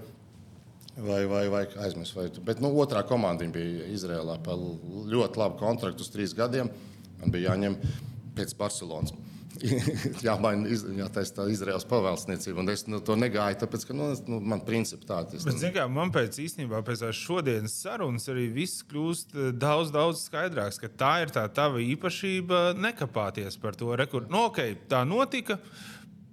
[0.92, 4.60] Vai, vai, vai aizmirst, vai Bet nu, otrā komanda bija Izrēlā par
[5.08, 6.68] ļoti labu kontraktu uz trīs gadiem.
[7.22, 7.78] Man bija jāņem
[8.36, 9.14] pēc Barcelonas.
[10.22, 10.70] Jāmaina
[11.00, 12.62] jā, tā Izraels pavēlsniecība.
[12.62, 15.46] Un es nu, to negāju, tāpēc, ka nu, nu, man principi tādi ir.
[15.46, 20.80] Bet, kā, man pēc īstenībā pēc šodienas sarunas arī viss kļūst eh, daudz, daudz skaidrāks,
[20.82, 23.92] ka tā ir tā tava īpašība nekapāties par to.
[23.98, 25.58] Rekur, nu, okay, tā notika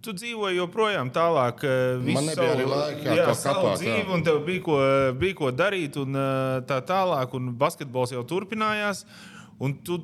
[0.03, 1.63] tu dzīvoji joprojām tālāk.
[1.67, 4.11] Eh, Man nebija savu, arī laika, jā, savu kapāt, dzīvi, jā.
[4.15, 4.77] un tev bija ko,
[5.19, 9.05] bija ko darīt, un eh, tā tālāk, un basketbols jau turpinājās.
[9.83, 9.97] Tu,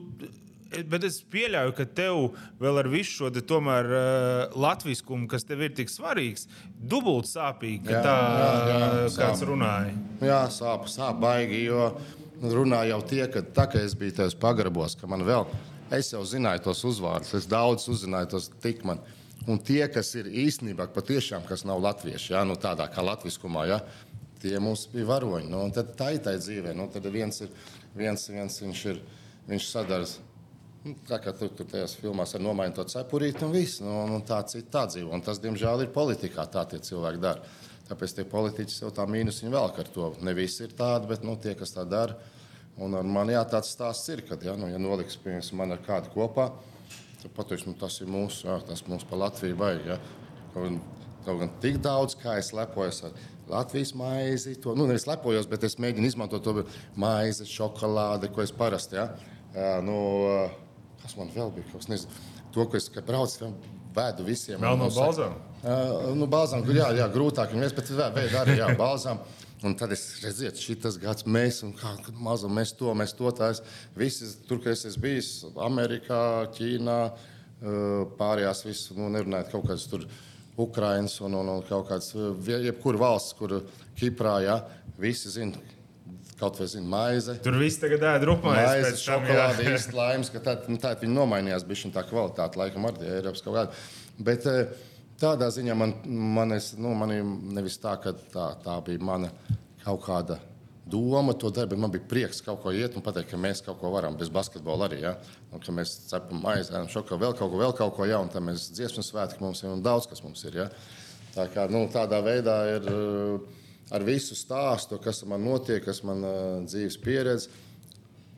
[0.92, 2.22] bet es pieļauju, ka tev
[2.62, 7.98] vēl ar visu šo tomēr, uh, latviskumu, kas tev ir tik svarīgs, dubult sāpīgi, ka
[7.98, 8.80] jā, tā jā, jā,
[9.20, 9.50] kāds sāp.
[9.52, 9.98] runāja.
[10.26, 11.92] Jā, sāp, sāp baigi, jo
[12.42, 15.48] runā jau tie, ka tā kā es biju tajos pagrabos, ka man vēl,
[15.96, 19.22] es jau zināju tos uzvārdus, es daudz uzzināju tos tikmani.
[19.46, 23.84] Un tie, kas ir īstenībā patiešām, kas nav latvieši, ja, nu, tādā kā latviskumā, ja,
[24.42, 25.50] tie mums bija varoņi.
[25.52, 26.74] Nu, tad tā ir tā dzīve.
[26.78, 27.52] Nu, tad viens ir,
[27.98, 29.02] viens, viens viņš ir,
[29.50, 30.18] viņš sadars.
[31.10, 33.82] Tā kā tur, tur tajās filmās ar nomainīt to cepurīti un viss.
[33.82, 35.10] Nu, nu, tā cita dzīvo.
[35.18, 36.46] Un tas, diemžēl, ir politikā.
[36.52, 37.42] Tā tie cilvēki dara.
[37.90, 40.12] Tāpēc tie politiķi jau tā mīnus viņa vēl ar to.
[40.26, 42.18] Ne visi ir tādi, bet nu, tie, kas tā dara.
[42.82, 45.84] Un ar mani jā, tāds stāsts ir, kad ja, nu, ja noliks piemēram, man ar
[45.86, 46.50] kādu kopā
[47.34, 49.88] pateiks, nu, tas ir mūsu, jā, tas mums pa Latviju vajag.
[49.90, 50.00] Ja.
[51.26, 53.16] Kaut gan tik daudz, kā es lepojos ar
[53.50, 56.66] Latvijas maizi, to nu, nevis lepojos, bet es mēģinu izmantot to
[57.02, 59.00] maizi, šokolādi, ko es parasti.
[59.00, 59.10] Ja.
[59.86, 59.98] Nu,
[61.06, 61.70] kas man vēl bija?
[61.72, 62.22] Kas, nezinu,
[62.56, 63.52] to, ko es braucu,
[63.96, 64.60] vēdu visiem.
[64.62, 65.40] Vēl no balzām?
[65.66, 69.22] Uh, nu, balzām, jā, jā, grūtāk viņiem, bet vēdu arī, jā, balzām.
[69.66, 73.64] Un tad es redzēju, šis gads, mēs, un kā maza, mēs to, mēs to tās.
[73.98, 75.30] Visi, tur, kur es esmu bijis,
[75.66, 76.20] Amerikā,
[76.54, 77.00] Ķīnā,
[78.20, 80.08] pārējās visas, nu, nerunājot kaut kādas tur.
[80.56, 82.14] Ukraiņas un, un, un kaut kāds,
[82.48, 83.58] jebkura valsts, kur
[84.00, 84.54] Kiprā, ja,
[85.02, 85.60] visi zina,
[86.40, 87.38] kaut vai zina, maize.
[87.44, 88.66] Tur viss tagad ēd rupmaizi.
[88.66, 93.08] Maize, šokolāde, īsti laimes, ka tā, nu, tā viņi nomainījās, bija tā kvalitāte, laikam, arī
[93.20, 93.86] Eiropas kaut kāda.
[94.26, 95.94] Bet, uh, Tādā ziņā man,
[96.36, 97.14] man, es, nu, man
[97.56, 99.30] nevis tā, ka tā, tā bija mana
[99.86, 100.42] kaut kāda
[100.92, 103.80] doma to darīt, bet man bija prieks kaut ko iet un pateikt, ka mēs kaut
[103.80, 105.00] ko varam bez basketbola arī.
[105.06, 105.16] Ja?
[105.54, 108.44] Un, ka mēs cepam maizi, ēdam šokā, vēl kaut ko, vēl kaut ko jaunu, tad
[108.44, 110.60] mēs dziesmu svētki mums ir un daudz kas mums ir.
[110.66, 110.68] Ja?
[111.38, 112.92] Tā kā, nu, tādā veidā ir
[113.94, 117.52] ar visu stāstu, kas man notiek, kas man uh, dzīves pieredze.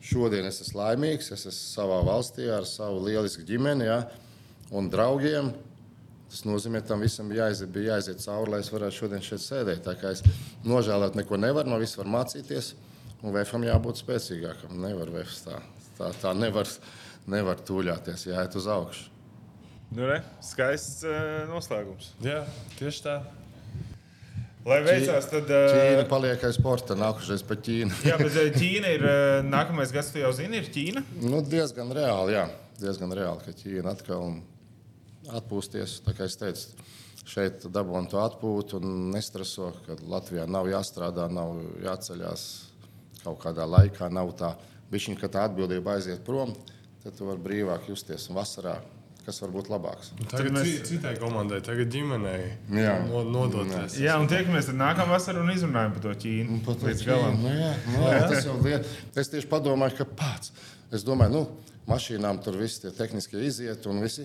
[0.04, 4.02] Šodien es esmu laimīgs, es esmu savā valstī ar savu lielisku ģimeni ja?
[4.70, 5.50] un draugiem.
[6.28, 9.80] Tas nozīmē, ka tam visam jāiziet, bija jāiziet cauri, lai es varētu šodien šeit sēdēt.
[9.86, 10.20] Tā kā es
[10.68, 12.74] nožēlot neko nevaru, no visu var mācīties.
[13.24, 14.76] Un vēfam jābūt spēcīgākam.
[14.84, 15.56] Nevar vēfs tā.
[15.98, 16.68] Tā, tā nevar,
[17.26, 19.08] nevar tūļāties, jāiet uz augšu.
[19.96, 22.12] Nu, re, skaists uh, noslēgums.
[22.22, 22.42] Jā,
[22.76, 23.16] tieši tā.
[24.68, 25.48] Lai veicās, tad.
[25.48, 28.02] Ķīna Uh, paliek aiz sporta, nākušais pa Ķīnu.
[28.04, 29.04] jā, bet Ķīna ir
[29.48, 31.04] nākamais gads, tu jau zini, ir Ķīna.
[31.24, 32.46] Nu, diezgan reāli, jā.
[32.78, 34.36] Diezgan reāli, ka Ķīna atkal
[35.40, 35.98] atpūsties.
[36.04, 36.86] Tā kā es teicu,
[37.28, 42.44] šeit dabūjām to atpūtu un nestreso, ka Latvijā nav jāstrādā, nav jāceļās
[43.24, 44.10] kaut kādā laikā.
[44.12, 44.52] Nav tā,
[44.92, 46.54] bišķiņ, ka tā atbildība aiziet prom,
[47.02, 48.28] tad tu vari brīvāk justies.
[48.30, 48.78] Un vasarā,
[49.28, 50.10] kas var būt labāks?
[50.32, 52.96] Tagad mēs- citai komandai, tagad ģimenei Jā.
[53.04, 53.98] no, nodoties.
[54.00, 56.62] Jā, un tiekamies tad nākamā vasarā un izrunājam par to Ķīnu.
[56.64, 57.38] Pat Līdz galam.
[57.44, 58.84] Nu, jā, nu, jā, tas jau ir.
[59.14, 60.52] Es tieši padomāju, ka pats.
[60.90, 61.42] Es domāju, nu,
[61.90, 64.24] mašīnām tur viss tie tehniskie iziet un visi.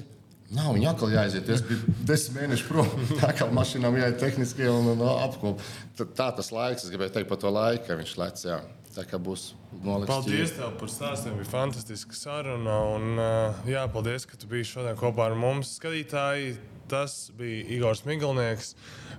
[0.54, 1.48] Nav viņa atkal jāiziet.
[1.50, 2.90] Es biju desmit mēnešus prom.
[3.24, 5.60] Tā kā mašīnām jāiet tehniskie un, un apkop.
[5.98, 8.44] Tā, tā tas laiks, es gribēju teikt par to laiku, ka viņš lec.
[8.48, 8.60] Jā.
[8.94, 10.12] Tā kā būs nolikts.
[10.12, 11.34] Paldies tev par stāstiem.
[11.40, 12.76] Bija fantastiska saruna.
[12.94, 15.72] Un, uh, jā, paldies, ka tu biji šodien kopā ar mums.
[15.80, 16.54] Skatītāji,
[16.92, 18.76] tas bija Igors Miglnieks.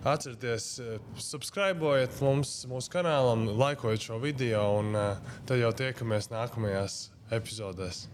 [0.06, 7.08] Atcerieties, uh, subscribējiet mums, mūsu kanālam, laikojiet šo video, un uh, tad jau tiekamies nākamajās
[7.34, 8.04] epizodēs.